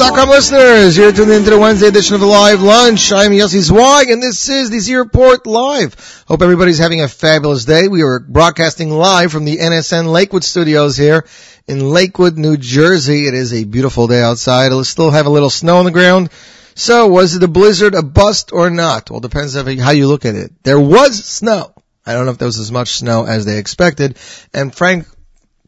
NachumSegal.com 0.00 0.28
listeners. 0.30 0.96
You're 0.96 1.12
tuned 1.12 1.30
into 1.30 1.50
the 1.50 1.58
Wednesday 1.58 1.88
edition 1.88 2.14
of 2.14 2.22
the 2.22 2.26
Live 2.26 2.62
Lunch. 2.62 3.12
I'm 3.12 3.32
Yossi 3.32 3.60
Zweig, 3.60 4.08
and 4.08 4.22
this 4.22 4.48
is 4.48 4.70
the 4.70 4.78
Z 4.78 4.94
Report 4.94 5.46
Live. 5.46 6.24
Hope 6.26 6.40
everybody's 6.40 6.78
having 6.78 7.02
a 7.02 7.08
fabulous 7.08 7.66
day. 7.66 7.86
We 7.86 8.02
are 8.02 8.18
broadcasting 8.18 8.88
live 8.88 9.30
from 9.30 9.44
the 9.44 9.58
NSN 9.58 10.10
Lakewood 10.10 10.42
studios 10.42 10.96
here 10.96 11.26
in 11.68 11.80
Lakewood, 11.80 12.38
New 12.38 12.56
Jersey. 12.56 13.26
It 13.26 13.34
is 13.34 13.52
a 13.52 13.64
beautiful 13.64 14.06
day 14.06 14.22
outside. 14.22 14.68
It'll 14.68 14.84
still 14.84 15.10
have 15.10 15.26
a 15.26 15.30
little 15.30 15.50
snow 15.50 15.76
on 15.76 15.84
the 15.84 15.90
ground. 15.90 16.30
So, 16.74 17.08
was 17.08 17.36
it 17.36 17.42
a 17.42 17.48
blizzard, 17.48 17.94
a 17.94 18.02
bust, 18.02 18.54
or 18.54 18.70
not? 18.70 19.10
Well, 19.10 19.20
depends 19.20 19.54
on 19.54 19.66
how 19.76 19.90
you 19.90 20.08
look 20.08 20.24
at 20.24 20.34
it. 20.34 20.50
There 20.62 20.80
was 20.80 21.22
snow. 21.26 21.74
I 22.06 22.14
don't 22.14 22.24
know 22.24 22.32
if 22.32 22.38
there 22.38 22.46
was 22.46 22.58
as 22.58 22.72
much 22.72 22.88
snow 22.92 23.26
as 23.26 23.44
they 23.44 23.58
expected. 23.58 24.16
And 24.54 24.74
Frank, 24.74 25.06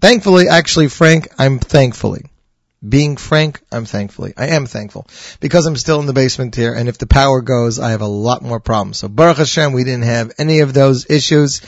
thankfully, 0.01 0.49
actually, 0.49 0.89
Frank, 0.89 1.29
I'm 1.39 1.59
thankfully 1.59 2.32
being 2.87 3.17
frank, 3.17 3.63
I'm 3.71 3.85
thankfully, 3.85 4.35
I 4.37 4.49
am 4.49 4.67
thankful 4.67 5.07
because 5.41 5.67
I'm 5.67 5.77
still 5.77 6.01
in 6.01 6.07
the 6.07 6.13
basement 6.13 6.57
here. 6.57 6.75
And 6.75 6.89
if 6.89 6.99
the 6.99 7.07
power 7.07 7.41
goes, 7.41 7.79
I 7.79 7.91
have 7.91 8.01
a 8.01 8.07
lot 8.07 8.43
more 8.43 8.61
problems. 8.61 8.99
So 8.99 9.09
Baruch 9.09 9.39
Hashem, 9.39 9.73
we 9.73 9.85
didn't 9.85 10.05
have 10.05 10.33
any 10.39 10.61
of 10.61 10.75
those 10.75 11.09
issues. 11.09 11.61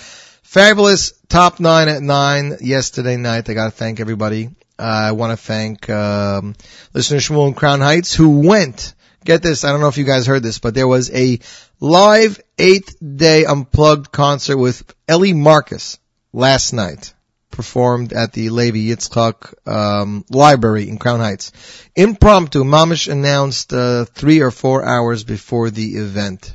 Fabulous 0.43 1.13
top 1.29 1.61
nine 1.61 1.89
at 1.89 2.03
nine 2.03 2.59
yesterday 2.61 3.17
night. 3.17 3.49
I 3.49 3.55
got 3.55 3.67
to 3.67 3.71
thank 3.71 4.01
everybody. 4.01 4.51
Uh, 4.79 4.83
I 4.83 5.13
want 5.13 5.31
to 5.31 5.37
thank 5.37 5.89
um, 5.89 6.55
listener 6.93 7.19
Shmuel 7.19 7.49
in 7.49 7.55
Crown 7.55 7.81
Heights 7.81 8.13
who 8.13 8.41
went. 8.41 8.95
Get 9.25 9.43
this, 9.43 9.65
I 9.65 9.71
don't 9.71 9.81
know 9.81 9.89
if 9.89 9.97
you 9.97 10.05
guys 10.05 10.27
heard 10.27 10.43
this, 10.43 10.59
but 10.59 10.75
there 10.75 10.89
was 10.89 11.11
a 11.11 11.39
live 11.81 12.41
eighth 12.59 12.97
day 13.01 13.47
unplugged 13.47 14.13
concert 14.13 14.59
with 14.59 14.83
Ellie 15.09 15.33
Marcus 15.33 15.99
last 16.33 16.73
night 16.73 17.14
performed 17.55 18.13
at 18.13 18.33
the 18.33 18.51
Levi 18.51 18.91
Yitzchak 18.91 19.69
um, 19.69 20.25
Library 20.29 20.89
in 20.89 20.99
Crown 20.99 21.21
Heights. 21.21 21.53
Impromptu, 21.95 22.65
Mamish 22.65 23.11
announced 23.11 23.73
uh, 23.73 24.05
three 24.05 24.41
or 24.41 24.51
four 24.51 24.85
hours 24.85 25.25
before 25.25 25.71
the 25.71 25.97
event. 25.97 26.55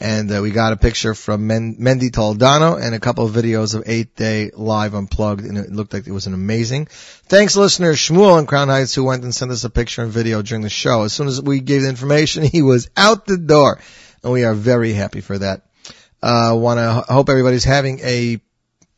And 0.00 0.30
uh, 0.30 0.40
we 0.42 0.50
got 0.50 0.72
a 0.72 0.76
picture 0.76 1.14
from 1.14 1.46
Men- 1.46 1.76
Mendy 1.80 2.10
Toledano 2.10 2.80
and 2.80 2.94
a 2.94 3.00
couple 3.00 3.24
of 3.24 3.32
videos 3.32 3.74
of 3.74 3.84
eight 3.86 4.16
day 4.16 4.50
live 4.54 4.94
unplugged, 4.94 5.44
and 5.44 5.58
it 5.58 5.72
looked 5.72 5.92
like 5.92 6.06
it 6.06 6.12
was 6.12 6.26
an 6.26 6.34
amazing. 6.34 6.86
Thanks, 7.26 7.56
listener 7.56 7.92
Shmuel 7.92 8.38
in 8.38 8.46
Crown 8.46 8.68
Heights, 8.68 8.94
who 8.94 9.04
went 9.04 9.24
and 9.24 9.34
sent 9.34 9.50
us 9.50 9.64
a 9.64 9.70
picture 9.70 10.02
and 10.02 10.12
video 10.12 10.42
during 10.42 10.62
the 10.62 10.68
show. 10.68 11.02
As 11.02 11.12
soon 11.12 11.28
as 11.28 11.40
we 11.40 11.60
gave 11.60 11.82
the 11.82 11.88
information, 11.88 12.42
he 12.52 12.62
was 12.62 12.88
out 12.96 13.26
the 13.26 13.38
door, 13.38 13.80
and 14.22 14.32
we 14.32 14.44
are 14.44 14.54
very 14.54 14.92
happy 14.92 15.20
for 15.20 15.38
that. 15.38 15.62
Uh, 16.22 16.54
want 16.56 16.78
to 16.78 17.12
hope 17.12 17.28
everybody's 17.28 17.64
having 17.64 18.00
a 18.02 18.40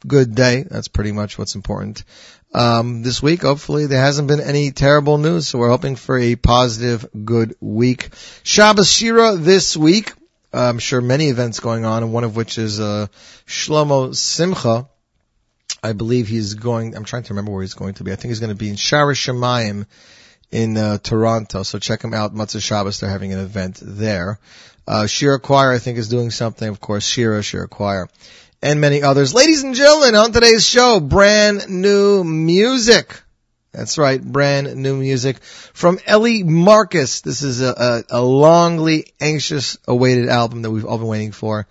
good 0.07 0.35
day. 0.35 0.65
That's 0.69 0.89
pretty 0.89 1.13
much 1.13 1.39
what's 1.39 1.55
important. 1.55 2.05
Um, 2.55 3.03
this 3.03 3.23
week, 3.23 3.43
hopefully, 3.43 3.87
there 3.87 4.01
hasn't 4.01 4.29
been 4.29 4.41
any 4.41 4.71
terrible 4.71 5.19
news, 5.19 5.47
so 5.47 5.59
we're 5.59 5.69
hoping 5.69 5.97
for 5.97 6.19
a 6.19 6.37
positive, 6.37 7.07
good 7.25 7.55
week. 7.61 8.11
Shabbos 8.43 8.91
Shira 8.91 9.37
this 9.37 9.77
week. 9.77 10.13
Uh, 10.55 10.69
I'm 10.69 10.79
sure 10.79 11.01
many 11.01 11.29
events 11.29 11.61
going 11.61 11.85
on, 11.85 12.03
and 12.03 12.13
one 12.13 12.25
of 12.25 12.37
which 12.37 12.57
is 12.57 12.81
uh, 12.81 13.09
Shlomo 13.47 14.15
Simcha. 14.15 14.89
I 15.83 15.93
believe 15.93 16.29
he's 16.29 16.55
going. 16.55 16.97
I'm 16.97 17.05
trying 17.05 17.25
to 17.25 17.35
remember 17.35 17.53
where 17.53 17.63
he's 17.63 17.75
going 17.75 17.95
to 17.95 18.05
be. 18.05 18.13
I 18.13 18.17
think 18.17 18.31
he's 18.31 18.41
going 18.41 18.51
to 18.51 18.57
be 18.57 18.71
in 18.71 18.77
Shaarei 18.77 19.15
Shomayim 19.15 19.87
in 20.51 20.77
uh, 20.79 20.99
Toronto. 20.99 21.63
So 21.63 21.79
check 21.79 22.03
him 22.03 22.15
out. 22.15 22.35
Matzah 22.35 22.63
Shabbos. 22.63 23.01
They're 23.01 23.11
having 23.11 23.33
an 23.33 23.41
event 23.41 23.81
there. 23.83 24.39
Uh, 24.89 25.07
Shira 25.07 25.41
Choir, 25.41 25.73
I 25.73 25.79
think, 25.79 25.99
is 25.99 26.09
doing 26.09 26.31
something. 26.31 26.69
Of 26.69 26.81
course, 26.81 27.07
Shira, 27.07 27.43
Shira 27.43 27.69
Choir 27.69 28.09
and 28.63 28.81
many 28.81 29.03
others. 29.03 29.35
Ladies 29.35 29.63
and 29.63 29.75
gentlemen, 29.75 30.15
on 30.15 30.33
today's 30.33 30.67
show, 30.67 31.01
brand 31.01 31.69
new 31.69 32.25
music. 32.25 33.21
That's 33.73 33.99
right, 33.99 34.23
brand 34.23 34.75
new 34.77 34.97
music 34.97 35.43
from 35.43 35.99
Ellie 36.07 36.43
Marcus. 36.43 37.21
This 37.21 37.43
is 37.43 37.61
a, 37.61 37.69
a, 38.11 38.19
a 38.19 38.21
longly 38.21 39.13
anxious 39.21 39.77
awaited 39.87 40.29
album 40.29 40.63
that 40.63 40.71
we've 40.71 40.87
all 40.87 40.99
been 40.99 41.07
waiting 41.07 41.33
for. 41.33 41.67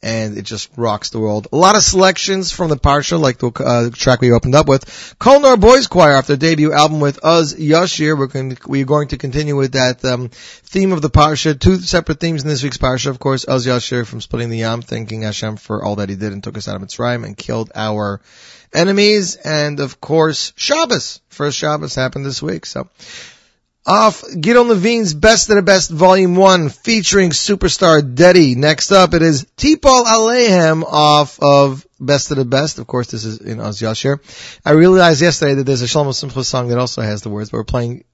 And 0.00 0.38
it 0.38 0.42
just 0.42 0.70
rocks 0.76 1.10
the 1.10 1.18
world. 1.18 1.48
A 1.52 1.56
lot 1.56 1.74
of 1.74 1.82
selections 1.82 2.52
from 2.52 2.70
the 2.70 2.76
Parsha, 2.76 3.18
like 3.18 3.38
the 3.38 3.50
uh, 3.50 3.90
track 3.90 4.20
we 4.20 4.30
opened 4.30 4.54
up 4.54 4.68
with. 4.68 4.84
Kolnar 5.18 5.60
Boys 5.60 5.88
Choir, 5.88 6.12
after 6.12 6.36
debut 6.36 6.72
album 6.72 7.00
with 7.00 7.18
Uz 7.24 7.54
Yashir, 7.54 8.16
we're 8.16 8.28
going 8.28 8.54
to, 8.54 8.68
we're 8.68 8.84
going 8.84 9.08
to 9.08 9.18
continue 9.18 9.56
with 9.56 9.72
that 9.72 10.04
um, 10.04 10.28
theme 10.28 10.92
of 10.92 11.02
the 11.02 11.10
Parsha. 11.10 11.58
Two 11.58 11.78
separate 11.80 12.20
themes 12.20 12.42
in 12.42 12.48
this 12.48 12.62
week's 12.62 12.78
Parsha, 12.78 13.10
of 13.10 13.18
course. 13.18 13.44
Uz 13.48 13.66
Yashir 13.66 14.06
from 14.06 14.20
Splitting 14.20 14.50
the 14.50 14.58
Yam, 14.58 14.82
thanking 14.82 15.22
Hashem 15.22 15.56
for 15.56 15.82
all 15.82 15.96
that 15.96 16.08
he 16.08 16.14
did 16.14 16.32
and 16.32 16.44
took 16.44 16.56
us 16.56 16.68
out 16.68 16.76
of 16.76 16.82
Mitzrayim 16.82 17.24
and 17.24 17.36
killed 17.36 17.72
our 17.74 18.20
enemies. 18.72 19.34
And 19.34 19.80
of 19.80 20.00
course, 20.00 20.52
Shabbos. 20.56 21.20
First 21.28 21.58
Shabbos 21.58 21.96
happened 21.96 22.24
this 22.24 22.40
week, 22.40 22.66
so 22.66 22.88
off 23.88 24.22
Gidon 24.22 24.68
Levine's 24.68 25.14
Best 25.14 25.48
of 25.48 25.56
the 25.56 25.62
Best 25.62 25.90
Volume 25.90 26.36
1 26.36 26.68
featuring 26.68 27.30
superstar 27.30 28.02
Dedi. 28.02 28.54
Next 28.54 28.92
up 28.92 29.14
it 29.14 29.22
is 29.22 29.46
Tipol 29.56 30.04
Alehem 30.04 30.84
off 30.84 31.38
of 31.40 31.86
Best 31.98 32.30
of 32.30 32.36
the 32.36 32.44
Best. 32.44 32.78
Of 32.78 32.86
course 32.86 33.10
this 33.10 33.24
is 33.24 33.38
in 33.38 33.60
Oz 33.60 33.80
Yashir. 33.80 34.20
I 34.64 34.72
realized 34.72 35.22
yesterday 35.22 35.54
that 35.54 35.64
there's 35.64 35.80
a 35.80 35.86
Shlomo 35.86 36.14
Simcha 36.14 36.44
song 36.44 36.68
that 36.68 36.78
also 36.78 37.00
has 37.00 37.22
the 37.22 37.30
words, 37.30 37.50
but 37.50 37.56
we're 37.56 37.64
playing 37.64 38.04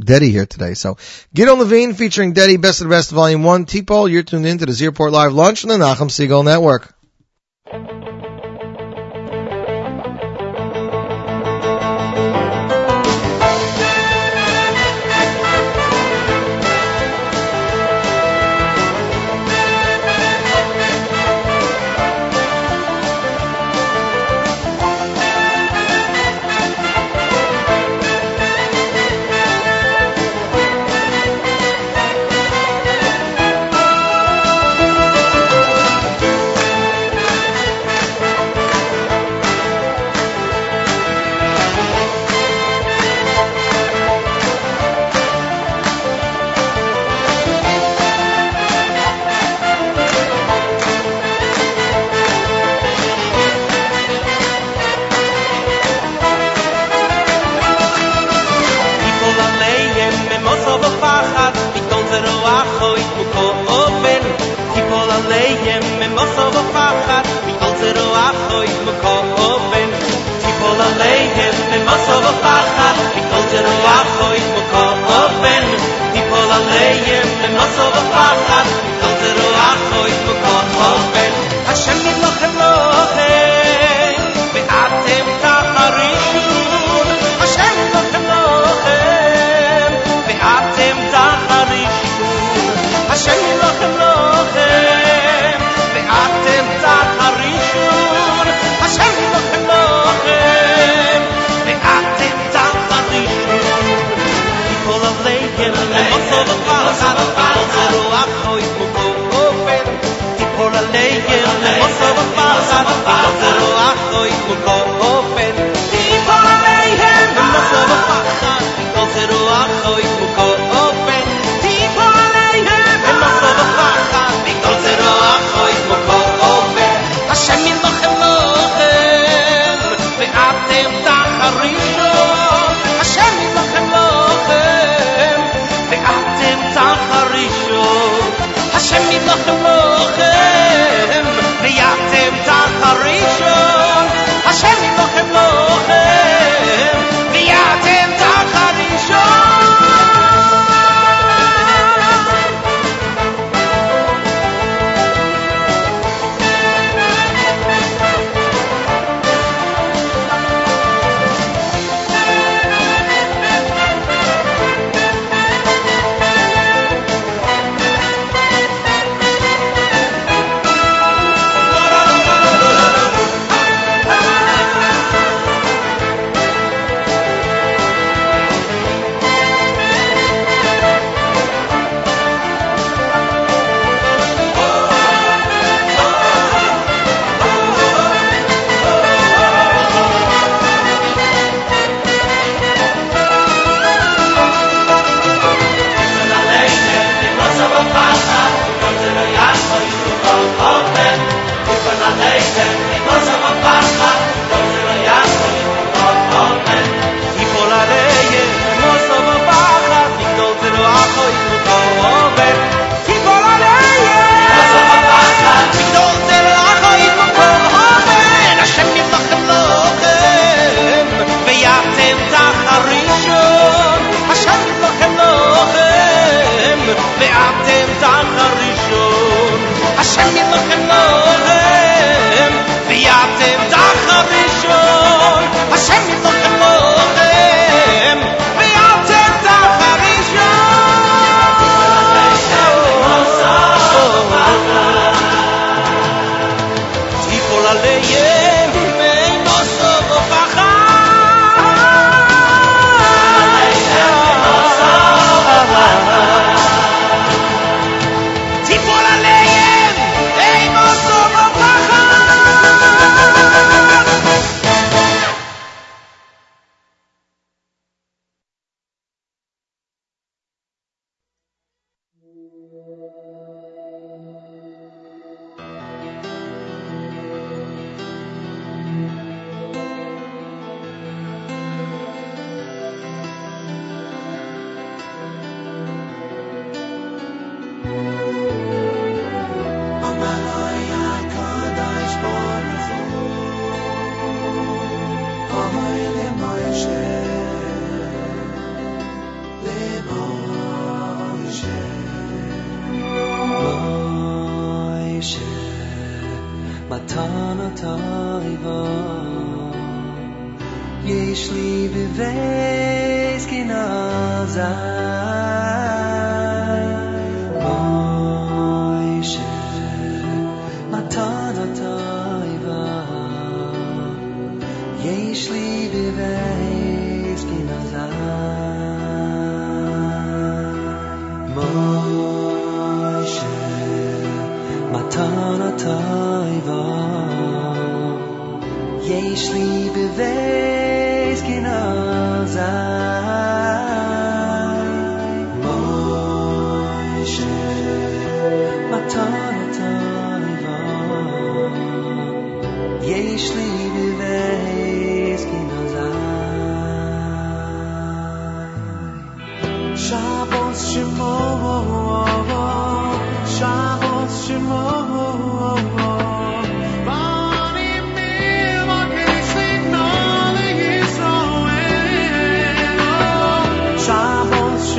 Dedi 0.00 0.30
here 0.30 0.46
today. 0.46 0.72
So 0.72 0.96
Gidon 1.34 1.58
Levine 1.58 1.92
featuring 1.92 2.32
Dedi 2.32 2.58
Best 2.58 2.80
of 2.80 2.88
the 2.88 2.94
Best 2.94 3.10
Volume 3.10 3.42
1. 3.42 3.66
Tipol, 3.66 4.10
you're 4.10 4.22
tuned 4.22 4.46
in 4.46 4.58
to 4.58 4.66
the 4.66 4.72
Z 4.72 4.86
Report 4.86 5.12
Live 5.12 5.34
launch 5.34 5.62
on 5.64 5.68
the 5.68 5.76
Nachum 5.76 6.08
Segal 6.08 6.42
Network. 6.42 6.94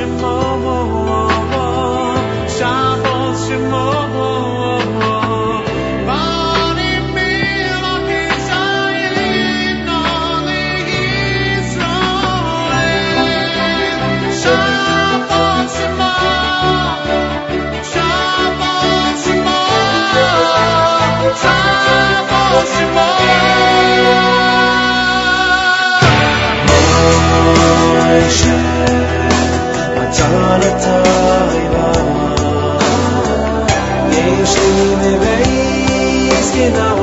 Shabbos 0.04 0.73
see 34.54 34.96
me 35.00 35.12
raise, 35.24 36.93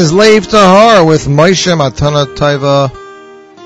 is 0.00 0.14
Lev 0.14 0.46
Tahor 0.46 1.06
with 1.06 1.26
Moshe 1.26 1.70
Matana 1.76 2.24
Taiva. 2.34 2.88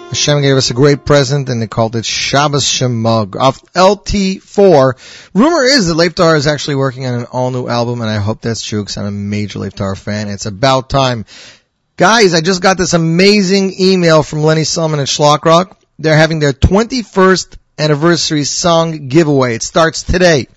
Hashem 0.08 0.42
gave 0.42 0.56
us 0.56 0.68
a 0.68 0.74
great 0.74 1.04
present 1.04 1.48
and 1.48 1.62
they 1.62 1.68
called 1.68 1.94
it 1.94 2.04
Shabbos 2.04 2.64
Shemug 2.64 3.36
off 3.36 3.62
LT4. 3.72 5.30
Rumor 5.32 5.62
is 5.62 5.86
that 5.86 5.94
Lev 5.94 6.16
Tahor 6.16 6.34
is 6.34 6.48
actually 6.48 6.74
working 6.74 7.06
on 7.06 7.14
an 7.14 7.26
all 7.26 7.52
new 7.52 7.68
album 7.68 8.00
and 8.00 8.10
I 8.10 8.16
hope 8.16 8.40
that's 8.40 8.62
true 8.62 8.82
because 8.82 8.96
I'm 8.96 9.06
a 9.06 9.12
major 9.12 9.60
Lev 9.60 9.74
Tahor 9.74 9.96
fan. 9.96 10.26
It's 10.26 10.46
about 10.46 10.90
time. 10.90 11.24
Guys, 11.96 12.34
I 12.34 12.40
just 12.40 12.60
got 12.60 12.78
this 12.78 12.94
amazing 12.94 13.72
email 13.80 14.24
from 14.24 14.42
Lenny 14.42 14.64
Solomon 14.64 14.98
at 14.98 15.06
Shlock 15.06 15.44
Rock. 15.44 15.80
They're 16.00 16.16
having 16.16 16.40
their 16.40 16.52
21st 16.52 17.58
anniversary 17.78 18.42
song 18.42 19.06
giveaway. 19.06 19.54
It 19.54 19.62
starts 19.62 20.02
today. 20.02 20.48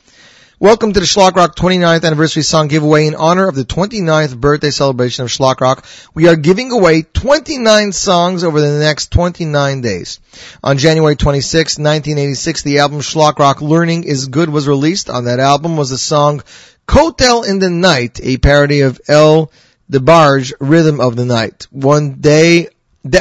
Welcome 0.60 0.94
to 0.94 1.00
the 1.00 1.06
Shlock 1.06 1.36
Rock 1.36 1.56
29th 1.56 2.04
anniversary 2.04 2.42
song 2.42 2.68
giveaway 2.68 3.06
in 3.06 3.14
honor 3.14 3.48
of 3.48 3.54
the 3.54 3.64
29th 3.64 4.36
birthday 4.40 4.72
celebration 4.72 5.24
of 5.24 5.30
Shlock 5.30 5.62
Rock. 5.62 5.86
We 6.16 6.28
are 6.30 6.36
giving 6.36 6.72
away 6.72 7.04
29 7.04 7.92
songs 7.92 8.44
over 8.44 8.60
the 8.60 8.80
next 8.80 9.12
29 9.12 9.82
days. 9.82 10.20
On 10.64 10.80
January 10.80 11.16
26, 11.16 11.78
1986, 11.78 12.64
the 12.64 12.80
album 12.80 13.02
Shlock 13.02 13.38
Rock 13.38 13.62
Learning 13.62 14.04
is 14.04 14.30
Good 14.30 14.50
was 14.50 14.68
released. 14.68 15.12
On 15.12 15.26
that 15.26 15.40
album 15.40 15.78
was 15.78 15.92
the 15.92 15.98
song 16.00 16.42
Kotel 16.88 17.48
in 17.48 17.60
the 17.60 17.70
Night, 17.70 18.20
a 18.24 18.38
parody 18.38 18.82
of 18.82 19.00
El 19.08 19.52
DeBarge 19.92 20.54
Rhythm 20.60 21.00
of 21.00 21.16
the 21.16 21.26
Night. 21.26 21.68
One 21.70 22.16
day, 22.16 22.70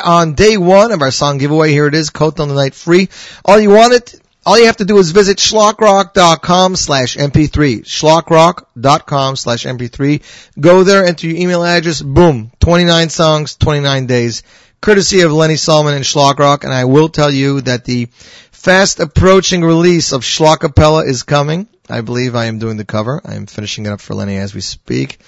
on 0.02 0.32
day 0.32 0.56
one 0.56 0.90
of 0.90 1.02
our 1.02 1.10
song 1.10 1.36
giveaway, 1.36 1.70
here 1.70 1.86
it 1.86 1.94
is, 1.94 2.08
Kotel 2.08 2.44
in 2.44 2.48
the 2.48 2.54
Night 2.54 2.74
free. 2.74 3.10
All 3.44 3.60
you 3.60 3.68
wanted 3.68 4.22
all 4.46 4.56
you 4.56 4.66
have 4.66 4.76
to 4.76 4.84
do 4.84 4.96
is 4.98 5.10
visit 5.10 5.38
shlockrock.com 5.38 6.76
slash 6.76 7.16
mp3. 7.16 7.80
shlockrock.com 7.82 9.34
slash 9.34 9.66
mp3. 9.66 10.22
Go 10.58 10.84
there, 10.84 11.04
enter 11.04 11.26
your 11.26 11.36
email 11.36 11.64
address, 11.64 12.00
boom. 12.00 12.52
29 12.60 13.08
songs, 13.08 13.56
29 13.56 14.06
days. 14.06 14.44
Courtesy 14.80 15.22
of 15.22 15.32
Lenny 15.32 15.56
Solomon 15.56 15.94
and 15.94 16.04
Shlock 16.04 16.38
Rock, 16.38 16.62
and 16.62 16.72
I 16.72 16.84
will 16.84 17.08
tell 17.08 17.30
you 17.30 17.60
that 17.62 17.84
the 17.84 18.06
fast 18.52 19.00
approaching 19.00 19.62
release 19.62 20.12
of 20.12 20.22
Schlockapella 20.22 21.08
is 21.08 21.24
coming. 21.24 21.66
I 21.90 22.02
believe 22.02 22.36
I 22.36 22.44
am 22.44 22.60
doing 22.60 22.76
the 22.76 22.84
cover. 22.84 23.20
I 23.24 23.34
am 23.34 23.46
finishing 23.46 23.86
it 23.86 23.90
up 23.90 24.00
for 24.00 24.14
Lenny 24.14 24.36
as 24.36 24.54
we 24.54 24.60
speak. 24.60 25.18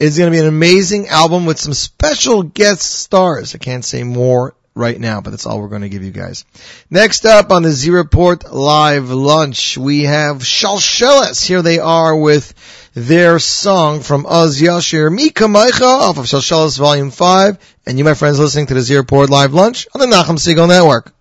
It's 0.00 0.16
going 0.16 0.30
to 0.30 0.34
be 0.34 0.40
an 0.40 0.48
amazing 0.48 1.08
album 1.08 1.44
with 1.44 1.60
some 1.60 1.74
special 1.74 2.42
guest 2.42 2.82
stars. 2.82 3.54
I 3.54 3.58
can't 3.58 3.84
say 3.84 4.02
more 4.02 4.54
right 4.74 4.98
now, 4.98 5.20
but 5.20 5.30
that's 5.30 5.46
all 5.46 5.60
we're 5.60 5.68
going 5.68 5.82
to 5.82 5.88
give 5.88 6.02
you 6.02 6.10
guys. 6.10 6.44
Next 6.90 7.26
up 7.26 7.50
on 7.50 7.62
the 7.62 7.72
Z 7.72 7.90
Report 7.90 8.52
live 8.52 9.10
lunch, 9.10 9.76
we 9.76 10.04
have 10.04 10.38
Shalsheles. 10.38 11.46
Here 11.46 11.62
they 11.62 11.78
are 11.78 12.16
with 12.16 12.54
their 12.94 13.38
song 13.38 14.00
from 14.00 14.26
Oz 14.26 14.60
Yashir, 14.60 15.12
Mika 15.12 15.44
Maicha, 15.44 15.82
off 15.82 16.18
of 16.18 16.26
Shalsheles 16.26 16.78
Volume 16.78 17.10
5. 17.10 17.58
And 17.86 17.98
you, 17.98 18.04
my 18.04 18.14
friends, 18.14 18.38
listening 18.38 18.66
to 18.66 18.74
the 18.74 18.82
Z 18.82 18.96
Report 18.96 19.30
live 19.30 19.54
lunch 19.54 19.88
on 19.94 20.00
the 20.00 20.14
Nachum 20.14 20.38
Segal 20.38 20.68
Network. 20.68 21.12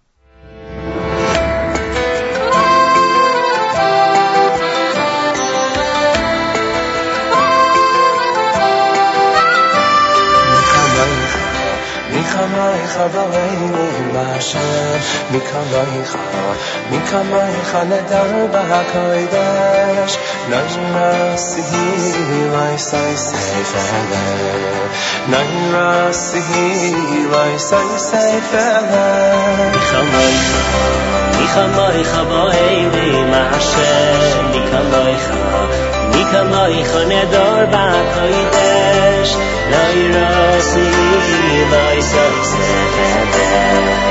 ಭಾಷೆ 14.22 14.60
میکنایخ 15.32 16.16
میکنایخ 16.92 17.76
در 18.10 18.48
بحکایدش 18.48 20.18
نجم 20.52 21.36
سهی 21.36 22.48
وای 22.54 22.78
سای 22.78 23.16
سیفده 23.18 24.18
نجم 25.28 26.12
سهی 26.12 26.94
وای 27.32 27.58
سای 27.58 27.98
سیفده 27.98 29.36
میخمایخ 29.74 30.52
میخمایخ 31.40 32.20
با 32.20 32.52
ایوی 32.52 33.24
محشه 33.24 34.20
میکنایخ 34.54 35.30
میکنایخ 36.16 36.96
ندار 36.96 37.66
بحکایدش 37.66 39.36
نجم 39.72 40.60
سهی 40.60 41.64
وای 41.72 42.02
سای 42.02 42.44
سیفده 42.44 44.11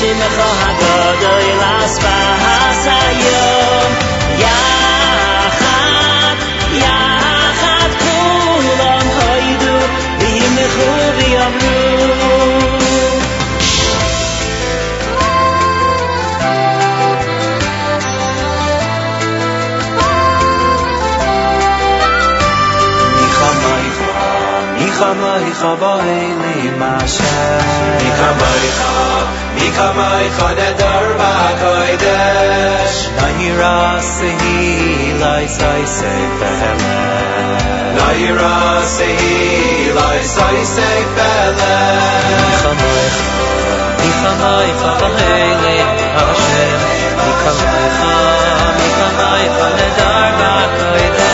همیشه 0.00 0.14
می‌خواهد 0.14 0.80
دادای 0.80 1.52
لس 1.52 1.98
و 1.98 2.06
حسیم 2.44 3.20
یخد 4.38 5.60
یخد 6.74 7.92
کولم 8.02 9.06
هایدو 9.20 9.78
بیم 10.18 10.56
خوبیم 10.68 11.52
رو 11.60 11.78
می‌خوام 24.78 25.24
ای 25.24 25.52
خواب 25.52 25.82
ایلی 25.82 26.70
مشه 26.70 27.60
می‌خوام 28.02 28.38
ای 28.62 28.70
خواب. 28.70 29.19
Michamaycha 29.60 30.48
nedar 30.58 31.06
ba'koidesh 31.20 32.98
Nahira 33.16 34.00
sehi 34.00 35.12
lai 35.20 35.46
sai 35.56 35.82
sefele 35.96 36.94
Nahira 37.98 38.56
sehi 38.96 39.92
lai 39.98 40.20
sai 40.34 40.60
sefele 40.74 41.76
Michamaycha, 42.40 43.26
Michamaycha 44.00 44.92
ba'eli 45.02 45.78
Hashem 46.16 46.78
Michamaycha, 47.20 48.14
Michamaycha 48.80 49.68
nedar 49.80 50.30
ba'koidesh 50.40 51.29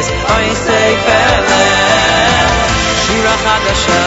ois 0.00 0.08
ois 0.08 0.58
sei 0.66 0.92
fele 1.04 1.64
shira 3.02 3.34
chadasha 3.44 4.02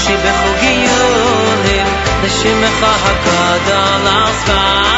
shi 0.00 0.14
bechugiyunim 0.22 1.88
neshimcha 2.22 2.92
hakadal 3.02 4.06
al 4.16 4.97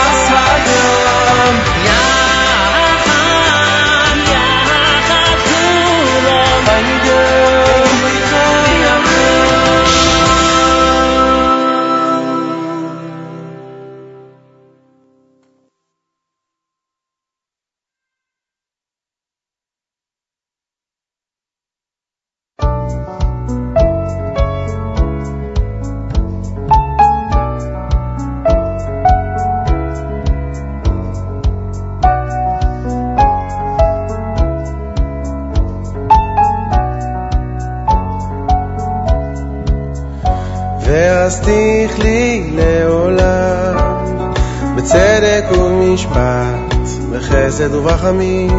I 48.11 48.13
mean. 48.13 48.50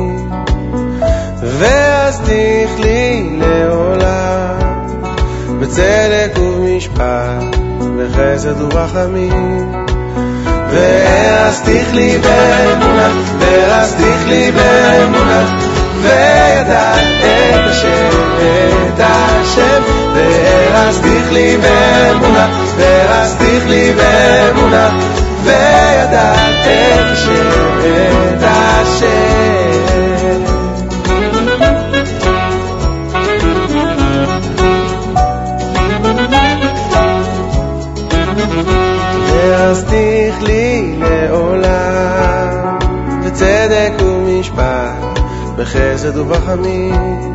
ובחמים 46.23 47.35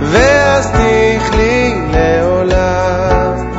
ואז 0.00 0.70
תכלי 0.70 1.74
לעולם 1.92 3.52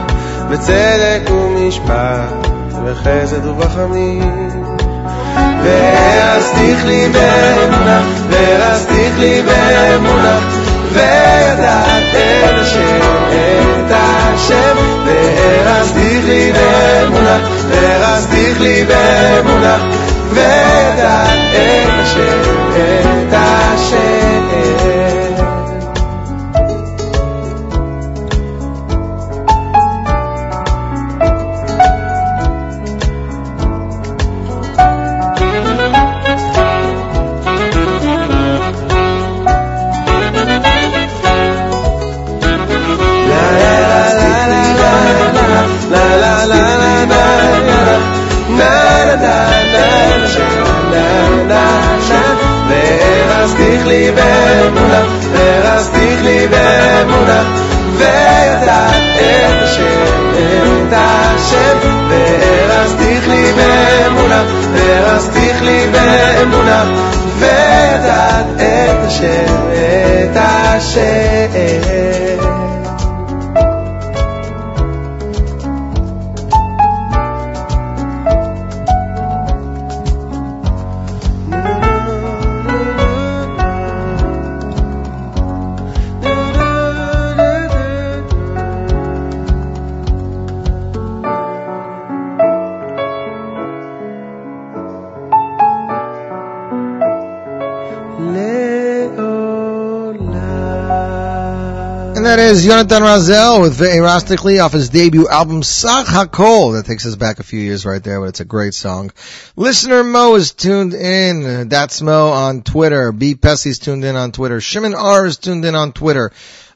בצדק 0.50 1.30
ומשפט 1.32 2.48
בחסד 2.86 3.45
ובחמים 3.45 4.50
ואז 5.63 6.52
תכלי 6.52 7.10
באמונה 7.10 8.02
ואז 8.30 8.86
תכלי 8.86 9.41
באמונה 9.41 10.39
וידעת 10.93 12.04
את 12.13 12.60
השם 12.62 13.00
את 13.88 13.91
השם 13.91 14.76
ואז 15.06 15.91
תכלי 15.91 16.52
באמונה 16.54 17.39
ואז 17.69 18.28
תכלי 18.28 18.86
באמונה 18.86 19.78
וידעת 20.34 21.39
את 21.52 21.89
השם. 22.00 22.59
והרסתיך 53.79 53.87
לי 53.87 54.11
באמונה, 54.11 55.03
והרסתיך 55.33 56.23
לי 56.23 56.49
באמונה, 56.49 57.42
וידעת 57.97 59.03
את 59.14 59.62
השם, 59.62 60.88
את 60.88 60.92
השם, 60.92 61.79
והרסתיך 62.09 63.29
לי 63.29 63.53
באמונה, 63.53 64.44
והרסתיך 64.73 65.62
לי 65.62 65.87
באמונה, 65.92 66.85
וידעת 67.38 68.47
את 68.57 69.07
השם, 69.07 69.55
את 69.73 70.37
השם. 70.37 72.48
Is 102.50 102.66
Yonatan 102.66 103.02
Razel 103.02 103.62
with 103.62 103.78
Ve'erastich 103.78 104.44
Li 104.44 104.58
off 104.58 104.72
his 104.72 104.90
debut 104.90 105.28
album 105.28 105.62
Sach 105.62 106.08
HaKol. 106.08 106.74
That 106.74 106.88
takes 106.88 107.06
us 107.06 107.16
back 107.16 107.38
a 107.38 107.44
few 107.44 107.60
years 107.60 107.86
right 107.86 108.04
there, 108.04 108.20
but 108.20 108.30
it's 108.30 108.40
a 108.40 108.46
great 108.46 108.74
song. 108.74 109.12
Listener 109.56 110.04
Mo 110.04 110.34
is 110.34 110.52
tuned 110.52 110.96
in. 110.96 111.70
That's 111.70 112.02
Mo 112.02 112.30
on 112.30 112.64
Twitter. 112.64 113.12
B. 113.12 113.36
Pessy's 113.36 113.78
tuned 113.78 114.04
in 114.04 114.16
on 114.16 114.32
Twitter. 114.32 114.60
Shimon 114.62 114.96
R 114.96 115.28
is 115.28 115.38
tuned 115.38 115.64
in 115.64 115.76
on 115.76 115.94
Twitter. 115.94 116.32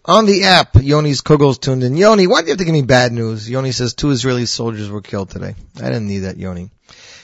On 0.06 0.26
the 0.26 0.44
app, 0.44 0.76
Yoni's 0.76 1.22
Kugel's 1.22 1.60
tuned 1.60 1.82
in. 1.82 1.96
Yoni, 1.96 2.28
why 2.28 2.42
do 2.42 2.48
you 2.48 2.52
have 2.52 2.58
to 2.58 2.66
give 2.66 2.74
me 2.74 2.82
bad 2.82 3.14
news? 3.14 3.50
Yoni 3.50 3.72
says 3.72 3.94
two 3.94 4.10
Israeli 4.10 4.46
soldiers 4.46 4.90
were 4.90 5.02
killed 5.02 5.30
today. 5.30 5.56
I 5.78 5.86
didn't 5.86 6.10
need 6.10 6.20
that, 6.20 6.36
Yoni. 6.36 6.70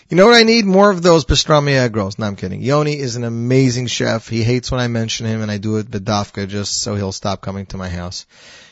You 0.08 0.16
know 0.16 0.26
what 0.26 0.36
I 0.36 0.44
need? 0.44 0.66
More 0.66 0.90
of 0.90 1.02
those 1.02 1.26
pastrami 1.26 1.74
egg. 1.74 1.98
No, 1.98 2.10
I'm 2.26 2.38
kidding. 2.38 2.62
Yoni 2.62 2.98
is 2.98 3.18
an 3.18 3.26
amazing 3.26 3.88
chef. 3.88 4.30
He 4.30 4.44
hates 4.44 4.72
when 4.72 4.80
I 4.80 4.88
mention 4.88 5.26
him 5.26 5.42
and 5.42 5.52
I 5.52 5.58
do 5.58 5.76
it 5.76 5.92
vidavka 5.92 6.48
just 6.48 6.82
so 6.82 6.96
he'll 6.96 7.12
stop 7.12 7.42
coming 7.42 7.66
to 7.68 7.78
my 7.78 7.90
house. 7.90 8.26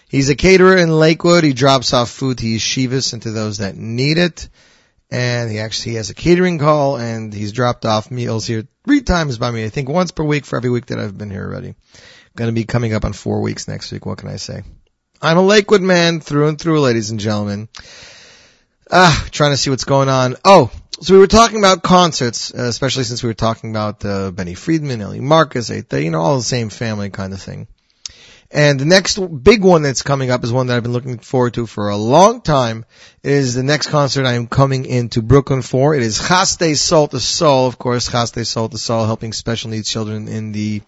He's 0.08 0.30
a 0.30 0.36
caterer 0.36 0.78
in 0.78 0.90
Lakewood. 0.90 1.44
He 1.44 1.52
drops 1.52 1.94
off 1.94 2.10
food 2.10 2.38
to 2.38 2.46
yeshivas 2.46 3.12
and 3.12 3.22
to 3.24 3.32
those 3.32 3.58
that 3.58 3.76
need 3.76 4.18
it. 4.18 4.48
And 5.12 5.52
he 5.52 5.60
actually 5.60 5.96
has 5.96 6.10
a 6.10 6.16
catering 6.16 6.60
call 6.60 6.98
and 6.98 7.34
he's 7.34 7.52
dropped 7.52 7.86
off 7.86 8.10
meals 8.10 8.48
here 8.48 8.68
three 8.86 9.02
times 9.02 9.38
by 9.38 9.52
me. 9.52 9.66
I 9.66 9.70
think 9.70 9.90
once 9.90 10.12
per 10.12 10.24
week 10.24 10.46
for 10.46 10.56
every 10.56 10.70
week 10.70 10.86
that 10.88 11.00
I've 11.00 11.18
been 11.18 11.30
here 11.30 11.44
already. 11.44 11.76
Gonna 12.38 12.52
be 12.52 12.66
coming 12.66 12.94
up 12.94 13.04
on 13.04 13.14
four 13.14 13.42
weeks 13.42 13.68
next 13.68 13.92
week. 13.92 14.06
What 14.06 14.20
can 14.20 14.30
I 14.30 14.36
say? 14.36 14.62
I'm 15.20 15.38
a 15.38 15.42
Lakewood 15.42 15.82
man 15.82 16.20
through 16.20 16.50
and 16.50 16.62
through, 16.62 16.82
ladies 16.82 17.10
and 17.10 17.20
gentlemen. 17.20 17.68
Ah, 18.92 19.28
trying 19.32 19.54
to 19.54 19.58
see 19.58 19.72
what's 19.72 19.86
going 19.86 20.08
on. 20.08 20.36
Oh, 20.46 20.70
so 21.02 21.16
we 21.16 21.20
were 21.20 21.26
talking 21.26 21.58
about 21.58 21.82
concerts, 21.82 22.54
uh, 22.54 22.66
especially 22.66 23.06
since 23.06 23.24
we 23.24 23.30
were 23.30 23.34
talking 23.34 23.72
about 23.72 24.06
uh, 24.06 24.30
Benny 24.30 24.54
Friedman, 24.54 25.02
Ellie 25.02 25.20
Marcus, 25.20 25.72
Aetha, 25.72 26.04
you 26.04 26.12
know, 26.12 26.22
all 26.22 26.38
the 26.38 26.44
same 26.44 26.70
family 26.70 27.10
kind 27.10 27.34
of 27.34 27.42
thing. 27.42 27.68
And 28.52 28.80
the 28.80 28.86
next 28.86 29.18
big 29.18 29.64
one 29.64 29.82
that's 29.82 30.04
coming 30.04 30.30
up 30.30 30.44
is 30.44 30.54
one 30.54 30.68
that 30.68 30.78
I've 30.78 30.84
been 30.84 30.94
looking 30.94 31.18
forward 31.18 31.56
to 31.56 31.66
for 31.66 31.90
a 31.90 31.98
long 31.98 32.42
time. 32.42 32.86
It 33.24 33.32
is 33.32 33.56
the 33.56 33.64
next 33.64 33.88
concert 33.88 34.28
I 34.28 34.34
am 34.34 34.46
coming 34.46 34.86
into 34.86 35.24
Brooklyn 35.24 35.64
for. 35.64 35.96
It 35.96 36.04
is 36.04 36.20
Chaste 36.20 36.76
Soul 36.76 37.08
to 37.08 37.20
Soul, 37.20 37.66
of 37.66 37.80
course, 37.80 38.12
Chaste 38.12 38.46
Soul 38.46 38.70
to 38.70 38.78
Soul, 38.78 39.08
helping 39.08 39.34
special 39.34 39.72
needs 39.72 39.90
children 39.90 40.28
in 40.28 40.52
the 40.52 40.84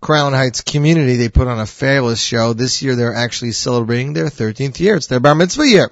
Crown 0.00 0.32
Heights 0.32 0.60
community. 0.60 1.16
They 1.16 1.28
put 1.28 1.48
on 1.48 1.58
a 1.58 1.66
fabulous 1.66 2.20
show. 2.20 2.52
This 2.52 2.82
year 2.82 2.96
they're 2.96 3.14
actually 3.14 3.52
celebrating 3.52 4.12
their 4.12 4.26
13th 4.26 4.78
year. 4.80 4.96
It's 4.96 5.06
their 5.06 5.20
bar 5.20 5.34
mitzvah 5.34 5.66
year. 5.66 5.90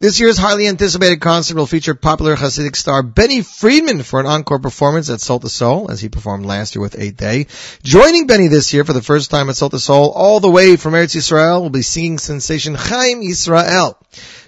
This 0.00 0.18
year's 0.18 0.38
highly 0.38 0.66
anticipated 0.66 1.20
concert 1.20 1.58
will 1.58 1.66
feature 1.66 1.94
popular 1.94 2.34
Hasidic 2.34 2.74
star 2.74 3.02
Benny 3.02 3.42
Friedman 3.42 4.02
for 4.02 4.18
an 4.18 4.24
encore 4.24 4.58
performance 4.58 5.10
at 5.10 5.20
Soul 5.20 5.40
to 5.40 5.50
Soul, 5.50 5.90
as 5.90 6.00
he 6.00 6.08
performed 6.08 6.46
last 6.46 6.74
year 6.74 6.80
with 6.80 6.98
Eight 6.98 7.18
Day. 7.18 7.48
Joining 7.82 8.26
Benny 8.26 8.48
this 8.48 8.72
year 8.72 8.86
for 8.86 8.94
the 8.94 9.02
first 9.02 9.30
time 9.30 9.50
at 9.50 9.56
Soul 9.56 9.68
to 9.68 9.78
Soul, 9.78 10.10
all 10.10 10.40
the 10.40 10.50
way 10.50 10.76
from 10.76 10.94
Eretz 10.94 11.14
Yisrael, 11.14 11.60
will 11.60 11.68
be 11.68 11.82
singing 11.82 12.16
sensation 12.16 12.74
Chaim 12.74 13.20
Yisrael. 13.20 13.96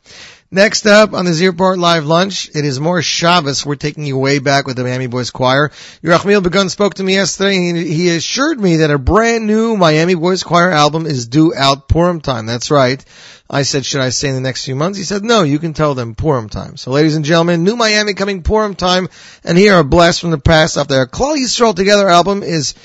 Next 0.51 0.87
up 0.87 1.13
on 1.13 1.25
the 1.25 1.33
Z 1.33 1.45
Report 1.49 1.77
Live 1.77 2.07
Lunch, 2.07 2.51
it 2.55 2.65
is 2.65 2.79
more 2.79 3.03
Shabbos. 3.03 3.67
We're 3.67 3.75
taking 3.75 4.07
you 4.07 4.17
way 4.17 4.39
back 4.39 4.65
with 4.65 4.77
the 4.77 4.85
Miami 4.85 5.09
Boys 5.09 5.33
Choir. 5.33 5.71
Yerachmiel 6.05 6.41
Begun 6.41 6.69
spoke 6.69 6.95
to 6.95 7.03
me 7.03 7.15
yesterday 7.15 7.69
and 7.69 7.77
he 7.77 8.11
assured 8.11 8.61
me 8.61 8.77
that 8.77 8.93
a 8.93 8.99
brand 8.99 9.49
new 9.49 9.77
Miami 9.77 10.15
Boys 10.15 10.45
Choir 10.45 10.71
album 10.71 11.05
is 11.05 11.27
due 11.27 11.53
out 11.53 11.89
Purim 11.89 12.21
time. 12.21 12.47
That's 12.47 12.71
right. 12.71 13.05
I 13.51 13.63
said, 13.63 13.85
should 13.85 14.01
I 14.01 14.11
say 14.11 14.29
in 14.29 14.37
the 14.37 14.41
next 14.41 14.65
few 14.65 14.77
months? 14.77 14.99
He 14.99 15.05
said, 15.05 15.25
no, 15.25 15.43
you 15.43 15.59
can 15.59 15.73
tell 15.73 15.97
them 15.97 16.15
Purim 16.15 16.49
time. 16.49 16.77
So 16.77 16.93
ladies 16.93 17.17
and 17.17 17.25
gentlemen, 17.25 17.65
new 17.65 17.75
Miami 17.75 18.15
coming 18.15 18.45
Purim 18.45 18.77
time. 18.77 19.09
And 19.43 19.59
here 19.59 19.77
a 19.77 19.83
blast 19.83 20.21
from 20.21 20.31
the 20.31 20.39
past 20.39 20.79
off 20.79 20.87
their 20.87 21.07
Klal 21.07 21.37
Yisrael 21.37 21.75
Together 21.75 22.09
album 22.09 22.45
is 22.45 22.77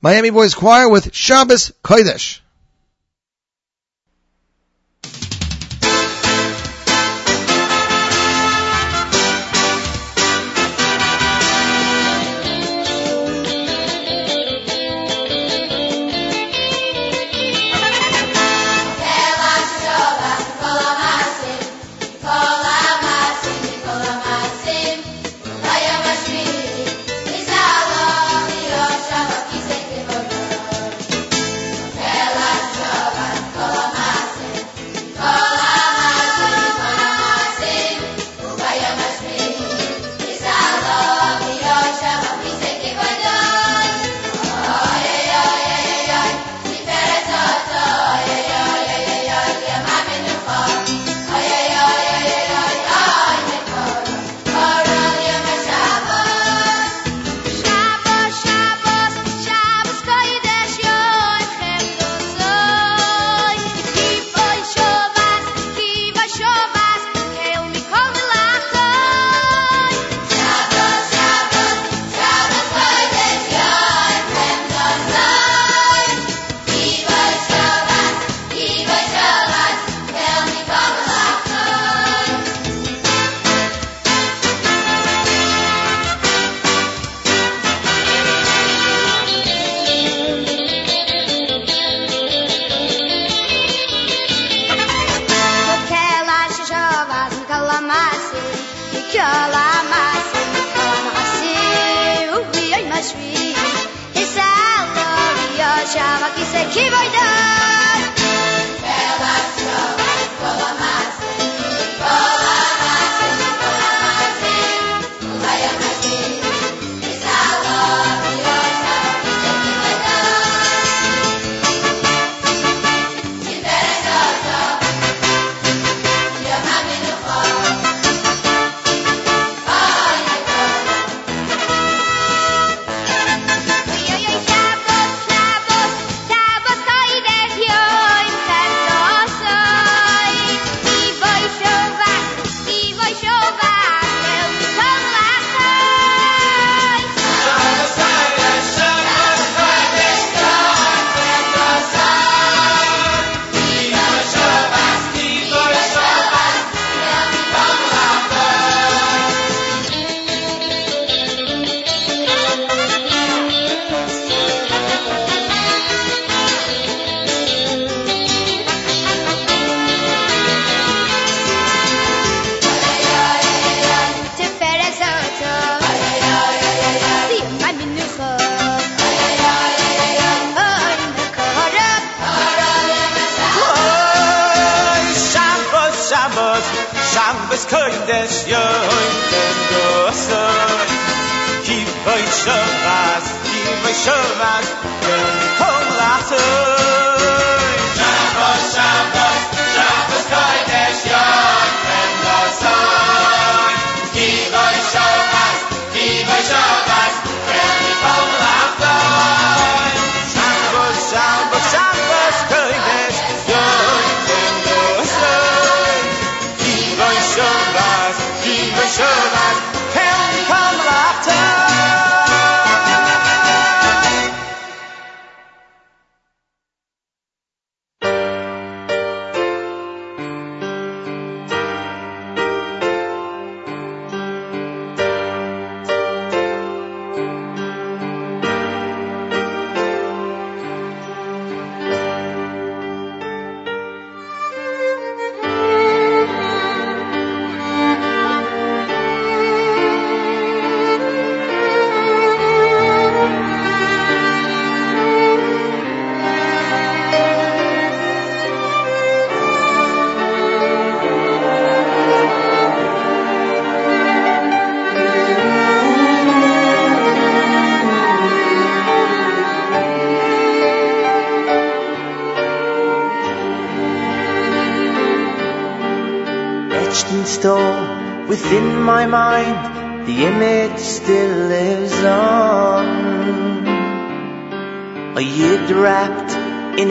Miami 0.00 0.30
Boys 0.30 0.54
Choir 0.54 0.88
with 0.88 1.14
Shabbos 1.14 1.72
Kodesh. 1.84 2.40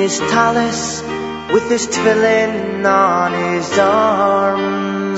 his 0.02 0.18
tallis 0.34 1.04
with 1.54 1.70
his 1.70 1.86
tefillin 1.86 2.84
on 2.84 3.34
his 3.34 3.78
arm. 3.78 5.16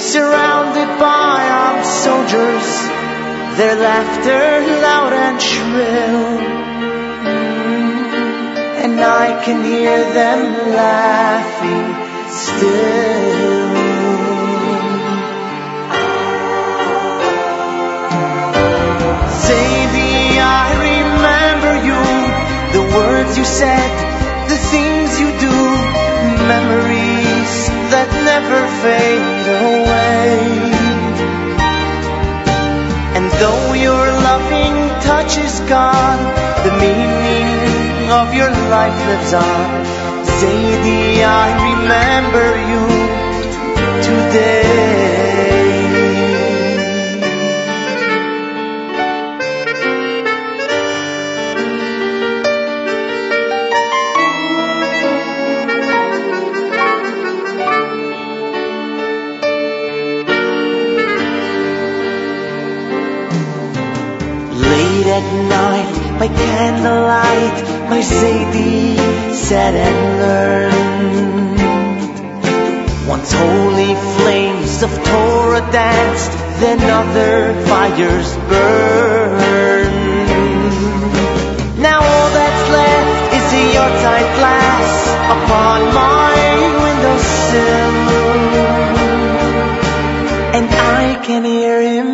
Surrounded 0.00 0.90
by 0.98 1.36
armed 1.62 1.86
soldiers, 1.86 2.68
their 3.58 3.76
laughter 3.86 4.46
loud 4.86 5.12
and 5.12 5.40
shrill. 5.40 6.26
And 8.82 9.00
I 9.00 9.26
can 9.44 9.62
hear 9.62 9.98
them 10.18 10.40
laughing 10.74 11.88
still. 12.32 13.33
said, 23.64 23.92
the 24.52 24.60
things 24.72 25.10
you 25.22 25.30
do, 25.46 25.56
memories 26.54 27.54
that 27.92 28.08
never 28.30 28.60
fade 28.82 29.46
away. 29.64 30.32
And 33.16 33.26
though 33.40 33.66
your 33.86 34.04
loving 34.28 34.76
touch 35.08 35.32
is 35.46 35.56
gone, 35.76 36.22
the 36.66 36.74
meaning 36.84 38.10
of 38.20 38.26
your 38.38 38.52
life 38.76 38.98
lives 39.10 39.32
on. 39.48 39.68
Zadie, 40.38 41.24
I 41.42 41.46
remember 41.70 42.48
you 42.70 42.84
today. 44.08 44.83
much 67.94 68.04
Zadie 68.04 68.96
said 69.32 69.74
and 69.74 69.98
learned. 70.22 71.58
Once 73.08 73.32
holy 73.32 73.94
flames 74.18 74.82
of 74.82 74.90
Torah 75.04 75.66
danced, 75.70 76.32
then 76.60 76.80
other 76.80 77.54
fires 77.66 78.36
burned. 78.50 79.92
Now 81.80 82.00
all 82.00 82.30
that's 82.38 82.70
left 82.78 83.34
is 83.38 83.44
the 83.54 83.64
yahrzeit 83.76 84.28
glass 84.38 84.92
upon 85.36 85.78
my 86.02 86.34
windowsill, 86.82 87.96
and 90.56 90.66
I 90.98 91.20
can 91.26 91.44
hear 91.44 91.80
him. 91.80 92.13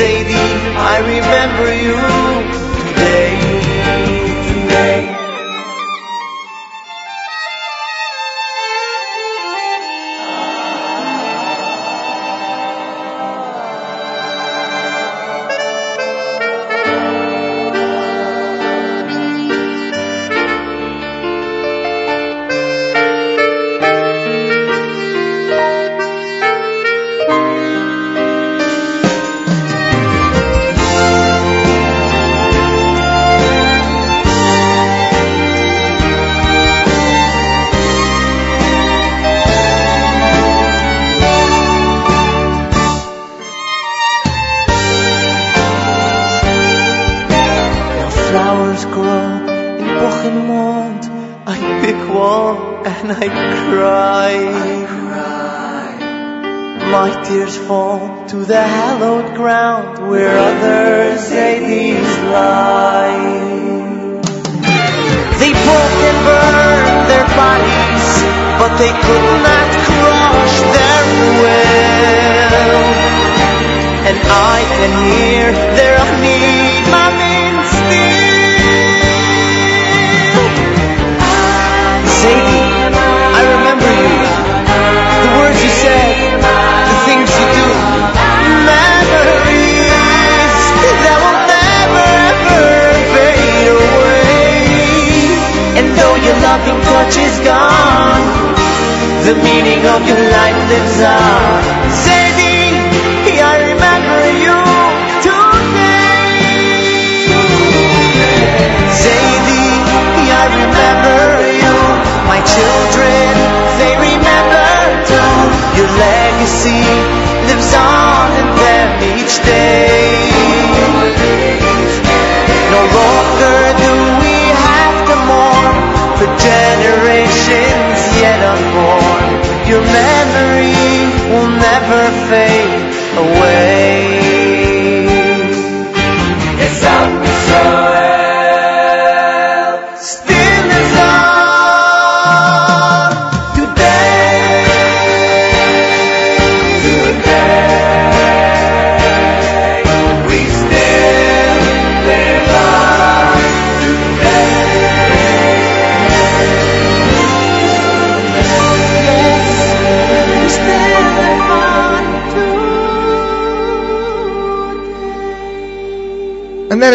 Zadie, 0.00 0.32
I 0.78 0.96
remember 1.12 1.68
you. 1.84 2.69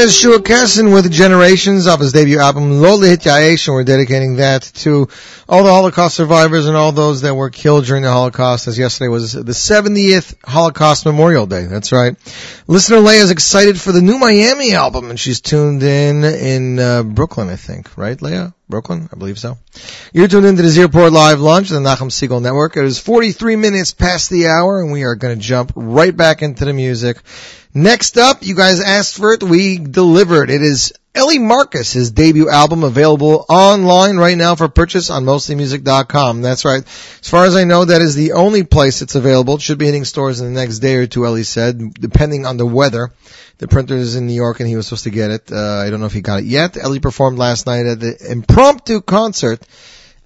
Is 0.06 0.16
Shua 0.16 0.38
Kasson 0.38 0.93
with 0.93 1.12
Generations 1.12 1.88
off 1.88 1.99
his 1.99 2.14
debut 2.14 2.38
album 2.38 2.80
Lo 2.80 2.99
Lehit 2.99 3.24
Yaesh, 3.24 3.68
and 3.68 3.74
we're 3.74 3.84
dedicating 3.84 4.36
that 4.36 4.62
to 4.76 5.10
all 5.49 5.64
the 5.64 5.72
Holocaust 5.72 6.16
survivors 6.16 6.68
and 6.68 6.78
all 6.78 6.91
those 6.91 7.22
that 7.22 7.34
were 7.34 7.49
killed 7.49 7.86
during 7.86 8.03
the 8.03 8.12
Holocaust, 8.12 8.68
as 8.68 8.78
yesterday 8.78 9.08
was 9.08 9.34
the 9.34 9.41
70th 9.41 10.36
Holocaust 10.45 11.08
Memorial 11.08 11.47
Day. 11.47 11.66
That's 11.66 11.91
right. 11.91 12.16
Listener 12.68 12.99
Leah 12.99 13.24
is 13.24 13.32
excited 13.32 13.82
for 13.82 13.91
the 13.91 14.01
new 14.03 14.20
Miami 14.20 14.76
album, 14.76 15.10
and 15.10 15.20
she's 15.20 15.41
tuned 15.41 15.82
in 15.82 16.24
in 16.24 16.78
uh, 16.78 17.01
Brooklyn, 17.01 17.49
I 17.49 17.56
think. 17.56 17.97
Right, 17.97 18.22
Leah? 18.22 18.53
Brooklyn? 18.68 19.10
I 19.14 19.18
believe 19.18 19.38
so. 19.38 19.58
You're 20.14 20.28
tuned 20.28 20.45
into 20.45 20.64
the 20.64 20.70
Z 20.70 20.82
Report 20.82 21.12
Live 21.12 21.39
Lunch, 21.39 21.70
the 21.70 21.80
Nachum 21.80 22.10
Segal 22.10 22.41
Network. 22.41 22.78
It 22.78 22.86
is 22.86 22.99
43 22.99 23.56
minutes 23.56 23.93
past 23.93 24.30
the 24.30 24.47
hour, 24.47 24.82
and 24.82 24.91
we 24.91 25.03
are 25.03 25.16
going 25.16 25.38
to 25.38 25.41
jump 25.41 25.72
right 25.76 26.16
back 26.16 26.41
into 26.41 26.66
the 26.66 26.74
music. 26.74 27.18
Next 27.78 28.18
up, 28.18 28.38
you 28.42 28.56
guys 28.56 28.80
asked 28.80 29.18
for 29.18 29.34
it, 29.34 29.44
we 29.44 29.78
delivered. 29.78 30.50
It 30.50 30.62
is 30.62 30.94
Eli 31.14 31.40
Marcus, 31.40 31.92
his 31.92 32.10
debut 32.10 32.50
album 32.50 32.86
available 32.86 33.46
online 33.50 34.16
right 34.16 34.38
now 34.38 34.56
for 34.56 34.70
purchase 34.70 35.10
on 35.10 35.26
mostlymusic.com. 35.26 36.42
That's 36.42 36.64
right. 36.64 36.84
As 36.84 37.30
far 37.30 37.44
as 37.44 37.54
I 37.58 37.66
know, 37.66 37.84
that 37.84 38.02
is 38.02 38.16
the 38.16 38.32
only 38.32 38.64
place 38.64 39.02
it's 39.02 39.16
available. 39.16 39.56
It 39.56 39.62
should 39.62 39.78
be 39.78 39.88
hitting 39.88 40.06
stores 40.06 40.40
in 40.40 40.54
the 40.54 40.58
next 40.58 40.80
day 40.80 40.96
or 40.96 41.06
two, 41.06 41.26
Eli 41.26 41.42
said, 41.42 41.94
depending 41.94 42.46
on 42.46 42.56
the 42.56 42.66
weather. 42.66 43.12
The 43.58 43.68
printer 43.68 43.98
is 43.98 44.16
in 44.16 44.26
New 44.26 44.34
York 44.34 44.62
and 44.62 44.70
he 44.70 44.78
was 44.78 44.88
supposed 44.88 45.04
to 45.04 45.10
get 45.10 45.32
it. 45.32 45.52
Uh, 45.52 45.84
I 45.86 45.90
don't 45.90 46.00
know 46.00 46.06
if 46.06 46.14
he 46.14 46.22
got 46.22 46.44
it 46.44 46.46
yet. 46.46 46.78
Eli 46.78 47.00
performed 47.00 47.38
last 47.38 47.66
night 47.66 47.88
at 47.88 48.00
the 48.00 48.32
impromptu 48.32 49.02
concert 49.02 49.62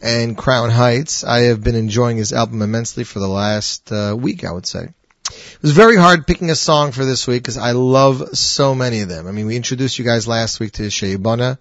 in 0.04 0.36
Crown 0.36 0.70
Heights. 0.70 1.24
I 1.24 1.46
have 1.46 1.64
been 1.64 1.74
enjoying 1.74 2.18
his 2.18 2.32
album 2.32 2.62
immensely 2.62 3.06
for 3.06 3.18
the 3.18 3.28
last 3.28 3.92
uh, 3.92 4.16
week, 4.16 4.46
I 4.46 4.52
would 4.52 4.68
say. 4.68 4.90
It 5.30 5.62
was 5.62 5.72
very 5.72 5.96
hard 5.96 6.26
picking 6.26 6.50
a 6.50 6.56
song 6.56 6.92
for 6.92 7.06
this 7.06 7.28
week 7.28 7.44
because 7.44 7.58
I 7.58 7.72
love 7.72 8.38
so 8.38 8.74
many 8.74 9.02
of 9.02 9.10
them. 9.10 9.28
I 9.28 9.32
mean, 9.32 9.46
we 9.46 9.56
introduced 9.56 10.00
you 10.00 10.06
guys 10.06 10.28
last 10.28 10.60
week 10.60 10.74
to 10.74 10.84
Sheibana, 10.84 11.58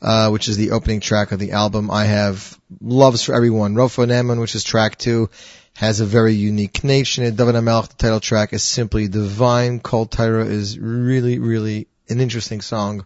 uh, 0.00 0.30
which 0.30 0.48
is 0.48 0.56
the 0.56 0.70
opening 0.70 1.00
track 1.00 1.32
of 1.32 1.38
the 1.38 1.52
album. 1.52 1.90
I 1.90 2.04
have 2.04 2.58
loves 2.80 3.22
for 3.22 3.34
everyone. 3.34 3.74
Rofo 3.74 4.06
Neman, 4.06 4.40
which 4.40 4.54
is 4.54 4.64
track 4.64 4.96
two, 4.96 5.28
has 5.74 6.00
a 6.00 6.06
very 6.06 6.34
unique 6.34 6.84
nation. 6.84 7.24
David 7.34 7.54
Amelch, 7.54 7.88
the 7.88 7.94
title 7.96 8.20
track, 8.20 8.52
is 8.52 8.62
simply 8.62 9.08
divine. 9.08 9.80
Kol 9.80 10.06
Tyra 10.06 10.46
is 10.46 10.78
really, 10.78 11.38
really 11.38 11.88
an 12.08 12.20
interesting 12.20 12.60
song. 12.60 13.04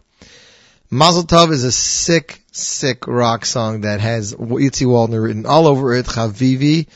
Mazel 0.89 1.23
Tov 1.23 1.51
is 1.51 1.65
a 1.65 1.71
sick, 1.71 2.41
sick 2.53 3.07
rock 3.07 3.45
song 3.45 3.81
that 3.81 3.99
has 3.99 4.33
Yitzi 4.33 4.85
Waldner 4.85 5.21
written 5.21 5.45
all 5.45 5.67
over 5.67 5.93
it. 5.93 6.05
Chavivi 6.05 6.87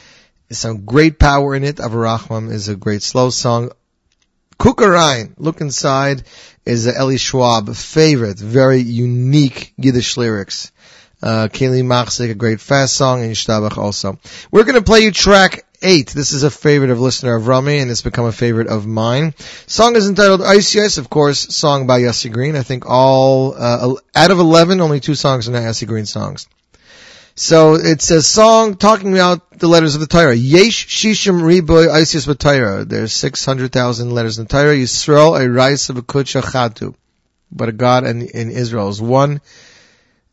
there's 0.52 0.60
some 0.60 0.84
great 0.84 1.18
power 1.18 1.56
in 1.56 1.64
it. 1.64 1.78
Avarachman 1.78 2.52
is 2.52 2.68
a 2.68 2.76
great 2.76 3.04
slow 3.04 3.30
song. 3.30 3.72
Kukarain, 4.60 5.34
Look 5.38 5.62
Inside, 5.62 6.24
is 6.66 6.90
Eli 6.90 7.16
Schwab 7.16 7.74
favorite. 7.74 8.38
Very 8.38 8.82
unique 8.82 9.74
Yiddish 9.78 10.18
lyrics. 10.18 10.74
Uh, 11.24 11.48
Kaylee 11.48 11.86
Machzik, 11.86 12.32
a 12.32 12.36
great 12.36 12.60
fast 12.60 12.96
song, 12.96 13.24
and 13.24 13.32
Shtabach 13.34 13.78
also. 13.78 14.20
We're 14.52 14.66
gonna 14.66 14.82
play 14.82 15.00
you 15.00 15.12
track 15.12 15.64
eight. 15.82 16.10
This 16.10 16.34
is 16.34 16.44
a 16.44 16.52
favorite 16.52 16.92
of 16.92 17.00
listener 17.00 17.34
of 17.36 17.48
Rami, 17.48 17.78
and 17.78 17.90
it's 17.90 18.02
become 18.02 18.26
a 18.26 18.34
favorite 18.34 18.68
of 18.68 18.86
mine. 18.86 19.34
Song 19.68 19.96
is 19.96 20.10
entitled 20.10 20.42
ICS, 20.42 20.98
of 20.98 21.10
course, 21.10 21.56
song 21.56 21.88
by 21.88 22.02
Yossi 22.02 22.30
Green. 22.30 22.58
I 22.58 22.64
think 22.64 22.84
all, 22.86 23.56
uh, 23.58 23.96
out 24.14 24.32
of 24.32 24.40
11, 24.40 24.82
only 24.82 25.00
two 25.00 25.16
songs 25.16 25.48
are 25.48 25.54
not 25.54 25.64
Yossi 25.64 25.88
Green 25.88 26.06
songs. 26.06 26.50
So 27.36 27.76
it's 27.76 28.12
a 28.12 28.22
song 28.22 28.76
talking 28.76 29.14
about 29.14 29.58
the 29.58 29.68
letters 29.68 29.96
of 29.96 30.02
the 30.02 30.08
Torah. 30.08 30.36
Yesh 30.36 30.88
Shishim 30.88 31.42
Riboy 31.42 31.90
Isis 31.90 32.26
B'Torah. 32.26 32.88
There's 32.88 33.14
600,000 33.14 34.12
letters 34.12 34.38
in 34.38 34.46
the 34.46 34.50
Torah. 34.50 34.76
Yisrael 34.76 35.40
a 35.40 35.50
Rais 35.50 35.90
of 35.90 35.96
Kutsha 35.96 36.42
Chatu. 36.42 36.94
But 37.50 37.70
a 37.70 37.72
God 37.72 38.06
in, 38.06 38.24
in 38.24 38.52
Israel 38.52 38.90
is 38.90 39.02
one. 39.02 39.40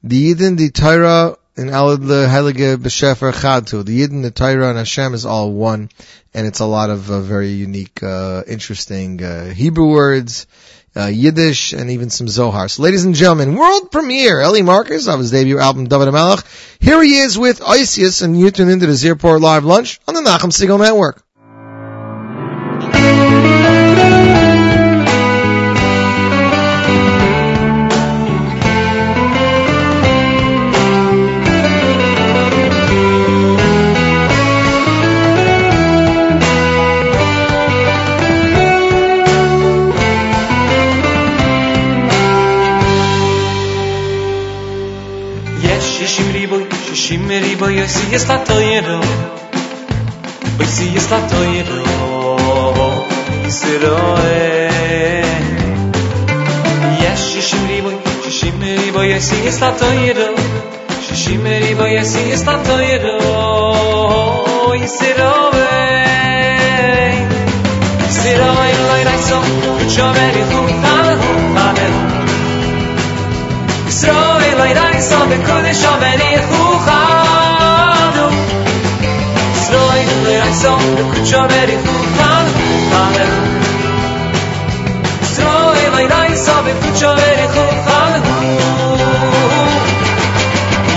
The 0.03 0.35
Yidden, 0.35 0.57
the 0.57 0.71
Torah, 0.71 1.37
and 1.57 1.71
Alad 1.71 1.99
Heilige 1.99 2.77
B'Shefer 2.77 3.33
Chatu. 3.33 3.85
The 3.85 4.01
Yidden, 4.01 4.23
the 4.23 4.33
Torah, 4.33 4.71
and 4.71 4.79
Hashem 4.79 5.15
is 5.15 5.25
all 5.25 5.53
one. 5.53 5.91
And 6.35 6.49
it's 6.49 6.61
a 6.61 6.67
lot 6.67 6.91
of 6.91 7.11
uh, 7.11 7.21
very 7.21 7.51
unique, 7.51 8.03
uh, 8.03 8.43
interesting, 8.47 9.23
uh, 9.23 9.55
Hebrew 9.55 9.89
words 9.89 10.47
uh, 10.99 11.07
Yiddish, 11.07 11.73
and 11.73 11.91
even 11.91 12.11
some 12.11 12.29
Zohar. 12.29 12.69
So 12.69 12.83
ladies 12.83 13.05
and 13.05 13.15
gentlemen, 13.15 13.55
world 13.55 13.93
premiere, 13.93 14.41
Eli 14.41 14.63
Marcus 14.63 15.07
of 15.07 15.21
his 15.21 15.31
debut 15.31 15.59
album, 15.59 15.87
David 15.87 16.09
Amalek. 16.09 16.45
Here 16.81 17.03
he 17.03 17.19
is 17.19 17.39
with 17.39 17.63
Isis, 17.63 18.23
and 18.23 18.39
you 18.39 18.51
tune 18.51 18.69
into 18.69 18.87
the 18.87 18.95
Z 18.95 19.09
Report 19.11 19.41
Live 19.41 19.65
Lunch 19.65 20.01
on 20.09 20.15
the 20.15 20.23
Nachum 20.23 20.51
Segal 20.51 20.79
Network. 20.79 21.23
ישראל. 53.68 55.24
יש 57.00 57.20
שישים 57.34 57.68
ריבוי, 57.68 57.96
שישים 58.24 58.62
ריבוי, 58.62 59.06
יוסי 59.06 59.36
יש 59.36 59.62
לה 59.62 59.72
תוירו. 59.80 60.36
שישים 61.02 61.48
ריבוי, 61.48 61.90
יוסי 61.90 62.20
יש 62.20 62.42
לה 62.48 62.58
תוירו. 62.66 63.94
ישראל. 64.74 65.54
ישראל, 68.10 68.76
אוי 68.90 69.04
רייסו, 69.04 69.40
ותשובר 69.80 70.32
יחום, 70.40 70.68
תלהו, 70.68 71.74
תלהו. 71.76 72.14
Israel 73.94 74.60
ay 74.66 74.74
dai 74.74 75.00
so 75.10 75.20
be 75.30 75.38
kodesh 75.48 75.84
aveni 75.92 76.30
chuchadu 76.50 78.26
Israel 79.60 80.26
ay 80.30 80.38
dai 80.42 80.54
so 80.62 80.72
be 80.96 81.04
kodesh 81.12 81.34
aveni 81.42 81.76
chuchadu 81.86 82.37
chet 86.69 86.85
choveri 87.01 87.47
khufal 87.55 88.15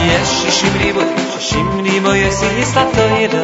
yesh 0.08 0.34
shishim 0.40 0.74
ribot 0.82 1.10
chishim 1.34 1.68
ni 1.86 1.96
moya 2.06 2.32
sista 2.40 2.84
toyed 2.96 3.36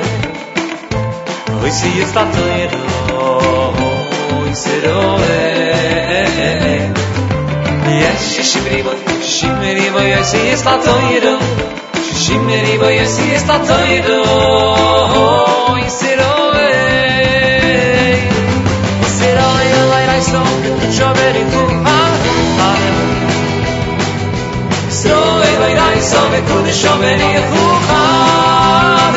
vysye 1.62 1.92
sista 1.96 2.24
toyed 2.36 2.74
oy 3.26 4.52
seroy 4.64 5.30
yesh 8.02 8.26
shishim 8.34 8.66
ribot 8.74 9.00
chishim 9.24 9.56
ni 9.80 9.88
moya 9.96 10.22
sista 10.32 10.74
toyed 10.88 11.28
chishim 12.10 12.44
ni 12.66 12.76
moya 12.84 13.06
sista 13.16 13.56
toyed 13.70 14.10
oy 14.18 15.84
seroy 16.00 16.68
seroy 19.18 19.72
i 19.80 19.88
like 19.94 20.12
i 20.18 20.22
saw 20.32 20.46
chet 20.98 22.07
La, 25.76 25.88
la, 25.94 26.02
so, 26.02 26.22
tu, 26.48 26.58
choveri, 26.82 27.32
tu, 27.52 27.64
ah, 27.90 29.12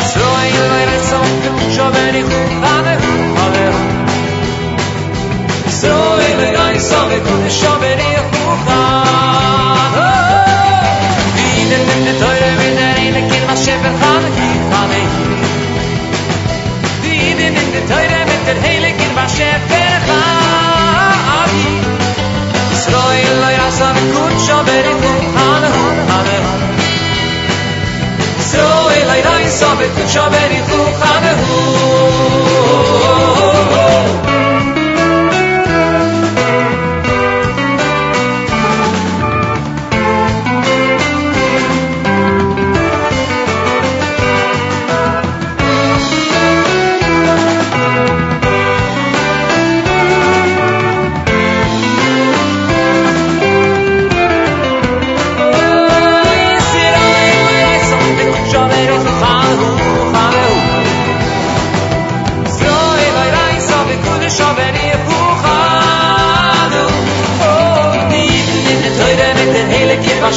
Isero, 0.00 0.30
eh, 0.40 0.52
la, 0.54 0.80
la, 0.90 0.96
so, 1.08 1.18
choveri, 1.76 2.22
tu, 2.22 2.40
ah, 2.62 2.82
ah. 2.86 3.90
Israel 5.80 6.52
gai 6.56 6.78
sove 6.80 7.18
kun 7.26 7.42
shoveri 7.58 8.10
khuchan 8.32 9.04
Vin 11.42 11.72
in 11.72 12.04
de 12.06 12.14
toyre 12.20 12.50
vin 12.60 12.78
in 13.06 13.12
de 13.14 13.22
kin 13.30 13.42
ma 13.48 13.54
ki 13.56 14.50
hele 18.64 18.90
kin 18.98 19.12
ma 19.14 20.49
So 28.50 28.64
elay 28.98 29.22
lay 29.28 29.44
so 29.58 29.68
bet 29.78 29.96
shaber 30.14 30.50
ikhu 30.58 30.80
khabehu 31.00 31.58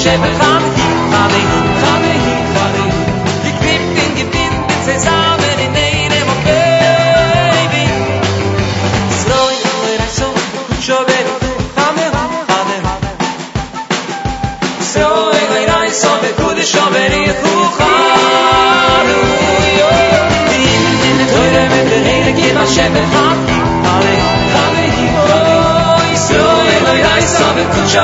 Chame, 0.03 0.27
Chame, 0.27 0.69
Chame, 1.13 1.41
Chame. 1.81 2.83
Geknippt 3.45 4.35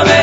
in. 0.02 0.19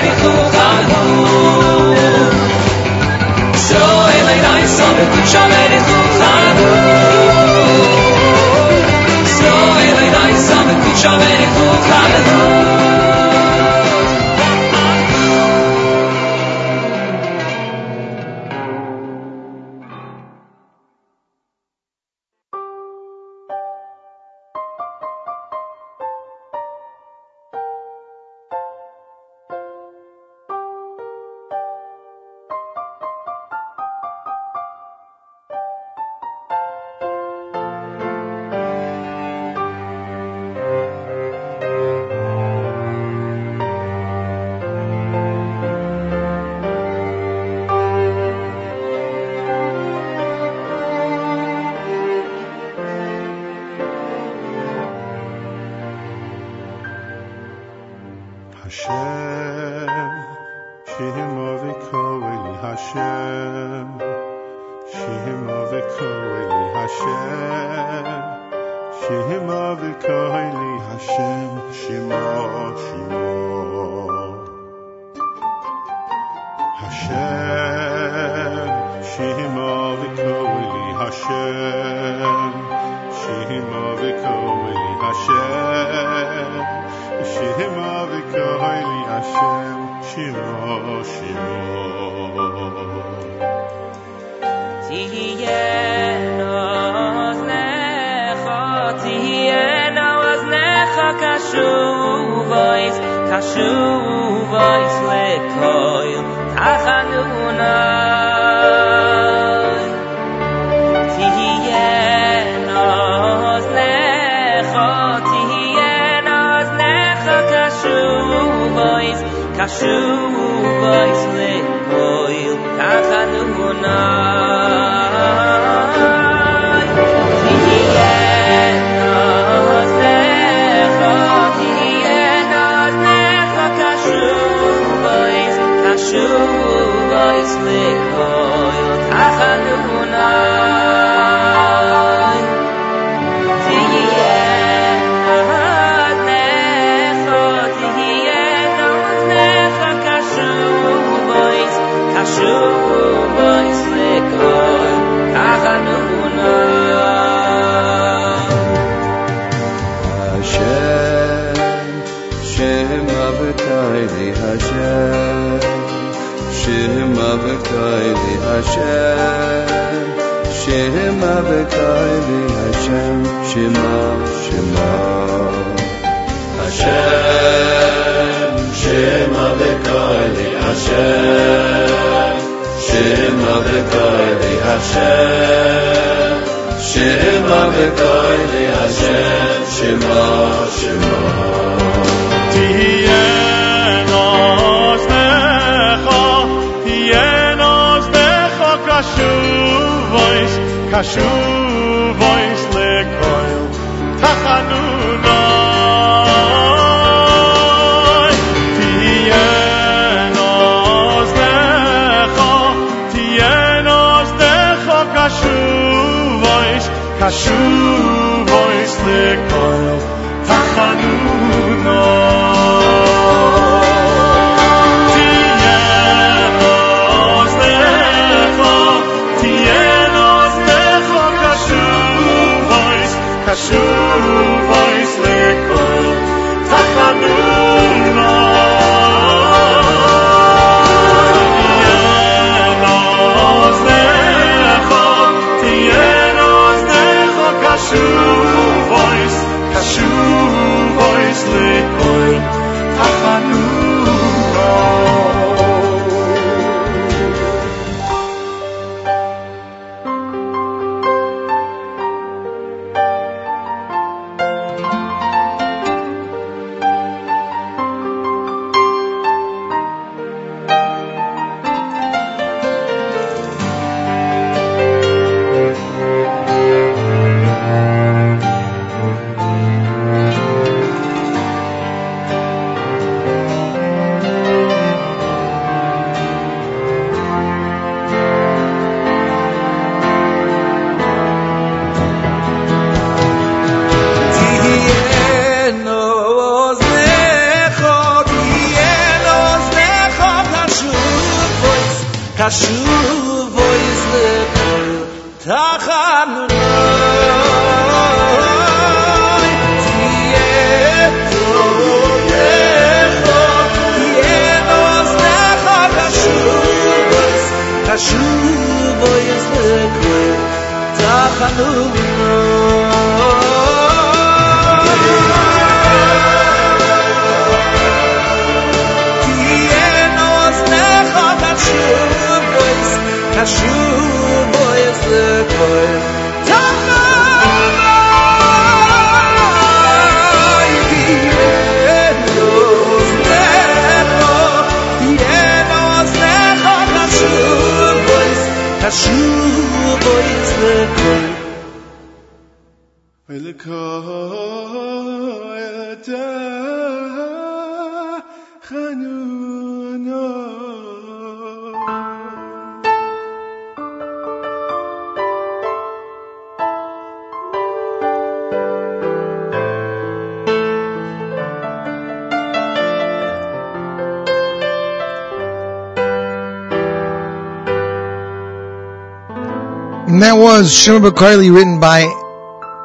And 380.16 380.22
that 380.22 380.38
was 380.38 380.72
Shimon 380.72 381.02
Bakarli 381.02 381.54
written 381.54 381.78
by 381.78 382.04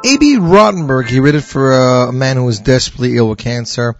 A.B. 0.03 0.35
Rottenberg. 0.35 1.07
He 1.07 1.21
wrote 1.21 1.35
it 1.35 1.45
for 1.45 1.71
uh, 1.71 2.09
a 2.09 2.11
man 2.11 2.35
who 2.35 2.43
was 2.43 2.59
desperately 2.59 3.15
ill 3.15 3.29
with 3.29 3.39
cancer 3.39 3.95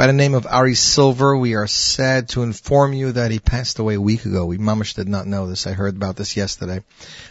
by 0.00 0.06
the 0.06 0.14
name 0.14 0.32
of 0.32 0.46
Ari 0.46 0.76
Silver. 0.76 1.36
We 1.36 1.56
are 1.56 1.66
sad 1.66 2.30
to 2.30 2.42
inform 2.42 2.94
you 2.94 3.12
that 3.12 3.30
he 3.30 3.38
passed 3.38 3.78
away 3.78 3.96
a 3.96 4.00
week 4.00 4.24
ago. 4.24 4.46
We 4.46 4.56
mamish 4.56 4.94
did 4.94 5.10
not 5.10 5.26
know 5.26 5.46
this. 5.46 5.66
I 5.66 5.72
heard 5.72 5.94
about 5.94 6.16
this 6.16 6.38
yesterday. 6.38 6.82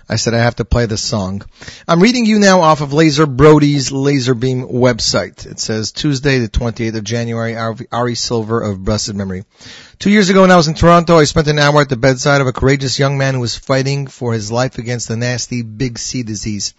I 0.08 0.18
said 0.18 0.36
I 0.36 0.44
have 0.44 0.58
to 0.58 0.66
play 0.66 0.86
this 0.86 1.02
song. 1.02 1.42
I'm 1.88 2.00
reading 2.00 2.28
you 2.28 2.38
now 2.38 2.62
off 2.62 2.82
of 2.82 2.92
Lazer 2.92 3.26
Brody's 3.26 3.90
Lazerbeam 3.90 4.72
website. 4.72 5.48
It 5.48 5.60
says 5.60 5.92
Tuesday 5.92 6.38
the 6.38 6.48
28th 6.48 6.98
of 6.98 7.04
January, 7.04 7.56
Ari 7.92 8.14
Silver 8.14 8.62
of 8.62 8.86
blessed 8.86 9.16
memory. 9.16 9.46
Two 9.98 10.12
years 10.12 10.30
ago 10.30 10.42
when 10.42 10.52
I 10.52 10.56
was 10.56 10.68
in 10.68 10.76
Toronto, 10.76 11.18
I 11.18 11.24
spent 11.24 11.48
an 11.48 11.58
hour 11.58 11.82
at 11.82 11.90
the 11.90 11.98
bedside 11.98 12.40
of 12.40 12.46
a 12.46 12.54
courageous 12.54 13.00
young 13.00 13.18
man 13.18 13.34
who 13.34 13.40
was 13.40 13.58
fighting 13.58 14.06
for 14.06 14.32
his 14.32 14.52
life 14.52 14.78
against 14.78 15.08
the 15.08 15.18
nasty 15.18 15.64
Big 15.64 15.98
C 15.98 16.22
disease. 16.22 16.76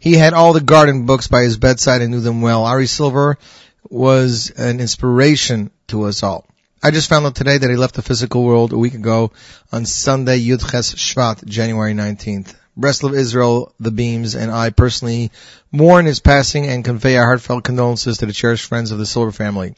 He 0.00 0.14
had 0.14 0.34
all 0.34 0.52
the 0.52 0.60
garden 0.60 1.06
books 1.06 1.28
by 1.28 1.44
his 1.44 1.58
bedside 1.58 2.02
and 2.02 2.10
knew 2.10 2.20
them 2.20 2.42
well. 2.42 2.64
Ari 2.64 2.88
Silver 2.88 3.38
was 3.88 4.50
an 4.50 4.80
inspiration 4.80 5.70
to 5.88 6.04
us 6.04 6.22
all. 6.22 6.46
I 6.82 6.90
just 6.90 7.08
found 7.08 7.26
out 7.26 7.34
today 7.34 7.58
that 7.58 7.70
he 7.70 7.76
left 7.76 7.96
the 7.96 8.02
physical 8.02 8.44
world 8.44 8.72
a 8.72 8.78
week 8.78 8.94
ago 8.94 9.32
on 9.72 9.84
Sunday, 9.84 10.40
Yud 10.40 10.70
Ches 10.70 10.94
Shvat, 10.94 11.44
January 11.44 11.92
19th. 11.92 12.54
Breslov 12.78 13.16
Israel, 13.16 13.74
the 13.80 13.90
Beams, 13.90 14.36
and 14.36 14.52
I 14.52 14.70
personally 14.70 15.32
mourn 15.72 16.06
his 16.06 16.20
passing 16.20 16.66
and 16.66 16.84
convey 16.84 17.16
our 17.16 17.26
heartfelt 17.26 17.64
condolences 17.64 18.18
to 18.18 18.26
the 18.26 18.32
cherished 18.32 18.66
friends 18.66 18.92
of 18.92 18.98
the 18.98 19.06
Silver 19.06 19.32
family. 19.32 19.74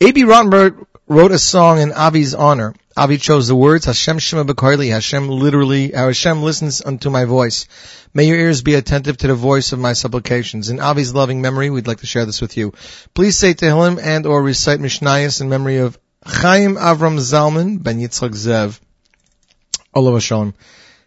A.B. 0.00 0.24
Rottenberg 0.24 0.86
wrote 1.06 1.30
a 1.30 1.38
song 1.38 1.78
in 1.78 1.92
Avi's 1.92 2.34
honor. 2.34 2.74
Avi 2.98 3.16
chose 3.16 3.46
the 3.46 3.54
words, 3.54 3.84
Hashem 3.84 4.18
Shema 4.18 4.42
B'Karli, 4.42 4.90
Hashem 4.90 5.28
literally, 5.28 5.92
Hashem 5.92 6.42
listens 6.42 6.82
unto 6.82 7.10
my 7.10 7.26
voice. 7.26 7.68
May 8.12 8.24
your 8.24 8.36
ears 8.36 8.62
be 8.62 8.74
attentive 8.74 9.16
to 9.18 9.28
the 9.28 9.36
voice 9.36 9.70
of 9.70 9.78
my 9.78 9.92
supplications. 9.92 10.68
In 10.68 10.80
Avi's 10.80 11.14
loving 11.14 11.40
memory, 11.40 11.70
we'd 11.70 11.86
like 11.86 12.00
to 12.00 12.06
share 12.06 12.26
this 12.26 12.40
with 12.40 12.56
you. 12.56 12.74
Please 13.14 13.38
say 13.38 13.54
Tehillim 13.54 14.02
and 14.02 14.26
or 14.26 14.42
recite 14.42 14.80
Mishnayos 14.80 15.40
in 15.40 15.48
memory 15.48 15.76
of 15.76 15.96
Chaim 16.26 16.74
Avram 16.74 17.20
Zalman 17.20 17.80
Ben 17.80 18.00
Yitzchak 18.00 18.30
Zev. 18.30 18.80
Allah 19.94 20.20
Shalom. 20.20 20.54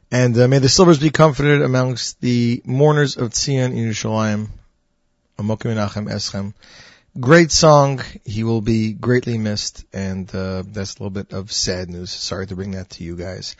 And 0.10 0.38
uh, 0.38 0.48
may 0.48 0.60
the 0.60 0.70
silvers 0.70 1.00
be 1.00 1.10
comforted 1.10 1.62
amongst 1.62 2.22
the 2.22 2.62
mourners 2.64 3.18
of 3.18 3.32
Tzion 3.32 3.72
in 3.72 3.90
Yerushalayim. 3.90 4.48
Amokim 5.38 5.76
Menachem 5.76 6.10
Eschem. 6.10 6.54
Great 7.20 7.52
song. 7.52 8.02
He 8.24 8.46
will 8.46 8.62
be 8.62 8.94
greatly 8.94 9.38
missed, 9.38 9.84
and 9.92 10.34
uh, 10.34 10.64
that's 10.66 10.96
a 10.96 11.04
little 11.04 11.10
bit 11.10 11.34
of 11.34 11.52
sad 11.52 11.90
news. 11.90 12.10
Sorry 12.10 12.48
to 12.48 12.56
bring 12.56 12.72
that 12.72 12.90
to 12.92 13.04
you 13.04 13.18
guys. 13.18 13.58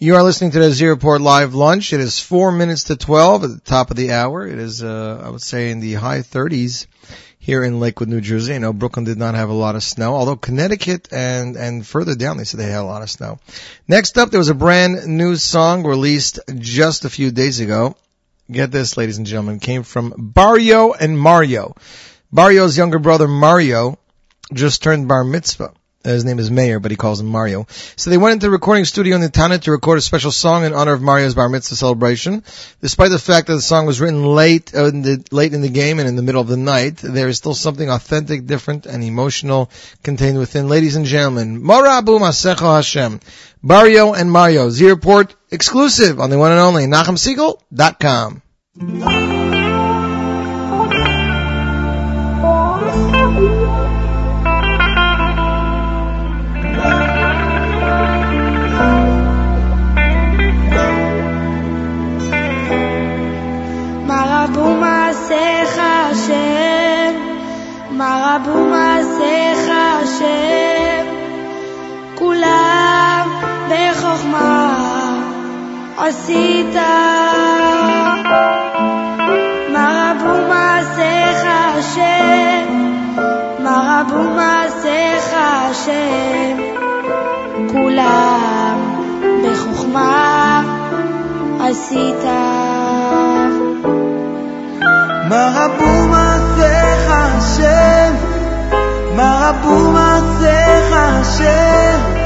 You 0.00 0.16
are 0.16 0.24
listening 0.24 0.50
to 0.50 0.58
the 0.58 0.72
Z 0.72 0.84
Report 0.84 1.20
Live 1.20 1.54
Lunch. 1.54 1.92
It 1.92 2.00
is 2.00 2.18
four 2.18 2.50
minutes 2.50 2.84
to 2.84 2.96
twelve 2.96 3.44
at 3.44 3.50
the 3.50 3.60
top 3.60 3.92
of 3.92 3.96
the 3.96 4.10
hour. 4.10 4.44
It 4.48 4.58
is, 4.58 4.82
uh, 4.82 5.22
I 5.24 5.30
would 5.30 5.42
say, 5.42 5.70
in 5.70 5.78
the 5.78 5.94
high 5.94 6.22
thirties 6.22 6.88
here 7.38 7.62
in 7.62 7.78
Lakewood, 7.78 8.08
New 8.08 8.20
Jersey. 8.20 8.56
I 8.56 8.58
know 8.58 8.72
Brooklyn 8.72 9.04
did 9.04 9.16
not 9.16 9.36
have 9.36 9.48
a 9.48 9.54
lot 9.54 9.76
of 9.76 9.84
snow, 9.84 10.16
although 10.16 10.34
Connecticut 10.34 11.12
and, 11.12 11.54
and 11.54 11.86
further 11.86 12.16
down 12.16 12.36
they 12.36 12.42
said 12.42 12.58
they 12.58 12.64
had 12.64 12.80
a 12.80 12.82
lot 12.82 13.02
of 13.02 13.10
snow. 13.10 13.38
Next 13.86 14.18
up, 14.18 14.30
there 14.30 14.40
was 14.40 14.48
a 14.48 14.54
brand 14.54 15.06
new 15.06 15.36
song 15.36 15.86
released 15.86 16.40
just 16.56 17.04
a 17.04 17.10
few 17.10 17.30
days 17.30 17.60
ago. 17.60 17.96
Get 18.50 18.72
this, 18.72 18.96
ladies 18.96 19.18
and 19.18 19.26
gentlemen, 19.26 19.60
came 19.60 19.84
from 19.84 20.14
Barrio 20.16 20.94
and 20.94 21.16
Mario. 21.16 21.76
Barrio's 22.32 22.76
younger 22.76 22.98
brother 22.98 23.28
Mario 23.28 23.98
just 24.52 24.82
turned 24.82 25.08
bar 25.08 25.24
mitzvah. 25.24 25.72
His 26.04 26.24
name 26.24 26.38
is 26.38 26.50
Mayor, 26.50 26.78
but 26.78 26.92
he 26.92 26.96
calls 26.96 27.20
him 27.20 27.26
Mario. 27.26 27.66
So 27.96 28.08
they 28.08 28.18
went 28.18 28.34
into 28.34 28.46
the 28.46 28.50
recording 28.52 28.84
studio 28.84 29.16
in 29.16 29.20
the 29.20 29.28
Nitana 29.28 29.60
to 29.62 29.72
record 29.72 29.98
a 29.98 30.00
special 30.00 30.30
song 30.30 30.64
in 30.64 30.72
honor 30.72 30.92
of 30.92 31.02
Mario's 31.02 31.34
bar 31.34 31.48
mitzvah 31.48 31.74
celebration. 31.74 32.44
Despite 32.80 33.10
the 33.10 33.18
fact 33.18 33.48
that 33.48 33.54
the 33.54 33.60
song 33.60 33.84
was 33.84 34.00
written 34.00 34.24
late 34.24 34.74
uh, 34.74 34.86
in 34.86 35.02
the, 35.02 35.24
late 35.32 35.52
in 35.54 35.60
the 35.60 35.68
game 35.68 35.98
and 35.98 36.08
in 36.08 36.14
the 36.14 36.22
middle 36.22 36.40
of 36.40 36.46
the 36.46 36.56
night, 36.56 36.98
there 36.98 37.28
is 37.28 37.36
still 37.36 37.54
something 37.54 37.90
authentic, 37.90 38.46
different, 38.46 38.86
and 38.86 39.02
emotional 39.02 39.70
contained 40.04 40.38
within. 40.38 40.68
Ladies 40.68 40.94
and 40.94 41.04
gentlemen, 41.04 41.60
Morabu 41.60 42.20
Masecho 42.20 42.76
Hashem, 42.76 43.20
Barrio 43.62 44.14
and 44.14 44.30
Mario, 44.30 44.70
Z 44.70 44.88
Report 44.88 45.34
exclusive 45.50 46.20
on 46.20 46.30
the 46.30 46.38
one 46.38 46.52
and 46.52 46.60
only 46.60 46.86
NachumSegal.com. 46.86 48.42
רבו 68.34 68.64
מעשיך 68.64 69.70
השם, 69.70 71.06
כולם 72.14 73.28
בחוכמה 73.68 74.74
עשית. 75.98 76.76
מה 79.72 80.12
רבו 80.12 80.48
מעשיך 80.48 81.44
השם, 81.46 82.92
מה 83.58 84.02
רבו 84.02 84.22
מעשיך 84.22 85.34
השם, 85.34 86.56
כולם 87.72 88.78
בחוכמה 89.44 90.62
עשית. 91.60 92.24
מה 95.28 95.52
רבו 95.54 96.08
מעשיך 96.10 96.37
השם, 97.10 98.14
מה 99.16 99.50
רבו 99.50 99.90
מעשיך 99.90 100.92
השם, 100.92 102.17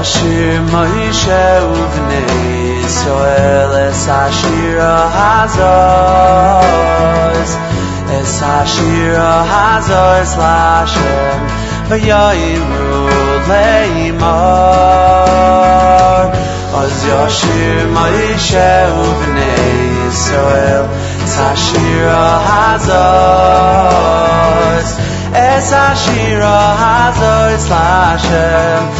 Oshir 0.00 0.60
Moshe 0.72 1.44
Ubnei 1.76 2.80
Yisrael 2.80 3.72
Es 3.86 4.02
Hashira 4.08 4.96
Hazos 5.16 6.30
Es 8.18 8.34
Hashira 8.40 9.32
Hazos 9.52 10.30
Lashem 10.40 11.40
V'yoyimru 11.90 13.02
Leimor 13.50 14.30
Oz 16.80 16.98
Yoshir 17.10 17.80
Moshe 17.96 18.72
Ubnei 19.04 19.74
Yisrael 20.00 20.86
Es 21.24 21.34
Hashira 21.42 22.24
Hazos 22.48 23.60
Es 25.34 25.68
Hashira 25.76 26.58
Hazos 26.80 27.64
Lashem 27.68 28.99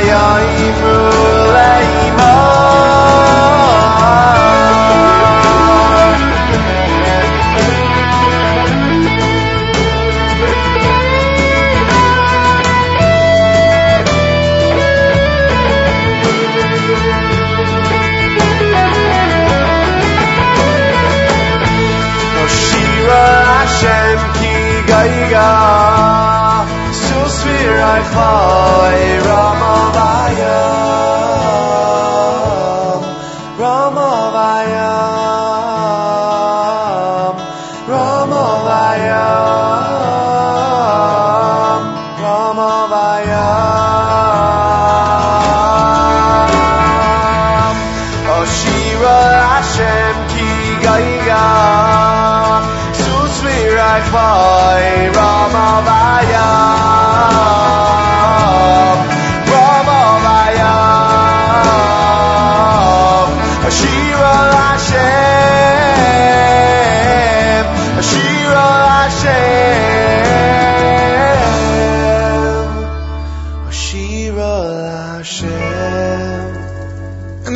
Zion. 0.00 0.37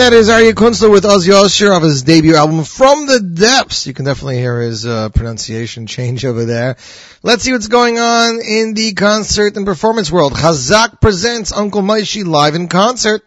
That 0.02 0.14
is 0.14 0.28
Aryeh 0.28 0.54
Kunstler 0.54 0.90
with 0.90 1.04
Ozzy 1.04 1.32
Osbourne 1.32 1.76
of 1.76 1.84
his 1.84 2.02
debut 2.02 2.34
album 2.34 2.64
From 2.64 3.06
the 3.06 3.20
Depths. 3.20 3.86
You 3.86 3.94
can 3.94 4.04
definitely 4.04 4.38
hear 4.38 4.60
his 4.60 4.84
uh, 4.84 5.10
pronunciation 5.10 5.86
change 5.86 6.24
over 6.24 6.44
there. 6.44 6.76
Let's 7.22 7.44
see 7.44 7.52
what's 7.52 7.68
going 7.68 8.00
on 8.00 8.40
in 8.40 8.74
the 8.74 8.94
concert 8.94 9.56
and 9.56 9.64
performance 9.64 10.10
world. 10.10 10.32
Chazak 10.32 11.00
presents 11.00 11.52
Uncle 11.52 11.82
Moishy 11.82 12.26
live 12.26 12.56
in 12.56 12.66
concert. 12.66 13.22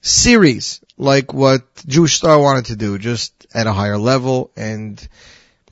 series, 0.06 0.80
like 0.96 1.32
what 1.34 1.62
Jewish 1.86 2.16
Star 2.16 2.38
wanted 2.38 2.66
to 2.66 2.76
do, 2.76 2.98
just 2.98 3.32
at 3.52 3.66
a 3.66 3.72
higher 3.72 3.98
level, 3.98 4.50
and 4.56 5.06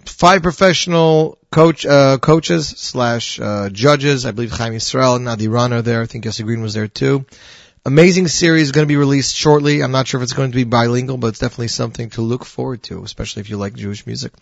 five 0.05 0.43
professional 0.43 1.39
coach 1.51 1.87
uh, 1.87 2.18
coaches 2.18 2.68
slash 2.68 3.41
uh, 3.41 3.70
judges. 3.70 4.26
I 4.26 4.32
believe 4.32 4.51
Chaim 4.51 4.72
Yisrael 4.72 5.16
and 5.16 5.26
Nadi 5.26 5.51
Ran 5.51 5.72
are 5.72 5.82
there. 5.82 6.03
I 6.03 6.07
think 6.07 6.24
Yossi 6.24 6.45
Green 6.45 6.62
was 6.62 6.74
there 6.74 6.89
too. 6.89 7.24
Amazing 7.87 8.28
series 8.28 8.72
going 8.72 8.87
to 8.87 8.89
be 8.89 8.97
released 8.97 9.37
shortly. 9.37 9.82
I'm 9.82 9.93
not 9.93 10.09
sure 10.09 10.18
if 10.18 10.22
it's 10.22 10.32
going 10.32 10.53
to 10.53 10.57
be 10.57 10.64
bilingual, 10.64 11.18
but 11.18 11.28
it's 11.28 11.39
definitely 11.39 11.68
something 11.68 12.09
to 12.11 12.22
look 12.22 12.47
forward 12.47 12.82
to, 12.85 13.05
especially 13.05 13.41
if 13.41 13.51
you 13.51 13.59
like 13.59 13.74
Jewish 13.74 14.07
music. 14.07 14.32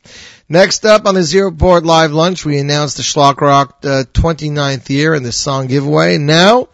Next 0.49 0.86
up 0.86 1.07
on 1.07 1.16
the 1.16 1.24
Z 1.24 1.40
Report 1.40 1.84
Live 1.84 2.12
Lunch, 2.12 2.45
we 2.45 2.61
announced 2.61 2.99
the 2.99 3.03
Shlock 3.03 3.40
Rock 3.40 3.80
uh, 3.82 4.05
29th 4.12 4.88
year 4.90 5.14
and 5.14 5.26
the 5.26 5.32
song 5.32 5.66
giveaway. 5.66 6.18
Now, 6.18 6.68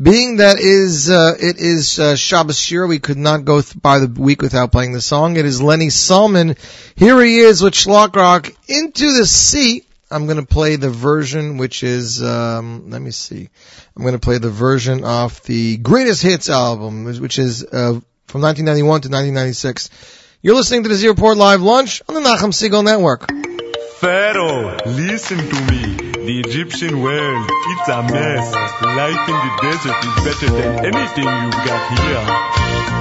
being 0.00 0.36
that 0.38 0.58
is 0.58 1.10
uh, 1.10 1.34
it 1.38 1.58
is 1.58 1.98
uh, 1.98 2.16
Shabbos 2.16 2.58
Shir, 2.58 2.86
we 2.86 2.98
could 2.98 3.18
not 3.18 3.44
go 3.44 3.60
th- 3.60 3.80
by 3.80 3.98
the 3.98 4.08
week 4.08 4.42
without 4.42 4.72
playing 4.72 4.92
the 4.92 5.00
song. 5.00 5.36
It 5.36 5.44
is 5.44 5.60
Lenny 5.60 5.90
Solomon. 5.90 6.56
Here 6.96 7.20
he 7.22 7.38
is 7.38 7.62
with 7.62 7.74
Shlock 7.74 8.16
Rock 8.16 8.50
into 8.68 9.12
the 9.12 9.26
sea. 9.26 9.84
I'm 10.10 10.26
going 10.26 10.38
to 10.38 10.46
play 10.46 10.76
the 10.76 10.90
version 10.90 11.56
which 11.56 11.82
is 11.82 12.22
um, 12.22 12.90
let 12.90 13.02
me 13.02 13.10
see. 13.10 13.48
I'm 13.96 14.02
going 14.02 14.14
to 14.14 14.20
play 14.20 14.38
the 14.38 14.50
version 14.50 15.04
off 15.04 15.42
the 15.42 15.76
Greatest 15.78 16.22
Hits 16.22 16.48
album, 16.48 17.04
which 17.04 17.38
is 17.38 17.64
uh, 17.64 18.00
from 18.26 18.40
1991 18.40 19.02
to 19.02 19.08
1996. 19.08 19.90
You're 20.42 20.54
listening 20.56 20.82
to 20.84 20.88
the 20.88 20.96
Z 20.96 21.08
Report 21.08 21.36
Live 21.36 21.62
Lunch 21.62 22.02
on 22.08 22.14
the 22.14 22.20
Nachum 22.20 22.52
Segal 22.52 22.84
Network. 22.84 23.30
Pharaoh, 24.00 24.76
listen 24.86 25.38
to 25.38 25.72
me. 25.72 26.11
The 26.22 26.38
Egyptian 26.38 27.02
world, 27.02 27.50
it's 27.50 27.88
a 27.88 28.00
mess. 28.00 28.54
Life 28.54 29.26
in 29.26 29.38
the 29.42 29.52
desert 29.58 29.98
is 30.06 30.14
better 30.22 30.54
than 30.54 30.94
anything 30.94 31.26
you've 31.26 31.62
got 31.66 31.82
here. 31.98 32.22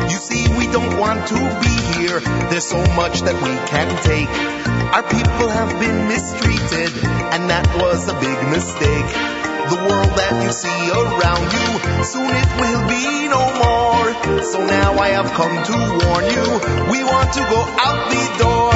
You 0.09 0.17
see, 0.17 0.49
we 0.57 0.65
don't 0.65 0.97
want 0.97 1.27
to 1.27 1.37
be 1.61 1.75
here. 2.01 2.19
There's 2.49 2.65
so 2.65 2.81
much 2.97 3.21
that 3.21 3.37
we 3.37 3.53
can't 3.69 3.93
take. 4.01 4.25
Our 4.25 5.05
people 5.05 5.49
have 5.53 5.79
been 5.79 6.07
mistreated, 6.09 6.97
and 7.37 7.47
that 7.51 7.69
was 7.77 8.09
a 8.09 8.17
big 8.17 8.41
mistake. 8.49 9.09
The 9.69 9.77
world 9.77 10.17
that 10.17 10.41
you 10.41 10.51
see 10.51 10.81
around 10.89 11.45
you, 11.45 11.69
soon 12.01 12.25
it 12.25 12.49
will 12.57 12.83
be 12.89 13.29
no 13.29 13.43
more. 13.61 14.41
So 14.49 14.65
now 14.65 14.97
I 14.97 15.09
have 15.13 15.29
come 15.37 15.61
to 15.61 15.77
warn 15.77 16.25
you. 16.25 16.47
We 16.89 17.05
want 17.05 17.29
to 17.37 17.43
go 17.45 17.61
out 17.85 18.01
the 18.09 18.25
door, 18.41 18.73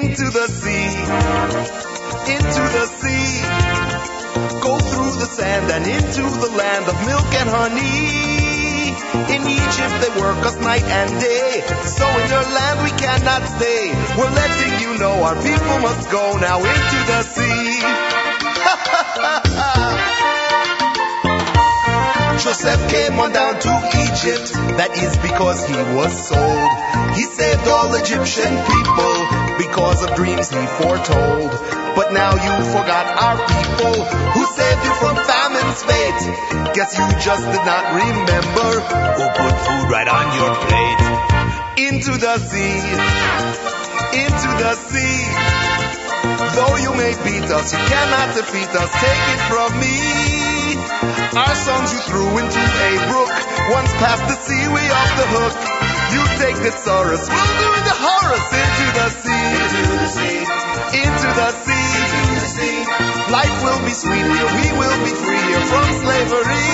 into 0.00 0.32
the 0.32 0.48
sea, 0.48 1.89
into 2.28 2.62
the 2.76 2.86
sea. 3.00 3.42
Go 4.60 4.78
through 4.78 5.12
the 5.20 5.26
sand 5.26 5.70
and 5.70 5.86
into 5.86 6.22
the 6.22 6.50
land 6.56 6.88
of 6.88 6.96
milk 7.06 7.32
and 7.40 7.48
honey. 7.48 8.92
In 9.34 9.42
Egypt 9.46 9.94
they 10.02 10.12
work 10.20 10.44
us 10.44 10.56
night 10.60 10.84
and 10.84 11.10
day. 11.20 11.62
So 11.84 12.06
in 12.06 12.28
your 12.28 12.46
land 12.56 12.82
we 12.84 12.90
cannot 12.98 13.42
stay. 13.56 13.92
We're 14.18 14.30
letting 14.30 14.80
you 14.82 14.98
know 14.98 15.22
our 15.22 15.36
people 15.36 15.78
must 15.80 16.10
go 16.10 16.36
now 16.38 16.58
into 16.58 16.98
the 17.10 17.22
sea. 17.22 17.80
Joseph 22.40 22.90
came 22.90 23.20
on 23.20 23.32
down 23.32 23.60
to 23.60 23.72
Egypt. 24.00 24.56
That 24.80 24.96
is 24.96 25.12
because 25.20 25.60
he 25.68 25.76
was 25.92 26.08
sold. 26.24 26.72
He 27.12 27.28
saved 27.28 27.68
all 27.68 27.92
Egyptian 28.00 28.48
people 28.64 29.16
because 29.60 30.00
of 30.00 30.16
dreams 30.16 30.48
he 30.48 30.64
foretold. 30.80 31.52
But 31.92 32.16
now 32.16 32.32
you 32.32 32.54
forgot 32.72 33.06
our 33.12 33.36
people 33.44 33.92
who 34.32 34.42
saved 34.56 34.82
you 34.88 34.94
from 35.04 35.20
famine's 35.20 35.84
fate. 35.84 36.22
Guess 36.72 36.96
you 36.96 37.06
just 37.20 37.44
did 37.44 37.64
not 37.68 37.84
remember 37.92 38.68
who 38.88 39.24
put 39.36 39.54
food 39.60 39.86
right 39.92 40.08
on 40.08 40.26
your 40.32 40.52
plate. 40.64 41.00
Into 41.92 42.16
the 42.16 42.40
sea, 42.40 42.80
into 44.16 44.50
the 44.64 44.72
sea. 44.88 45.79
Though 46.54 46.76
you 46.76 46.92
may 46.94 47.14
beat 47.22 47.46
us, 47.50 47.72
you 47.72 47.78
cannot 47.78 48.34
defeat 48.34 48.70
us. 48.74 48.90
Take 49.00 49.24
it 49.34 49.42
from 49.50 49.70
me. 49.78 49.96
Our 51.38 51.54
songs 51.54 51.92
you 51.92 52.00
threw 52.10 52.30
into 52.38 52.58
a 52.58 52.90
brook. 53.06 53.32
Once 53.70 53.92
past 54.02 54.26
the 54.26 54.34
sea, 54.34 54.66
we 54.66 54.82
off 54.90 55.12
the 55.14 55.26
hook. 55.30 55.54
You 56.10 56.22
take 56.42 56.56
the 56.56 56.72
Saurus, 56.74 57.22
we'll 57.30 57.54
do 57.62 57.70
the 57.86 57.96
Horus 58.02 58.46
into 58.50 58.86
the 58.98 59.08
sea. 59.22 59.46
Into 59.62 59.94
the 59.94 60.08
sea. 60.10 60.42
Into 60.98 61.28
the 61.38 61.50
sea. 61.64 62.29
Life 63.30 63.62
will 63.62 63.78
be 63.86 63.94
sweet 63.94 64.26
here. 64.26 64.48
We 64.58 64.66
will 64.74 64.98
be 65.06 65.14
free 65.14 65.42
here 65.50 65.64
from 65.70 65.86
slavery. 66.02 66.66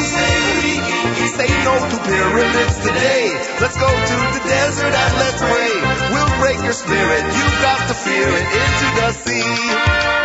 Say 1.36 1.52
no 1.68 1.76
to 1.76 1.96
pyramids 2.00 2.76
today. 2.80 3.28
Let's 3.60 3.76
go 3.76 3.88
to 3.92 4.16
the 4.32 4.42
desert 4.48 4.88
and 4.88 5.12
let's 5.20 5.42
pray. 5.44 5.72
We'll 6.16 6.32
break 6.40 6.56
your 6.64 6.72
spirit. 6.72 7.22
You've 7.28 7.60
got 7.60 7.88
to 7.88 7.94
fear 7.94 8.28
it 8.28 8.48
into 8.56 8.86
the 8.96 9.08
sea. 9.12 10.16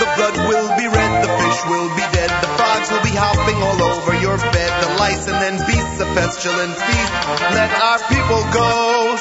The 0.00 0.08
blood 0.16 0.36
will 0.48 0.68
be 0.76 0.86
red, 0.88 1.24
the 1.24 1.32
fish 1.40 1.60
will 1.70 1.88
be 1.94 2.04
dead, 2.12 2.28
the 2.42 2.50
frogs 2.58 2.90
will 2.90 3.02
be 3.02 3.14
hopping 3.14 3.56
all 3.62 3.80
over 3.80 4.12
your 4.20 4.36
bed, 4.36 4.72
the 4.82 4.90
lice 4.98 5.28
and 5.28 5.38
then 5.40 5.56
beasts 5.66 6.00
of 6.02 6.08
pestilent 6.18 6.74
feast. 6.76 7.12
Let 7.54 7.70
our 7.72 8.00
people 8.10 8.42
go, 8.52 9.16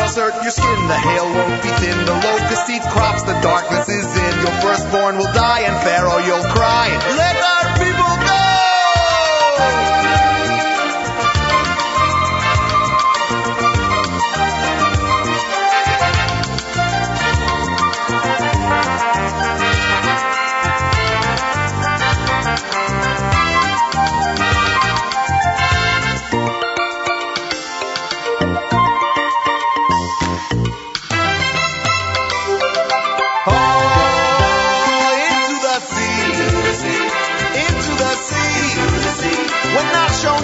cross 0.00 0.16
earth, 0.16 0.42
your 0.42 0.50
skin, 0.50 0.88
the 0.88 0.96
hail 0.96 1.28
won't 1.28 1.62
be 1.62 1.68
thin. 1.76 1.98
The 2.06 2.16
locust 2.24 2.70
eat 2.70 2.82
crops, 2.88 3.22
the 3.22 3.36
darkness 3.44 3.86
is 3.88 4.08
in. 4.08 4.34
Your 4.40 4.56
firstborn 4.64 5.18
will 5.18 5.32
die, 5.36 5.60
and 5.68 5.76
Pharaoh 5.84 6.24
you'll 6.24 6.48
cry. 6.56 6.88
Let 7.20 7.36
our 7.36 7.66
people 7.76 8.09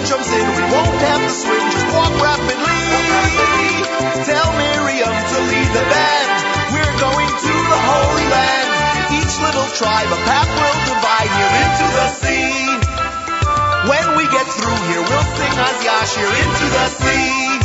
jumps 0.07 0.31
in, 0.31 0.47
we 0.55 0.63
won't 0.71 0.99
have 1.03 1.19
to 1.19 1.29
swim, 1.29 1.63
just 1.67 1.87
walk 1.91 2.15
rapidly. 2.23 2.79
Tell 4.23 4.49
Miriam 4.55 5.11
to 5.11 5.37
lead 5.51 5.69
the 5.75 5.83
band. 5.83 6.29
We're 6.71 6.95
going 6.95 7.27
to 7.27 7.53
the 7.67 7.81
Holy 7.91 8.27
Land. 8.31 8.67
Each 9.19 9.35
little 9.43 9.67
tribe, 9.75 10.07
a 10.07 10.19
path 10.23 10.47
will 10.47 10.79
divide 10.87 11.31
here 11.35 11.53
into 11.59 11.85
the 11.91 12.07
sea. 12.23 12.55
When 13.91 14.07
we 14.15 14.23
get 14.31 14.47
through 14.47 14.79
here, 14.87 15.03
we'll 15.03 15.27
sing 15.35 15.55
Az 15.59 15.79
Yashir 15.83 16.31
into 16.39 16.65
the 16.71 16.87
sea. 17.03 17.59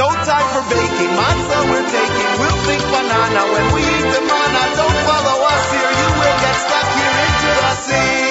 No 0.00 0.08
time 0.08 0.48
for 0.56 0.64
baking, 0.72 1.12
matzah 1.20 1.68
we're 1.68 1.84
taking. 1.84 2.28
We'll 2.40 2.60
think 2.64 2.80
banana 2.88 3.42
when 3.52 3.66
we 3.76 3.84
eat 3.84 4.08
the 4.08 4.22
manna. 4.24 4.62
Don't 4.72 5.00
follow 5.04 5.36
us 5.52 5.64
here, 5.68 5.92
you 6.00 6.08
will 6.16 6.38
get 6.40 6.56
stuck 6.64 6.88
here 6.96 7.16
into 7.28 7.50
the 7.60 7.72
sea. 7.84 8.25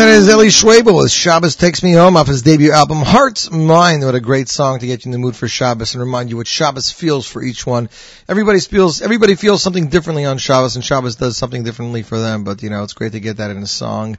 That 0.00 0.08
is 0.08 0.30
Eli 0.30 0.46
Schwebel 0.46 0.96
with 0.96 1.10
Shabbos 1.10 1.56
Takes 1.56 1.82
Me 1.82 1.92
Home 1.92 2.16
off 2.16 2.26
his 2.26 2.40
debut 2.40 2.72
album 2.72 3.02
Heart's 3.02 3.50
Mind. 3.50 4.02
What 4.02 4.14
a 4.14 4.20
great 4.20 4.48
song 4.48 4.78
to 4.78 4.86
get 4.86 5.04
you 5.04 5.10
in 5.10 5.12
the 5.12 5.18
mood 5.18 5.36
for 5.36 5.46
Shabbos 5.46 5.92
and 5.92 6.02
remind 6.02 6.30
you 6.30 6.38
what 6.38 6.46
Shabbos 6.46 6.90
feels 6.90 7.26
for 7.26 7.42
each 7.42 7.66
one. 7.66 7.90
Everybody 8.26 8.60
feels, 8.60 9.02
everybody 9.02 9.34
feels 9.34 9.62
something 9.62 9.88
differently 9.88 10.24
on 10.24 10.38
Shabbos 10.38 10.74
and 10.76 10.82
Shabbos 10.82 11.16
does 11.16 11.36
something 11.36 11.64
differently 11.64 12.02
for 12.02 12.18
them, 12.18 12.44
but 12.44 12.62
you 12.62 12.70
know, 12.70 12.82
it's 12.82 12.94
great 12.94 13.12
to 13.12 13.20
get 13.20 13.36
that 13.36 13.50
in 13.50 13.58
a 13.58 13.66
song 13.66 14.16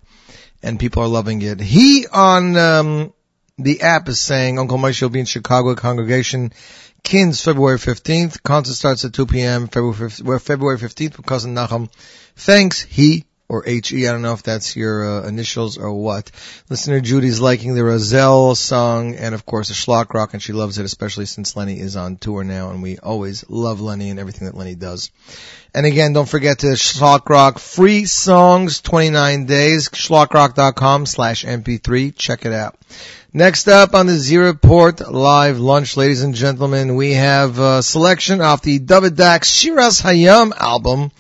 and 0.62 0.80
people 0.80 1.02
are 1.02 1.08
loving 1.08 1.42
it. 1.42 1.60
He 1.60 2.06
on, 2.06 2.56
um, 2.58 3.14
the 3.58 3.82
app 3.82 4.08
is 4.08 4.20
saying 4.20 4.60
Uncle 4.60 4.78
Moshe 4.78 5.02
will 5.02 5.10
be 5.10 5.22
in 5.22 5.26
Chicago 5.26 5.74
congregation 5.74 6.54
Kins, 7.04 7.42
February 7.42 7.80
15th. 7.80 8.44
Concert 8.44 8.76
starts 8.76 9.04
at 9.04 9.14
2 9.14 9.26
p.m. 9.26 9.68
February 9.68 9.96
15th, 10.12 10.42
February 10.44 10.78
15th 10.78 11.18
with 11.18 11.26
cousin 11.26 11.56
Nachum. 11.56 11.90
Thanks, 12.36 12.84
he 12.84 13.26
or 13.52 13.68
H-E. 13.68 14.08
I 14.08 14.14
don't 14.14 14.22
know 14.22 14.32
if 14.32 14.44
that's 14.44 14.78
your 14.78 15.04
uh, 15.04 15.28
initials 15.28 15.78
or 15.78 15.92
what. 15.92 16.32
Listener 16.70 17.02
Judy's 17.02 17.42
liking 17.42 17.76
the 17.76 17.84
Roselle 17.84 18.56
song 18.56 19.16
and 19.16 19.36
of 19.36 19.46
course 19.46 19.68
the 19.68 19.74
Shlock 19.74 20.14
Rock 20.14 20.34
and 20.34 20.42
she 20.42 20.54
loves 20.54 20.78
it, 20.78 20.86
especially 20.86 21.26
since 21.26 21.58
Lenny 21.58 21.78
is 21.78 21.98
on 21.98 22.16
tour 22.16 22.46
now 22.46 22.70
and 22.70 22.82
we 22.82 22.98
always 22.98 23.44
love 23.50 23.82
Lenny 23.82 24.10
and 24.10 24.22
everything 24.22 24.46
that 24.46 24.56
Lenny 24.56 24.76
does. 24.76 25.12
And 25.74 25.86
again, 25.86 26.14
don't 26.14 26.30
forget 26.30 26.60
to 26.60 26.68
Shlock 26.68 27.28
Rock 27.28 27.60
free 27.60 28.06
songs, 28.06 28.80
29 28.80 29.48
days, 29.48 29.90
schlockrock.com 29.90 31.06
slash 31.06 31.44
mp3. 31.44 32.16
Check 32.16 32.46
it 32.46 32.54
out. 32.54 32.78
Next 33.34 33.68
up 33.68 33.94
on 33.94 34.08
the 34.08 34.16
Z 34.16 34.38
Report 34.38 35.12
live 35.12 35.60
lunch, 35.60 35.98
ladies 35.98 36.24
and 36.24 36.34
gentlemen, 36.34 36.96
we 36.96 37.14
have 37.14 37.60
a 37.60 37.84
selection 37.84 38.40
off 38.40 38.62
the 38.62 38.80
David 38.80 39.18
Dax 39.18 39.52
Shiras 39.52 40.02
Hayam 40.02 40.54
album, 40.58 41.12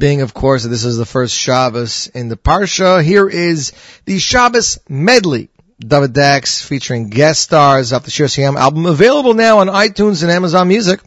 being 0.00 0.22
of 0.22 0.34
course 0.34 0.64
this 0.64 0.84
is 0.84 0.96
the 0.96 1.06
first 1.06 1.34
Shabbos 1.36 2.08
in 2.08 2.28
the 2.28 2.36
Parsha. 2.36 3.04
Here 3.04 3.28
is 3.28 3.72
the 4.06 4.18
Shabbos 4.18 4.80
medley. 4.88 5.50
David 5.78 6.12
Dax 6.12 6.60
featuring 6.60 7.08
guest 7.08 7.40
stars 7.40 7.92
off 7.92 8.04
the 8.04 8.10
Shiras 8.10 8.36
Hayam 8.36 8.56
album, 8.56 8.84
available 8.84 9.32
now 9.32 9.60
on 9.60 9.68
iTunes 9.68 10.22
and 10.22 10.30
Amazon 10.30 10.68
Music. 10.68 11.00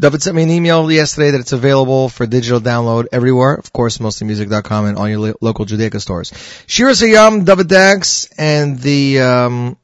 David 0.00 0.22
sent 0.22 0.34
me 0.34 0.42
an 0.44 0.50
email 0.50 0.90
yesterday 0.90 1.32
that 1.32 1.40
it's 1.40 1.52
available 1.52 2.08
for 2.08 2.26
digital 2.26 2.60
download 2.60 3.06
everywhere. 3.12 3.54
Of 3.54 3.72
course, 3.72 3.98
mostlymusic.com 3.98 4.86
and 4.86 4.98
all 4.98 5.08
your 5.08 5.18
lo- 5.18 5.34
local 5.40 5.66
Judaica 5.66 6.00
stores. 6.00 6.32
Shiras 6.66 7.02
Hayam, 7.02 7.44
David 7.44 7.68
Dax, 7.68 8.28
and 8.36 8.78
the, 8.78 9.20
um, 9.20 9.76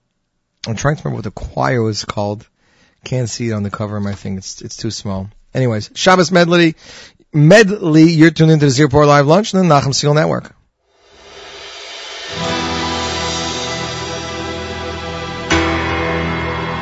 I'm 0.67 0.77
trying 0.77 0.97
to 0.97 1.03
remember 1.03 1.17
what 1.17 1.25
the 1.25 1.31
choir 1.31 1.83
was 1.83 2.05
called. 2.05 2.49
Can't 3.05 3.29
see 3.29 3.51
it 3.51 3.53
on 3.53 3.63
the 3.63 3.71
cover 3.71 3.97
of 3.97 4.03
my 4.03 4.15
thing. 4.15 4.39
It's, 4.39 4.63
it's 4.63 4.77
too 4.77 4.91
small. 4.91 5.31
Anyways, 5.55 5.91
Shabbos 5.95 6.33
medley, 6.33 6.75
medley, 7.35 8.13
you're 8.13 8.31
tuned 8.31 8.53
into 8.53 8.67
the 8.67 8.71
Zero 8.71 8.89
Live 9.07 9.27
Lunch 9.27 9.53
and 9.53 9.69
the 9.69 9.75
Nachum 9.75 9.93
Segal 9.93 10.15
Network. 10.15 10.55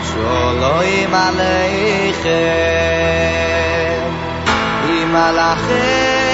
Shalom 0.06 1.12
Aleichem 1.12 1.72
Im 5.00 5.14
Alachei 5.16 6.32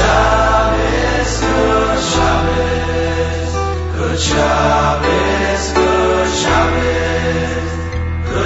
Shabbos, 0.00 1.32
good 3.96 4.18
Shabbos, 4.20 5.72
good 5.72 6.30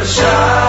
Shabbos, 0.07 0.64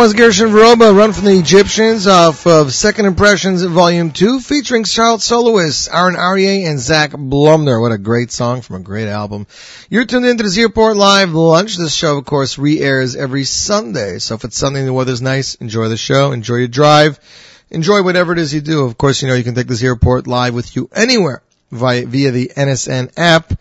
was 0.00 0.14
Gershon 0.14 0.48
Veroba, 0.48 0.96
Run 0.96 1.12
from 1.12 1.26
the 1.26 1.38
Egyptians, 1.38 2.06
off 2.06 2.46
of 2.46 2.72
Second 2.72 3.04
Impressions 3.04 3.62
Volume 3.62 4.12
2, 4.12 4.40
featuring 4.40 4.84
child 4.84 5.20
soloists 5.20 5.90
Aaron 5.90 6.14
Aryeh 6.14 6.66
and 6.66 6.80
Zach 6.80 7.10
Blumner. 7.10 7.78
What 7.78 7.92
a 7.92 7.98
great 7.98 8.32
song 8.32 8.62
from 8.62 8.76
a 8.76 8.80
great 8.80 9.08
album. 9.08 9.46
You're 9.90 10.06
tuned 10.06 10.24
into 10.24 10.42
the 10.42 10.48
Z 10.48 10.62
Report 10.62 10.96
Live 10.96 11.34
Lunch. 11.34 11.76
This 11.76 11.92
show, 11.92 12.16
of 12.16 12.24
course, 12.24 12.56
re-airs 12.56 13.14
every 13.14 13.44
Sunday. 13.44 14.20
So 14.20 14.36
if 14.36 14.44
it's 14.44 14.56
Sunday 14.56 14.80
and 14.80 14.88
the 14.88 14.94
weather's 14.94 15.20
nice, 15.20 15.56
enjoy 15.56 15.88
the 15.88 15.98
show, 15.98 16.32
enjoy 16.32 16.56
your 16.56 16.68
drive, 16.68 17.20
enjoy 17.68 18.02
whatever 18.02 18.32
it 18.32 18.38
is 18.38 18.54
you 18.54 18.62
do. 18.62 18.86
Of 18.86 18.96
course, 18.96 19.20
you 19.20 19.28
know 19.28 19.34
you 19.34 19.44
can 19.44 19.54
take 19.54 19.68
the 19.68 19.74
Z 19.74 19.86
Report 19.86 20.26
Live 20.26 20.54
with 20.54 20.76
you 20.76 20.88
anywhere 20.94 21.42
via, 21.70 22.06
via 22.06 22.30
the 22.30 22.50
NSN 22.56 23.12
app 23.18 23.52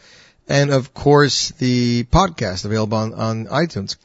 and, 0.47 0.71
of 0.71 0.93
course, 0.93 1.49
the 1.57 2.05
podcast 2.05 2.63
available 2.63 2.97
on, 2.97 3.13
on 3.13 3.45
iTunes. 3.47 3.97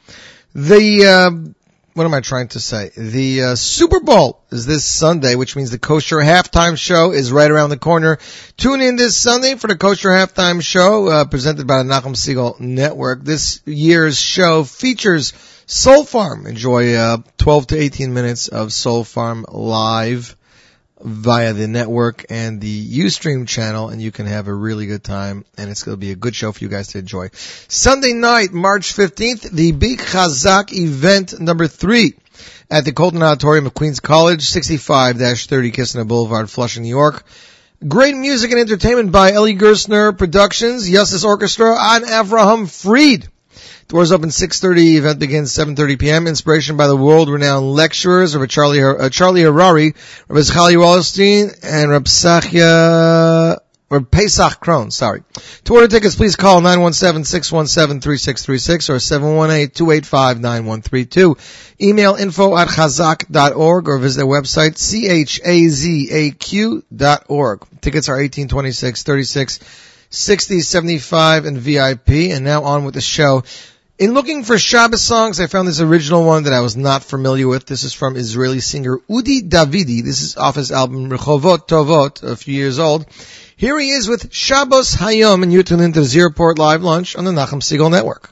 The, 0.53 1.05
uh, 1.05 1.53
what 1.95 2.05
am 2.05 2.13
I 2.13 2.19
trying 2.19 2.49
to 2.49 2.59
say? 2.59 2.91
The 2.97 3.43
uh, 3.43 3.55
Super 3.55 4.01
Bowl 4.01 4.41
is 4.51 4.65
this 4.65 4.83
Sunday, 4.83 5.35
which 5.35 5.55
means 5.55 5.71
the 5.71 5.79
Kosher 5.79 6.17
Halftime 6.17 6.77
Show 6.77 7.13
is 7.13 7.31
right 7.31 7.49
around 7.49 7.69
the 7.69 7.77
corner. 7.77 8.19
Tune 8.57 8.81
in 8.81 8.97
this 8.97 9.15
Sunday 9.15 9.55
for 9.55 9.67
the 9.67 9.77
Kosher 9.77 10.09
Halftime 10.09 10.61
Show, 10.61 11.07
uh, 11.07 11.25
presented 11.25 11.67
by 11.67 11.77
the 11.77 11.89
Nachum 11.89 12.13
Segal 12.13 12.59
Network. 12.59 13.23
This 13.23 13.61
year's 13.65 14.19
show 14.19 14.65
features 14.65 15.31
Soul 15.67 16.03
Farm. 16.03 16.47
Enjoy 16.47 16.95
uh, 16.95 17.19
12 17.37 17.67
to 17.67 17.77
18 17.77 18.13
minutes 18.13 18.49
of 18.49 18.73
Soul 18.73 19.05
Farm 19.05 19.45
live 19.47 20.35
via 21.01 21.53
the 21.53 21.67
network 21.67 22.25
and 22.29 22.61
the 22.61 22.99
Ustream 22.99 23.47
channel, 23.47 23.89
and 23.89 24.01
you 24.01 24.11
can 24.11 24.25
have 24.25 24.47
a 24.47 24.53
really 24.53 24.85
good 24.85 25.03
time, 25.03 25.45
and 25.57 25.69
it's 25.69 25.83
going 25.83 25.95
to 25.95 25.99
be 25.99 26.11
a 26.11 26.15
good 26.15 26.35
show 26.35 26.51
for 26.51 26.63
you 26.63 26.69
guys 26.69 26.89
to 26.89 26.99
enjoy. 26.99 27.29
Sunday 27.67 28.13
night, 28.13 28.53
March 28.53 28.93
15th, 28.93 29.51
the 29.51 29.71
Big 29.73 29.99
Chazak 29.99 30.71
event 30.71 31.39
number 31.39 31.67
three 31.67 32.13
at 32.69 32.85
the 32.85 32.93
Colden 32.93 33.23
Auditorium 33.23 33.65
of 33.65 33.73
Queens 33.73 33.99
College, 33.99 34.41
65-30 34.41 35.73
Kissena 35.73 36.07
Boulevard, 36.07 36.49
Flushing, 36.49 36.83
New 36.83 36.89
York. 36.89 37.25
Great 37.85 38.15
music 38.15 38.51
and 38.51 38.59
entertainment 38.59 39.11
by 39.11 39.33
Eli 39.33 39.53
Gerstner 39.53 40.17
Productions, 40.17 40.89
Yussis 40.89 41.25
Orchestra, 41.25 41.75
and 41.77 42.05
Avraham 42.05 42.69
Fried. 42.69 43.27
Doors 43.87 44.11
open 44.11 44.29
6.30, 44.29 44.95
event 44.95 45.19
begins 45.19 45.53
7.30 45.53 45.99
p.m. 45.99 46.25
Inspiration 46.25 46.75
by 46.75 46.87
the 46.87 46.97
world-renowned 46.97 47.71
lecturers, 47.71 48.35
Rabbi 48.35 48.47
Charlie, 48.47 48.83
uh, 48.83 49.11
Charlie 49.11 49.41
Harary, 49.41 49.93
Rabbi 50.27 50.41
Chali 50.41 50.73
Wallerstein, 50.73 51.55
and 51.61 51.91
Rabbi 51.91 52.05
Sachia, 52.05 53.59
or 53.91 54.01
Pesach 54.01 54.59
Krohn, 54.59 54.91
sorry. 54.91 55.21
To 55.65 55.75
order 55.75 55.87
tickets, 55.87 56.15
please 56.15 56.35
call 56.35 56.61
917-617-3636 56.61 58.89
or 58.89 58.95
718-285-9132. 58.95 61.37
Email 61.79 62.15
info 62.15 62.57
at 62.57 62.69
chazak.org 62.69 63.87
or 63.87 63.99
visit 63.99 64.17
their 64.17 64.25
website, 64.25 64.79
C-H-A-Z-A-Q 64.79 66.85
dot 66.95 67.25
org. 67.27 67.61
Tickets 67.81 68.09
are 68.09 68.19
18, 68.19 68.47
26, 68.47 69.03
36, 69.03 69.59
60, 70.09 70.61
75, 70.61 71.45
and 71.45 71.59
VIP. 71.59 72.09
And 72.31 72.43
now 72.43 72.63
on 72.63 72.83
with 72.83 72.95
the 72.95 73.01
show. 73.01 73.43
In 73.97 74.13
looking 74.13 74.43
for 74.43 74.57
Shabbos 74.57 75.01
songs, 75.01 75.39
I 75.39 75.47
found 75.47 75.69
this 75.69 75.79
original 75.79 76.25
one 76.25 76.43
that 76.43 76.51
I 76.51 76.59
was 76.59 76.75
not 76.75 77.01
familiar 77.01 77.47
with. 77.47 77.65
This 77.65 77.83
is 77.83 77.93
from 77.93 78.17
Israeli 78.17 78.59
singer 78.59 78.97
Udi 79.09 79.47
Davidi. 79.47 80.03
This 80.03 80.21
is 80.21 80.35
off 80.35 80.55
his 80.55 80.69
album 80.69 81.09
Rechovot 81.09 81.65
Tovot, 81.65 82.21
a 82.21 82.35
few 82.35 82.55
years 82.55 82.77
old. 82.77 83.05
Here 83.55 83.79
he 83.79 83.91
is 83.91 84.09
with 84.09 84.33
Shabbos 84.33 84.95
Hayom, 84.95 85.43
and 85.43 85.53
you're 85.53 85.63
tuned 85.63 85.81
into 85.81 86.03
Z 86.03 86.21
Report 86.23 86.59
Live 86.59 86.83
Lunch 86.83 87.15
on 87.15 87.23
the 87.23 87.31
Nachum 87.31 87.61
Segal 87.61 87.89
Network. 87.89 88.31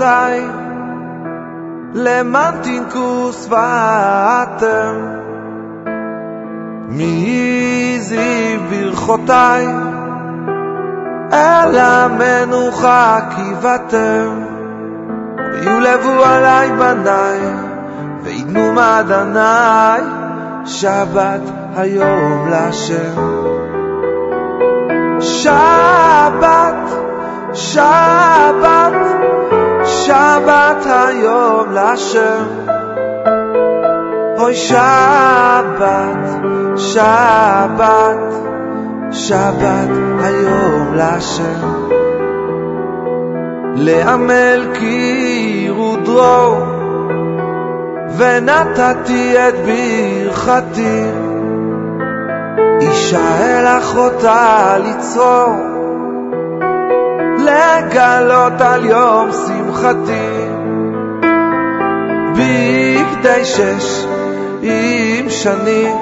שבתותיי 0.00 0.46
למען 1.94 2.54
תנקו 2.62 3.32
שבעתם 3.32 4.94
מי 6.88 7.98
זיו 8.00 8.60
ברכותיי 8.70 9.66
אל 11.32 11.78
המנוחה 11.78 13.20
קיבתם 13.36 14.44
ויולבו 15.52 16.24
עליי 16.24 16.70
בניי 16.70 17.40
ויתנו 18.22 18.72
מעדניי 18.72 20.02
שבת 20.64 21.40
היום 21.76 22.48
לשם 22.50 23.20
שבת 25.20 26.74
שבת, 27.54 28.92
שבת 30.06 30.86
היום 30.86 31.72
לשם. 31.72 32.44
אוי 34.38 34.54
שבת, 34.56 36.28
שבת, 36.76 38.34
שבת 39.10 39.88
היום 40.22 40.94
לשם. 40.94 41.90
לעמל 43.74 44.66
כי 44.74 45.66
רודרו 45.70 46.56
ונתתי 48.16 49.48
את 49.48 49.54
ברכתי 49.54 51.04
אישה 52.80 53.38
אל 53.40 53.66
אחותה 53.66 54.76
ליצור 54.78 55.79
לגלות 57.44 58.60
על 58.60 58.84
יום 58.84 59.30
שמחתי. 59.32 60.50
בגדי 62.32 63.44
שש 63.44 64.06
עם 64.62 65.30
שנים 65.30 65.96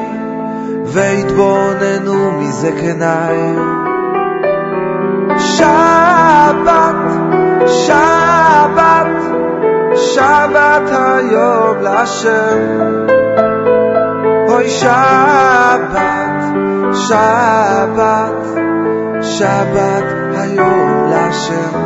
והתבוננו 0.84 2.32
מזקניי 2.40 3.36
שבת, 5.38 6.94
שבת, 7.66 9.06
שבת 9.94 10.90
היום 10.90 11.80
להשם 11.80 12.58
אוי 14.48 14.68
שבת, 14.68 16.42
שבת, 16.92 18.44
שבת 19.22 20.04
היום 20.34 20.97
להשם 21.28 21.78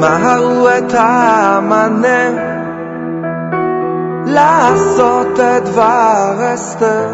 מהרו 0.00 0.68
את 0.78 0.94
המנה 0.94 2.30
לעשות 4.26 5.40
את 5.40 5.64
דבר 5.64 6.54
אסתר. 6.54 7.08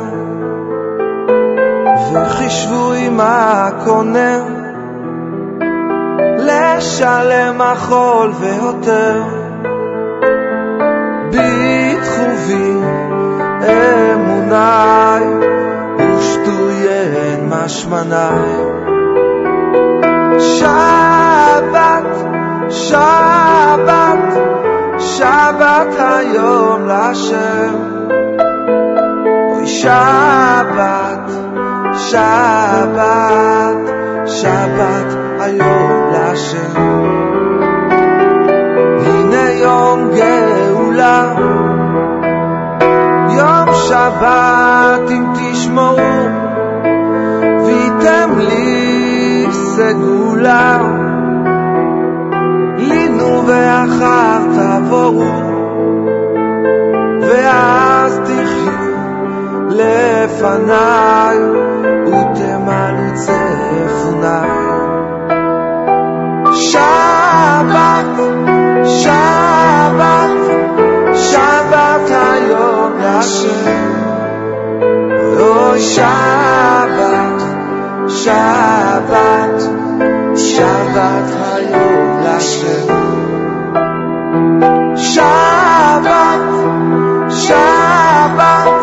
וחישבו 2.12 2.92
עם 2.92 3.20
הקונה. 3.22 4.38
לשלם 6.38 7.60
החול 7.60 8.32
ויותר 8.40 9.43
אמוני 13.63 15.25
ושטויין 15.97 17.49
משמני 17.49 18.69
שבת, 20.39 22.05
שבת, 22.69 24.33
שבת 24.99 25.93
היום 25.99 26.87
להשם 26.87 27.75
אוי 29.51 29.67
שבת, 29.67 31.31
שבת, 31.97 33.77
שבת 34.25 35.13
היום 35.39 36.11
להשם 36.11 36.82
שבת 44.24 45.10
אם 45.10 45.24
תשמעו 45.34 45.96
ויתם 47.66 48.30
לי 48.38 49.46
סגולה 49.52 50.78
לינו 52.76 53.42
ואחר 53.46 54.38
תבואו 54.54 55.24
ואז 57.20 58.20
תחיו 58.24 58.72
לפניי 59.70 61.38
ותמלאו 62.06 63.14
צפוניי 63.14 64.48
שבת, 66.54 68.06
שבת, 68.84 70.30
שבת 71.14 72.10
היום 72.10 72.92
להשם 72.98 74.03
Shabbat, 75.74 77.40
Shabbat, 78.06 79.58
Shabbat 80.38 81.28
Hayom 81.40 82.10
Lashem. 82.24 82.86
Shabbat, 85.12 86.42
Shabbat, 87.44 88.76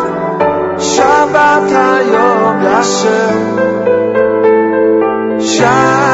Shabbat 0.93 1.67
Hayom 1.71 2.57
Lashem. 2.67 3.39
Shabbat. 5.39 6.10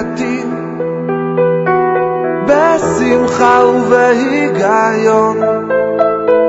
מבטי 0.00 0.44
בשמחה 2.46 3.64
ובהיגיון. 3.66 5.36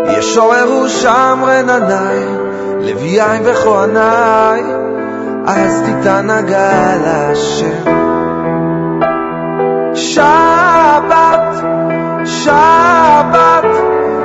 ישוררו 0.07 0.89
שם 0.89 1.39
רנניי 1.43 2.25
לוויי 2.79 3.39
וכהניי 3.43 4.63
אז 5.45 5.81
תיתן 5.85 6.29
הגה 6.29 6.95
להשם. 7.03 7.83
שבת 9.93 11.61
שבת, 12.25 13.65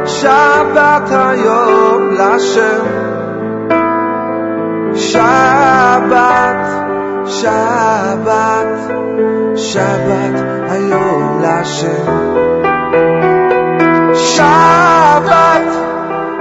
שבת 0.07 1.11
היום 1.11 2.11
להשם. 2.19 2.85
שבת, 4.95 6.46
שבת, 7.26 8.92
שבת 9.56 10.44
היום 10.70 11.40
להשם. 11.42 12.36
שבת, 14.14 15.72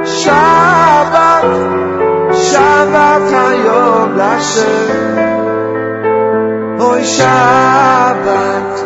שבת, 0.05 1.45
שבת 2.33 3.33
היום 3.33 4.17
להשם. 4.17 5.17
אוי 6.81 7.05
שבת, 7.05 8.81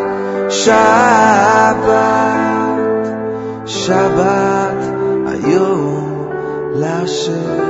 שבת. 0.48 1.44
שבת 3.66 4.84
היום 5.26 6.28
להשם. 6.74 7.67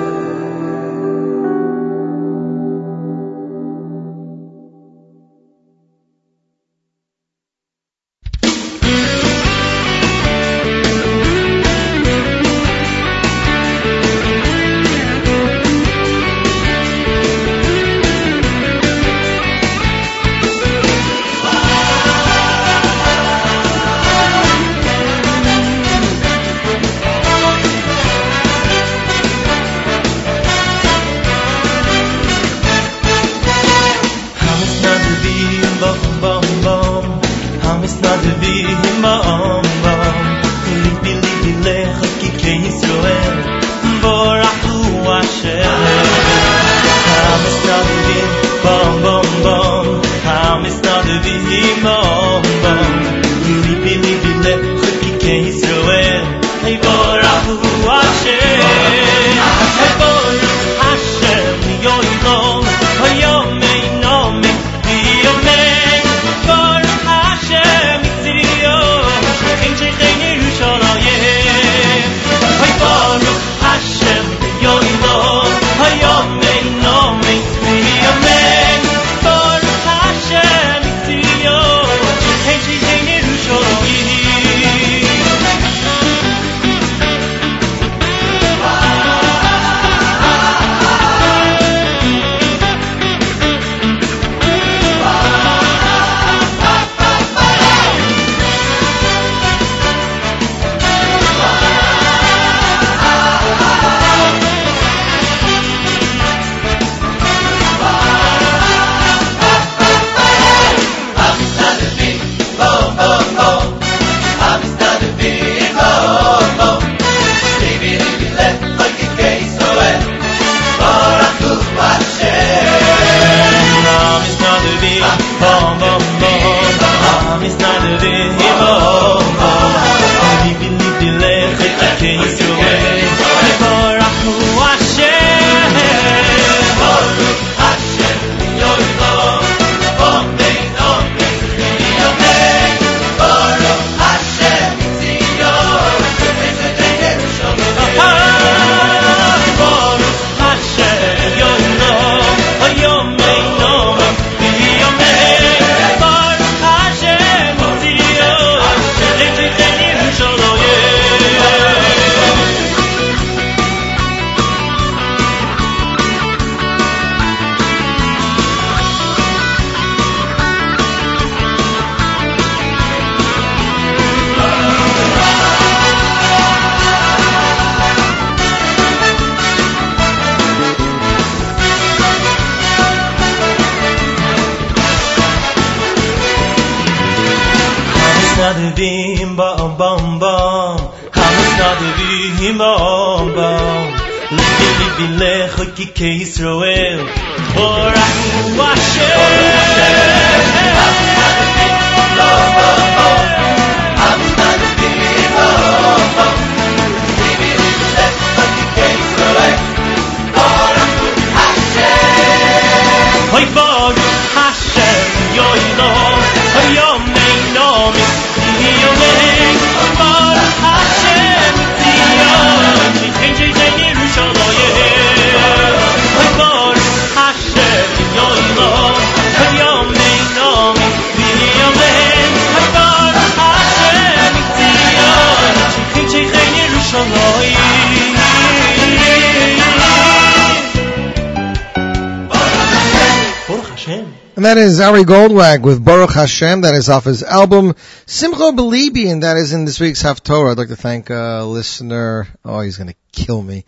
With 245.40 245.86
Baruch 245.86 246.12
Hashem. 246.12 246.62
That 246.62 246.76
is 246.76 246.90
off 246.90 247.06
his 247.06 247.24
album 247.24 247.74
Simcha 248.06 248.52
Belibi, 248.52 249.10
and 249.10 249.24
that 249.24 249.38
is 249.38 249.54
in 249.54 249.64
this 249.64 249.80
week's 249.80 250.04
Haftorah. 250.04 250.52
I'd 250.52 250.58
like 250.58 250.68
to 250.68 250.76
thank 250.76 251.10
a 251.10 251.46
listener. 251.48 252.28
Oh, 252.44 252.60
he's 252.60 252.76
going 252.76 252.90
to 252.90 252.96
kill 253.14 253.42
me. 253.42 253.64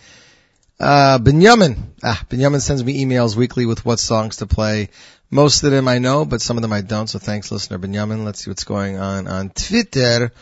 Uh, 0.77 1.17
Benjamin. 1.19 1.93
Ah, 2.03 2.21
Benjamin 2.27 2.59
sends 2.59 2.83
me 2.83 3.05
emails 3.05 3.37
weekly 3.37 3.65
with 3.65 3.85
what 3.85 3.99
songs 3.99 4.35
to 4.37 4.47
play. 4.47 4.89
Most 5.29 5.63
of 5.63 5.71
them 5.71 5.87
I 5.87 5.99
know, 5.99 6.25
but 6.25 6.41
some 6.41 6.57
of 6.57 6.61
them 6.61 6.73
I 6.73 6.81
don't. 6.81 7.07
So 7.07 7.19
thanks, 7.19 7.53
listener 7.53 7.77
Benjamin. 7.77 8.25
Let's 8.25 8.43
see 8.43 8.49
what's 8.49 8.65
going 8.65 8.97
on 8.97 9.29
on 9.29 9.49
Twitter. 9.51 10.33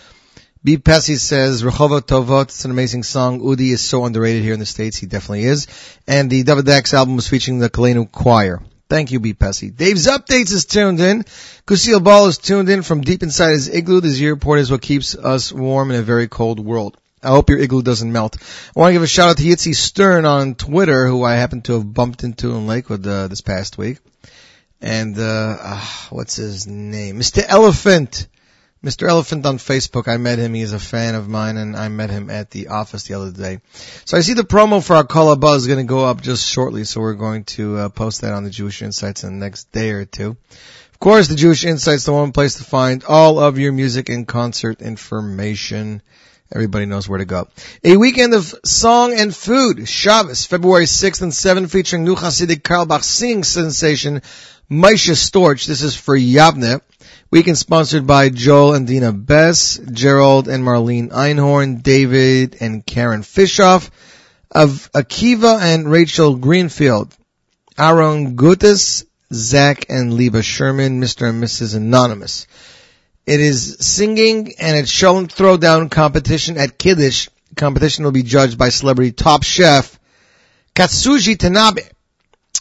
B. 0.64 0.77
Pessi 0.77 1.19
says, 1.19 1.61
Rehova 1.61 2.01
Tovot, 2.01 2.45
it's 2.45 2.65
an 2.65 2.72
amazing 2.72 3.03
song. 3.03 3.39
Udi 3.41 3.72
is 3.72 3.81
so 3.81 4.03
underrated 4.03 4.41
here 4.41 4.53
in 4.53 4.60
the 4.60 4.65
States. 4.65 4.97
He 4.97 5.06
definitely 5.06 5.43
is. 5.43 5.68
And 6.07 6.27
the 6.27 6.41
David 6.41 6.65
Dax 6.65 6.95
album 6.95 7.18
was 7.18 7.27
featuring 7.27 7.60
the 7.60 7.69
Kalenu 7.69 8.11
Choir. 8.11 8.64
Thank 8.90 9.11
you, 9.11 9.20
B. 9.20 9.36
Pessi. 9.36 9.76
Dave's 9.76 10.07
Updates 10.07 10.52
is 10.52 10.66
tuned 10.66 10.99
in. 10.99 11.24
Kusil 11.68 12.03
Ball 12.03 12.26
is 12.26 12.40
tuned 12.40 12.70
in 12.70 12.82
from 12.82 13.02
deep 13.02 13.22
inside 13.22 13.52
his 13.52 13.70
igloo. 13.70 14.02
The 14.02 14.10
Z 14.10 14.28
Report 14.28 14.57
is 14.57 14.72
what 14.72 14.82
keeps 14.82 15.16
us 15.16 15.53
warm 15.53 15.91
in 15.91 15.99
a 15.99 16.02
very 16.02 16.28
cold 16.28 16.60
world. 16.60 16.98
I 17.22 17.28
hope 17.28 17.49
your 17.49 17.60
igloo 17.60 17.84
doesn't 17.84 18.11
melt. 18.11 18.38
I 18.76 18.80
want 18.80 18.90
to 18.90 18.94
give 18.94 19.03
a 19.03 19.07
shout 19.07 19.30
out 19.30 19.38
to 19.38 19.44
Yitzi 19.44 19.76
Stern 19.76 20.26
on 20.26 20.56
Twitter, 20.56 21.06
who 21.06 21.24
I 21.24 21.36
happened 21.36 21.66
to 21.66 21.74
have 21.74 21.94
bumped 21.94 22.24
into 22.24 22.56
in 22.56 22.66
Lakewood 22.66 23.06
uh, 23.06 23.28
this 23.28 23.41
past 23.41 23.78
week. 23.78 23.99
And, 24.82 25.20
uh, 25.20 25.57
ah, 25.60 26.07
what's 26.10 26.38
his 26.38 26.66
name? 26.66 27.20
Mr. 27.20 27.44
Elephant. 27.48 28.28
Mr. 28.84 29.10
Elephant 29.10 29.45
on 29.45 29.57
Facebook. 29.57 30.07
I 30.07 30.15
met 30.15 30.39
him. 30.39 30.53
He's 30.53 30.72
a 30.72 30.80
fan 30.80 31.15
of 31.15 31.27
mine 31.27 31.57
and 31.57 31.76
I 31.76 31.89
met 31.89 32.10
him 32.10 32.30
at 32.30 32.49
the 32.49 32.69
office 32.69 33.03
the 33.03 33.15
other 33.15 33.31
day. 33.31 33.60
So 34.06 34.18
I 34.18 34.22
see 34.22 34.34
the 34.34 34.43
promo 34.43 34.81
for 34.85 34.95
our 34.95 35.03
Kala 35.03 35.35
Buzz 35.35 35.64
is 35.64 35.68
going 35.68 35.85
to 35.85 35.89
go 35.89 36.06
up 36.06 36.22
just 36.22 36.47
shortly. 36.47 36.85
So 36.85 37.01
we're 37.01 37.15
going 37.15 37.43
to 37.56 37.77
uh, 37.77 37.89
post 37.89 38.22
that 38.22 38.31
on 38.31 38.45
the 38.45 38.49
Jewish 38.49 38.81
Insights 38.81 39.26
in 39.26 39.38
the 39.38 39.45
next 39.45 39.72
day 39.73 39.91
or 39.91 40.06
two. 40.06 40.38
Of 40.93 40.99
course, 40.99 41.27
the 41.27 41.35
Jewish 41.35 41.65
Insights, 41.65 42.06
the 42.06 42.14
one 42.14 42.31
place 42.31 42.56
to 42.56 42.64
find 42.64 43.03
all 43.03 43.39
of 43.39 43.60
your 43.60 43.73
music 43.73 44.07
and 44.07 44.26
concert 44.26 44.81
information. 44.81 46.01
Everybody 46.51 46.85
knows 46.85 47.07
where 47.07 47.19
to 47.19 47.26
go. 47.26 47.47
A 47.84 47.97
weekend 47.97 48.34
of 48.34 48.56
song 48.64 49.14
and 49.14 49.35
food. 49.35 49.89
Shabbos, 49.89 50.45
February 50.45 50.85
6th 50.85 51.22
and 51.22 51.31
7th, 51.31 51.69
featuring 51.69 52.06
new 52.06 52.15
Hasidic 52.15 52.61
Carlebach 52.61 53.03
singing 53.03 53.43
sensation, 53.43 54.22
Maisha 54.72 55.15
Storch. 55.15 55.68
This 55.68 55.84
is 55.84 55.95
for 55.95 56.18
Yavne. 56.18 56.81
Weekend 57.31 57.60
sponsored 57.60 58.07
by 58.07 58.30
Joel 58.30 58.73
and 58.73 58.88
Dina 58.88 59.14
Bess, 59.14 59.77
Gerald 59.77 60.47
and 60.47 60.64
Marlene 60.64 61.10
Einhorn, 61.10 61.84
David 61.84 62.57
and 62.60 62.84
Karen 62.84 63.22
Fishoff, 63.22 63.91
of 64.49 64.89
Akiva 64.95 65.61
and 65.61 65.91
Rachel 65.91 66.38
Greenfield, 66.38 67.15
Aaron 67.77 68.35
Gutes, 68.35 69.06
Zach 69.31 69.85
and 69.89 70.11
Leva 70.15 70.41
Sherman, 70.41 70.99
Mr. 70.99 71.30
and 71.30 71.43
Mrs. 71.43 71.76
Anonymous. 71.76 72.47
It 73.27 73.39
is 73.39 73.77
singing 73.80 74.56
and 74.57 74.76
it's 74.76 75.03
and 75.03 75.31
throwdown 75.31 75.91
competition 75.91 76.57
at 76.57 76.80
Kiddush. 76.80 77.27
Competition 77.56 78.06
will 78.06 78.11
be 78.11 78.23
judged 78.23 78.57
by 78.57 78.69
celebrity 78.69 79.11
top 79.11 79.43
chef 79.43 79.99
Katsuji 80.73 81.38
Tanabe. 81.38 81.88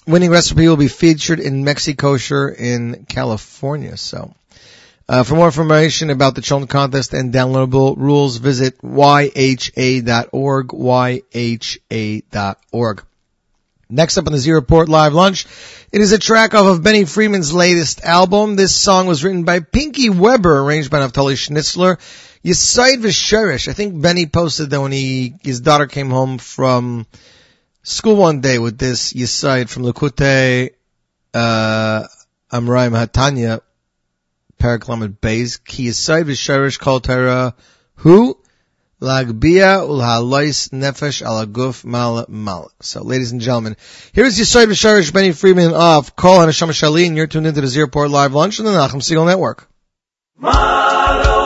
Winning 0.07 0.29
recipe 0.29 0.69
will 0.69 0.77
be 0.77 0.89
featured 0.89 1.41
in 1.41 1.65
Mexikosher 1.65 2.55
in 2.55 3.07
California. 3.09 3.97
So, 3.97 4.35
uh, 5.09 5.23
for 5.23 5.37
more 5.37 5.47
information 5.47 6.11
about 6.11 6.35
the 6.35 6.43
children 6.43 6.69
contest 6.69 7.15
and 7.15 7.33
downloadable 7.33 7.97
rules, 7.97 8.37
visit 8.37 8.77
yha.org, 8.83 9.33
yha.org. 11.33 13.05
Next 13.91 14.19
up 14.19 14.27
on 14.27 14.35
the 14.35 14.39
Z 14.39 14.53
Report 14.53 14.91
Live 14.91 15.15
Lunch, 15.15 15.47
it 15.91 16.03
is 16.03 16.13
a 16.13 16.19
track 16.19 16.53
off 16.55 16.67
of 16.67 16.83
Benny 16.83 17.07
Friedman's 17.07 17.55
latest 17.55 18.03
album. 18.03 18.55
This 18.55 18.77
song 18.77 19.07
was 19.07 19.25
written 19.25 19.45
by 19.45 19.61
Pinky 19.61 20.11
Weber, 20.11 20.59
arranged 20.59 20.91
by 20.91 20.99
Naftali 20.99 21.37
Schnitzler. 21.37 21.99
Yisaid 22.45 23.03
V'Sherish. 23.03 23.67
I 23.67 23.73
think 23.73 24.01
Benny 24.01 24.27
posted 24.27 24.69
that 24.71 24.81
when 24.81 24.93
he, 24.93 25.35
his 25.43 25.61
daughter 25.61 25.87
came 25.87 26.11
home 26.11 26.37
from 26.37 27.07
school 27.83 28.17
one 28.17 28.43
day 28.43 28.59
with 28.59 28.77
this 28.77 29.15
Yisaid 29.15 29.71
from 29.71 29.85
Lakute, 29.85 30.71
uh, 31.33 32.07
Amraim 32.53 32.93
Hatanya, 32.93 33.63
Perek 34.59 34.89
Lamed 34.89 35.21
Beis, 35.21 35.63
Ki 35.65 35.89
Yisaid 35.89 36.25
V'Sherish 36.25 36.79
Kol 36.79 37.01
Torah, 37.01 37.55
Who? 37.97 38.39
Lagbia 39.01 39.87
ulhalois 39.87 40.71
nefesh 40.71 41.23
alaguf 41.25 41.85
mal 41.85 42.25
mal. 42.29 42.73
So, 42.81 43.03
ladies 43.03 43.31
and 43.31 43.41
gentlemen, 43.41 43.77
here's 44.13 44.39
Yisoid 44.39 44.67
V'Sharish 44.67 45.13
Benny 45.13 45.33
Friedman 45.33 45.73
of 45.73 46.17
Kol 46.17 46.39
Hanasham 46.39 46.71
Shalin. 46.71 47.17
You're 47.17 47.29
tuned 47.29 47.47
into 47.47 47.61
the 47.61 47.69
Z 47.69 47.81
Report 47.81 48.11
Live 48.11 48.35
Lunch 48.35 48.59
on 48.59 48.67
the 48.67 48.73
Nachum 48.73 49.01
Segal 49.01 49.27
Network. 49.27 49.69
Yisod 50.43 51.38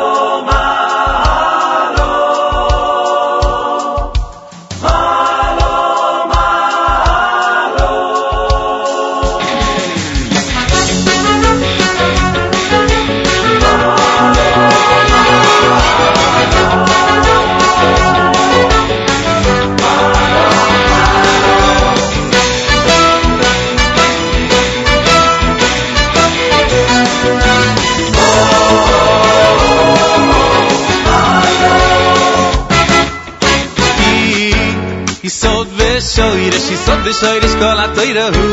v'shoyrish, 36.42 36.70
Yisod 36.74 37.00
v'shoyrish 37.06 37.56
kol 37.60 37.78
ha-toirahu 37.82 38.46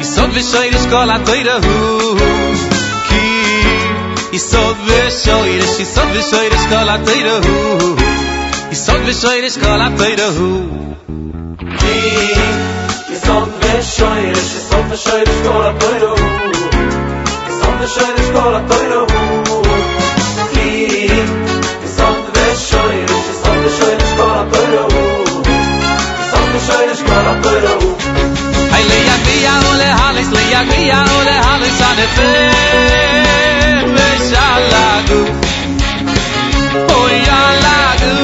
Yisod 0.00 0.30
v'shoyrish 0.36 0.86
kol 0.92 1.10
ha-toirahu 1.12 1.74
Ki 3.08 3.24
Yisod 4.34 4.76
v'shoyrish, 4.88 5.76
Yisod 5.82 6.10
v'shoyrish 6.16 6.66
kol 6.72 6.88
ha-toirahu 6.92 7.56
Yisod 8.72 9.00
v'shoyrish 9.08 9.58
kol 9.64 9.80
ha-toirahu 9.84 10.48
Ki 11.80 11.96
Yisod 13.12 13.48
v'shoyrish, 13.60 14.52
Yisod 14.56 14.86
v'shoyrish 14.92 15.40
kol 15.46 15.62
ha-toirahu 15.68 16.28
Yisod 17.48 17.76
v'shoyrish 17.82 18.30
kol 18.36 18.52
ha-toirahu 18.58 19.22
Ki 20.54 20.68
Yisod 21.84 22.22
v'shoyrish, 22.36 23.26
Yisod 23.32 23.66
v'shoyrish 23.66 24.16
kol 24.22 24.34
ha-toirahu 24.38 25.29
Ay 28.76 28.84
le 28.90 28.98
yagvia 29.08 29.54
ole 29.70 29.88
halis 30.00 30.28
le 30.36 30.42
yagvia 30.52 30.98
ole 31.18 31.34
halis 31.46 31.80
anefe 31.90 32.30
ve 33.94 34.08
shalagu. 34.28 35.20
Oy 37.00 37.16
alagu 37.40 38.14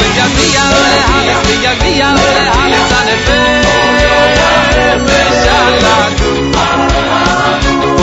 Le 0.00 0.08
yagvia 0.18 0.64
ole 0.78 0.98
halis 1.10 1.40
le 1.48 1.56
yagvia 1.66 2.08
ole 2.22 2.44
halis 2.56 2.90
anefe 3.00 3.40
ve 5.06 5.20
shalagu. 5.42 6.30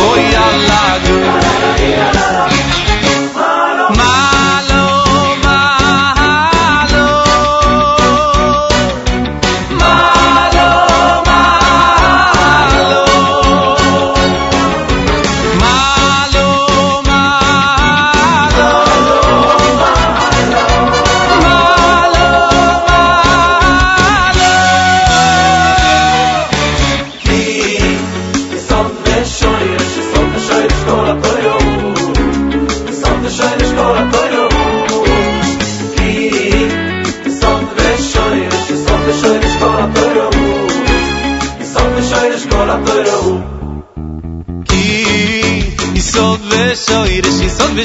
Oy 0.10 0.26
alagu 0.48 1.53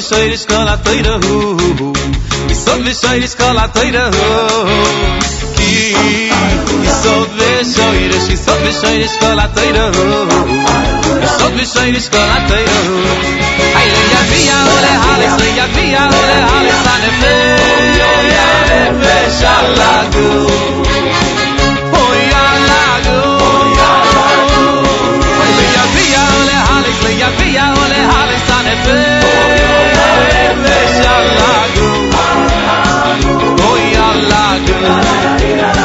shoyres 0.09 0.45
kol 0.49 0.67
a 0.67 0.75
toyru 0.85 1.15
isod 2.53 2.79
ve 2.85 2.93
shoyres 3.01 3.33
kol 3.39 3.57
a 3.63 3.65
toyru 3.75 4.05
ki 5.57 5.73
isod 6.91 7.29
ve 7.39 7.49
shoyres 7.73 8.25
isod 8.35 8.59
ve 8.65 8.71
shoyres 8.79 9.15
kol 9.21 9.39
a 9.43 9.47
toyru 9.57 9.85
isod 11.27 11.53
ve 11.59 11.65
shoyres 11.73 12.07
kol 12.15 12.31
a 12.37 12.39
toyru 12.49 12.97
ay 13.79 13.85
le 13.93 14.01
ya 14.13 14.21
via 14.31 14.57
ole 14.73 14.91
hale 15.03 15.27
so 15.37 15.45
ya 15.59 15.67
via 15.75 16.03
ole 16.19 16.37
hale 16.49 16.73
sane 16.83 17.09
fe 17.21 17.35
fe 19.01 19.15
shalagu 19.39 20.27
Oh 22.01 22.11
ya 22.33 22.45
lagu 22.69 23.21
Le 25.57 25.65
ya 25.77 25.85
via 25.95 26.23
ole 26.41 26.57
hale 26.67 26.91
le 27.03 27.11
ya 27.21 27.29
via 27.39 27.65
ole 27.83 27.99
hale 28.11 28.37
sane 28.47 28.73
fe 31.19 31.27
fe 33.59 33.71
shalagu 33.93 35.78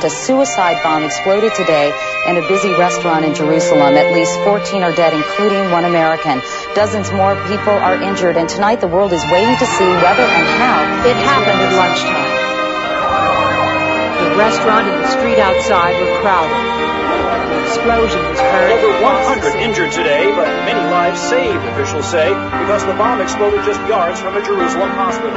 the 0.00 0.06
A 0.06 0.10
suicide 0.10 0.80
bomb 0.82 1.04
exploded 1.04 1.52
today 1.52 1.92
in 2.26 2.36
a 2.36 2.48
busy 2.48 2.72
restaurant 2.72 3.24
in 3.24 3.34
Jerusalem. 3.34 4.00
At 4.00 4.14
least 4.14 4.32
14 4.48 4.82
are 4.82 4.96
dead, 4.96 5.12
including 5.12 5.70
one 5.70 5.84
American. 5.84 6.40
Dozens 6.74 7.12
more 7.12 7.36
people 7.52 7.76
are 7.76 8.00
injured, 8.00 8.38
and 8.38 8.48
tonight 8.48 8.80
the 8.80 8.88
world 8.88 9.12
is 9.12 9.20
waiting 9.28 9.56
to 9.60 9.66
see 9.66 9.90
whether 10.00 10.24
and 10.24 10.48
how 10.56 11.04
It 11.04 11.16
happened 11.20 11.60
at 11.60 11.72
lunchtime. 11.76 12.32
The 14.24 14.36
restaurant 14.40 14.88
and 14.88 15.04
the 15.04 15.10
street 15.12 15.36
outside 15.36 15.92
were 16.00 16.16
crowded. 16.24 16.56
The 17.52 17.60
explosion 17.60 18.24
was 18.24 18.40
heard. 18.40 18.72
Over 18.72 19.02
100 19.04 19.60
injured 19.60 19.92
today, 19.92 20.32
but 20.32 20.48
many 20.64 20.80
lives 20.80 21.20
saved, 21.20 21.60
officials 21.76 22.08
say, 22.08 22.32
because 22.32 22.86
the 22.86 22.94
bomb 22.96 23.20
exploded 23.20 23.64
just 23.68 23.80
yards 23.84 24.18
from 24.18 24.34
a 24.34 24.40
Jerusalem 24.40 24.96
hospital. 24.96 25.36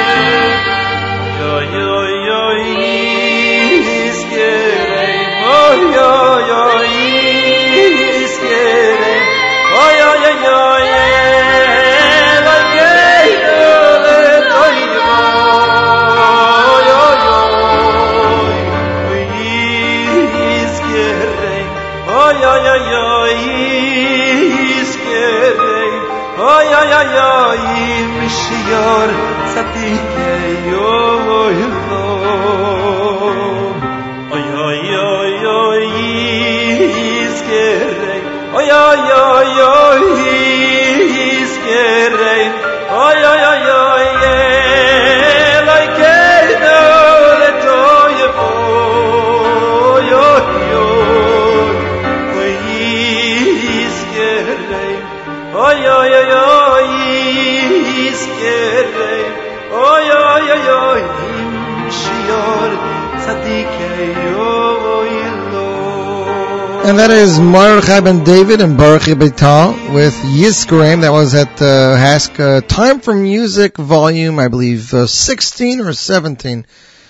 And 66.83 66.97
that 66.97 67.11
is 67.11 67.39
Mordechai 67.39 67.99
Ben 67.99 68.23
David 68.23 68.59
and 68.59 68.75
Baruch 68.75 69.03
Betal 69.03 69.93
with 69.93 70.15
Yiskraim. 70.15 71.01
That 71.01 71.11
was 71.11 71.35
at 71.35 71.61
uh, 71.61 71.95
HASC 71.95 72.39
uh, 72.39 72.61
Time 72.61 73.01
for 73.01 73.13
Music 73.13 73.77
volume, 73.77 74.39
I 74.39 74.47
believe, 74.47 74.91
uh, 74.91 75.05
16 75.05 75.79
or 75.81 75.93
17. 75.93 76.65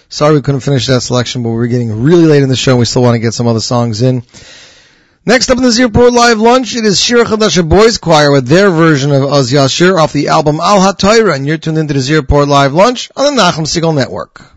Sorry 0.09 0.35
we 0.35 0.41
couldn't 0.41 0.59
finish 0.59 0.87
that 0.87 0.99
selection, 0.99 1.41
but 1.41 1.49
we 1.49 1.55
were 1.55 1.67
getting 1.67 2.03
really 2.03 2.25
late 2.25 2.43
in 2.43 2.49
the 2.49 2.55
show 2.57 2.73
and 2.73 2.79
we 2.79 2.85
still 2.85 3.01
want 3.01 3.15
to 3.15 3.19
get 3.19 3.33
some 3.33 3.47
other 3.47 3.61
songs 3.61 4.01
in. 4.01 4.23
Next 5.25 5.49
up 5.49 5.57
in 5.57 5.63
the 5.63 5.71
Z 5.71 5.83
Report 5.83 6.11
Live 6.11 6.39
Lunch, 6.39 6.75
it 6.75 6.83
is 6.83 7.01
Shir 7.01 7.23
Chadasha 7.23 7.67
Boys 7.67 7.97
Choir 7.97 8.29
with 8.29 8.47
their 8.47 8.69
version 8.71 9.13
of 9.13 9.23
Az 9.23 9.53
Yashir 9.53 9.97
off 9.97 10.11
the 10.11 10.27
album 10.27 10.59
Al 10.59 10.81
HaTorah, 10.81 11.33
and 11.33 11.47
you're 11.47 11.57
tuned 11.57 11.77
into 11.77 11.93
the 11.93 12.01
Z 12.01 12.15
Report 12.15 12.49
Live 12.49 12.73
Lunch 12.73 13.09
on 13.15 13.35
the 13.35 13.41
Nachum 13.41 13.65
Segal 13.65 13.95
Network. 13.95 14.51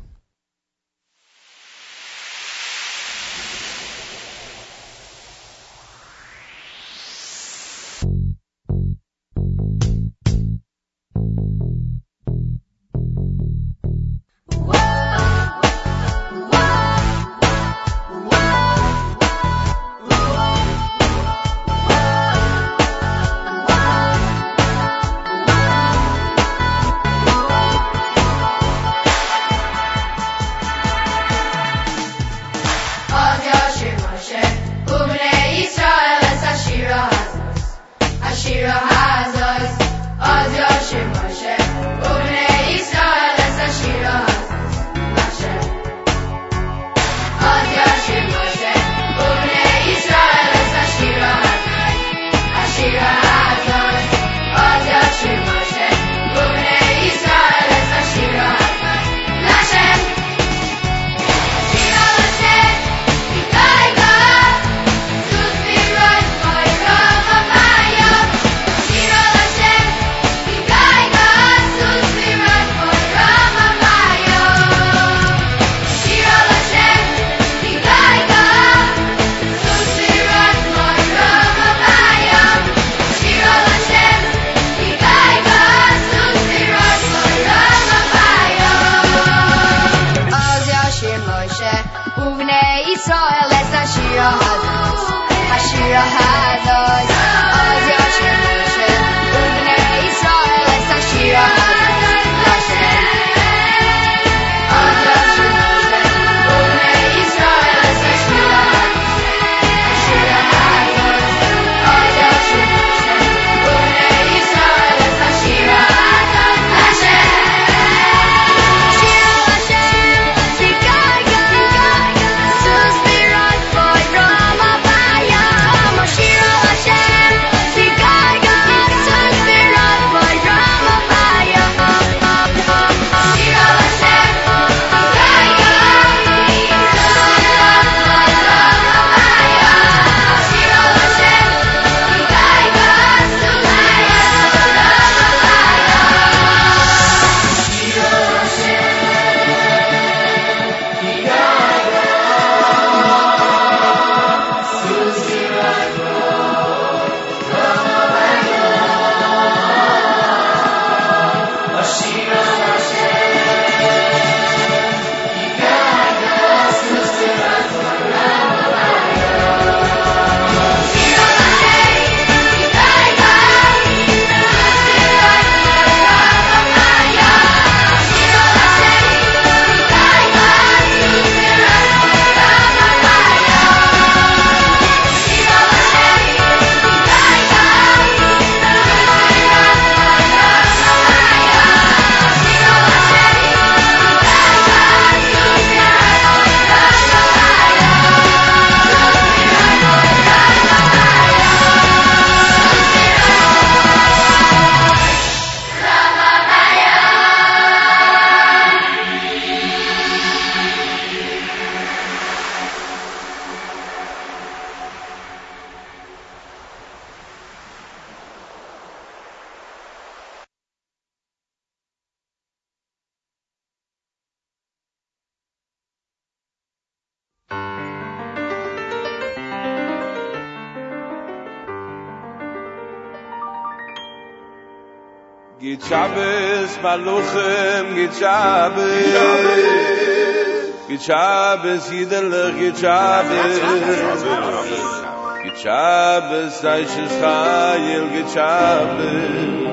seich 246.64 246.94
es 247.06 247.14
heil 247.22 248.04
gechabes 248.14 249.64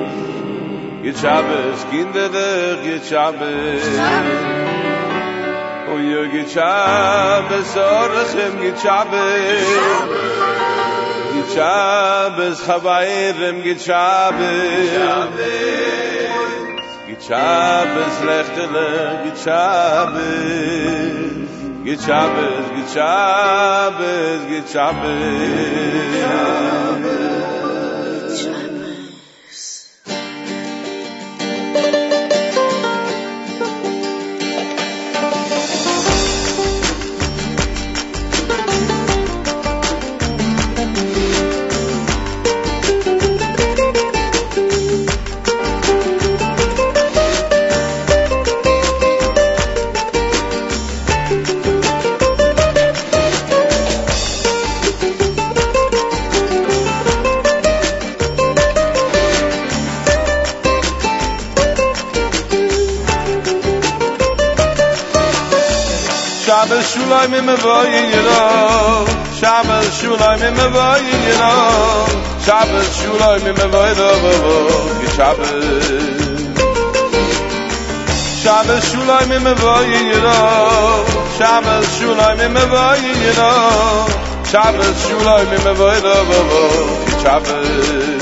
gechabes 1.03 1.79
kinder 1.91 2.27
der 2.35 2.75
gechabes 2.87 3.85
o 5.91 5.93
ye 6.07 6.21
gechabes 6.33 7.71
or 7.83 8.11
khem 8.33 8.53
gechabes 8.63 9.69
gechabes 11.35 12.57
khavairem 12.67 13.57
gechabes 13.67 14.91
lechtele 18.27 18.89
gechabes 19.25 20.71
Git 21.83 21.99
Shabbos, 21.99 22.69
Git 22.75 22.89
Shabbos, 22.93 24.45
Git 24.45 24.69
Shabbos. 24.69 26.01
shulay 67.21 67.29
mi 67.31 67.41
me 67.47 67.55
vay 67.55 67.91
yira 68.11 68.41
shabel 69.39 69.85
shulay 69.97 70.37
mi 70.41 70.49
me 70.57 70.67
vay 70.75 71.01
yira 71.25 71.51
shabel 72.45 72.85
shulay 72.97 73.37
mi 73.43 73.51
me 73.57 73.65
vay 73.73 73.93
da 73.99 74.09
va 74.23 74.31
va 74.43 74.55
ge 75.01 75.07
shabel 75.17 75.61
shabel 78.43 78.81
shulay 78.89 79.23
mi 79.29 79.37
me 79.45 79.53
vay 79.61 79.85
yira 80.09 80.37
shabel 81.37 81.83
shulay 81.95 82.33
mi 82.39 82.47
me 82.55 82.63
vay 82.73 82.99
yira 83.21 83.51
shabel 84.51 84.91
shulay 85.03 85.43
mi 85.51 85.57
me 85.65 85.73
vay 85.83 85.97
da 86.07 86.17
va 86.29 86.39
va 86.49 86.63
ge 87.05 87.13
shabel 87.23 88.20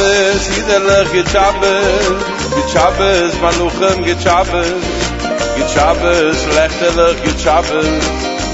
Shabbos, 0.00 0.48
Yidelech, 0.48 1.12
Git 1.12 1.28
Shabbos, 1.28 2.22
Git 2.54 2.68
Shabbos, 2.72 3.34
Manuchem, 3.42 4.04
Git 4.04 4.20
Shabbos, 4.20 4.82
Git 5.56 5.68
Shabbos, 5.68 6.38
Lechtelech, 6.56 7.24
Git 7.24 7.38
Shabbos, 7.38 8.04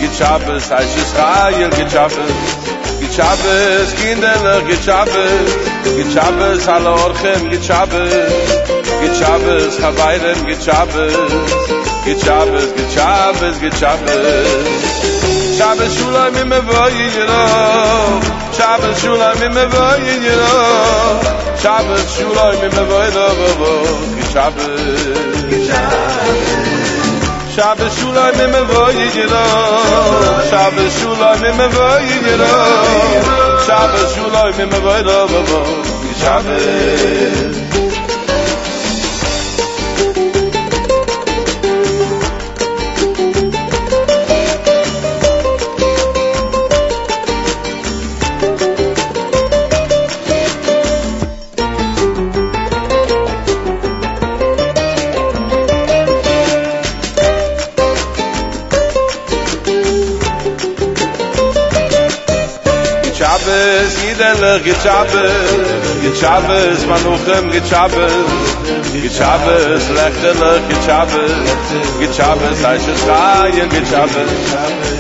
Git 0.01 0.13
Shabbos, 0.19 0.71
Aishis 0.71 1.13
Chayil, 1.15 1.71
Git 1.71 1.91
Shabbos, 1.91 2.35
Git 2.99 3.13
Shabbos, 3.13 3.95
Kindelech, 3.95 4.67
Git 4.67 4.83
Shabbos, 4.83 5.55
Git 5.97 6.11
Shabbos, 6.13 6.67
Halorchem, 6.67 7.51
Git 7.51 7.63
Shabbos, 7.63 8.11
Git 9.01 9.15
Shabbos, 9.15 9.79
Chavairem, 9.79 10.47
Git 10.47 10.63
Shabbos, 10.63 11.15
Git 12.05 12.19
Shabbos, 12.19 12.73
Git 12.73 12.91
Shabbos, 12.91 13.59
Git 13.61 13.75
Shabbos, 13.75 14.97
Shabbos 15.57 15.95
Shulam 15.97 16.37
im 16.37 16.53
Avoyin 16.53 17.11
Yiro 17.17 17.43
Shabbos 18.53 19.01
Shulam 19.01 19.41
im 19.41 19.57
Avoyin 19.57 20.23
Yiro 20.23 21.36
Shabbat 21.63 22.07
shulay 22.15 22.55
mi 22.61 22.69
mevoy 22.77 23.09
do 23.17 23.27
vovo 23.39 23.73
Ki 24.15 24.25
Shabbat 24.33 25.47
Shabbat 27.57 27.93
shulay 27.99 28.33
mi 28.39 28.47
mevoy 28.55 28.99
Shabbos 29.17 29.43
Shabbat 30.51 30.91
shulay 30.99 31.37
mi 31.43 31.51
mevoy 31.59 32.05
Shabbos 32.27 32.51
Shabbat 33.67 34.07
shulay 34.15 34.51
mi 34.59 34.65
mevoy 34.73 35.01
do 35.09 35.19
vovo 35.33 35.61
Ki 36.03 36.13
Shabbat 36.23 37.66
Kinder 64.57 64.73
gechabes, 64.73 65.51
gechabes 66.03 66.81
manuchem 66.89 67.45
gechabes, 67.53 68.29
gechabes 69.03 69.85
lechteler 69.97 70.59
gechabes, 70.69 71.33
gechabes 72.01 72.65
eiche 72.65 72.95
schreien 72.97 73.69
gechabes, 73.69 74.31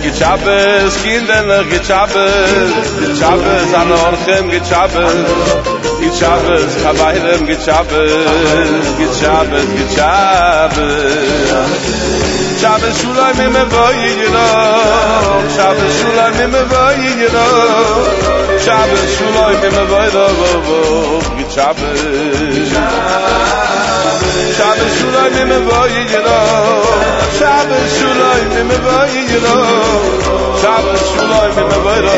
gechabes 0.02 0.92
kinderler 1.02 1.64
gechabes, 1.72 2.72
gechabes 3.00 3.70
anorchem 3.80 4.44
gechabes, 4.50 5.28
gechabes 6.02 6.70
chabayrem 6.82 7.42
gechabes, 7.46 8.84
gechabes 8.98 9.68
gechabes. 9.78 11.26
شب 12.60 12.92
شولای 13.02 13.32
می 13.38 13.46
می 13.46 13.64
وای 13.64 14.16
گرا 14.16 14.48
شب 15.56 15.76
شولای 16.00 16.32
می 16.32 16.46
می 16.46 16.64
وای 16.70 17.16
گرا 17.20 17.48
شب 18.64 18.90
شولای 19.18 19.56
می 19.56 19.68
می 19.78 19.84
وای 19.90 20.10
دا 20.10 20.26
و 20.26 20.28
و 20.28 21.34
می 21.36 21.44
چاب 21.54 21.76
شب 24.58 24.78
شولای 24.98 25.30
می 25.30 25.44
می 25.44 25.66
وای 25.66 26.06
گرا 26.06 26.42
شب 27.38 27.68
شولای 27.98 28.44
می 28.44 28.62
می 28.62 28.74
وای 28.74 29.26
گرا 29.26 29.58
شب 30.62 30.84
شولای 31.14 31.50
می 31.56 31.62
می 31.62 31.84
وای 31.84 32.00
دا 32.00 32.16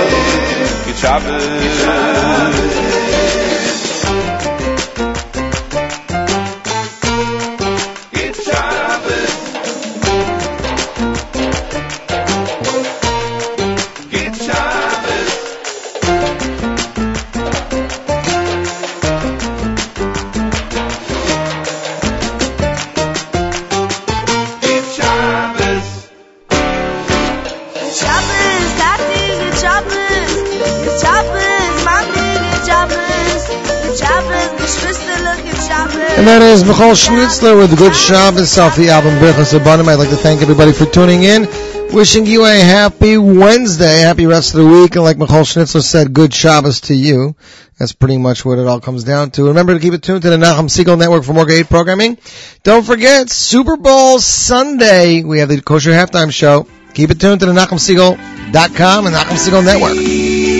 Michoel 36.78 36.94
Schnitzler 36.94 37.58
with 37.58 37.76
Good 37.76 37.92
Shabbos 37.92 38.56
off 38.56 38.76
the 38.76 38.90
album 38.90 39.14
Birchas 39.14 39.52
Abanim. 39.58 39.88
I'd 39.88 39.96
like 39.96 40.10
to 40.10 40.16
thank 40.16 40.42
everybody 40.42 40.72
for 40.72 40.86
tuning 40.86 41.24
in. 41.24 41.48
Wishing 41.92 42.24
you 42.24 42.44
a 42.44 42.54
happy 42.54 43.18
Wednesday, 43.18 44.02
happy 44.02 44.26
rest 44.26 44.54
of 44.54 44.60
the 44.60 44.66
week, 44.68 44.94
and 44.94 45.02
like 45.02 45.16
Michoel 45.16 45.42
Schnitzler 45.42 45.82
said, 45.82 46.14
good 46.14 46.32
Shabbos 46.32 46.82
to 46.82 46.94
you. 46.94 47.34
That's 47.80 47.92
pretty 47.92 48.16
much 48.16 48.44
what 48.44 48.60
it 48.60 48.68
all 48.68 48.78
comes 48.78 49.02
down 49.02 49.32
to. 49.32 49.48
Remember 49.48 49.74
to 49.74 49.80
keep 49.80 49.92
it 49.92 50.04
tuned 50.04 50.22
to 50.22 50.30
the 50.30 50.36
Nachum 50.36 50.68
Segal 50.68 50.96
Network 50.96 51.24
for 51.24 51.32
more 51.32 51.46
great 51.46 51.68
programming. 51.68 52.16
Don't 52.62 52.86
forget, 52.86 53.28
Super 53.28 53.76
Bowl 53.76 54.20
Sunday, 54.20 55.24
we 55.24 55.40
have 55.40 55.48
the 55.48 55.60
Kosher 55.60 55.90
Halftime 55.90 56.32
Show. 56.32 56.68
Keep 56.94 57.10
it 57.10 57.20
tuned 57.20 57.40
to 57.40 57.46
the 57.46 57.54
NachumSegal.com 57.54 59.06
and 59.06 59.16
Nachum 59.16 59.36
Segal 59.36 59.64
Network. 59.64 60.57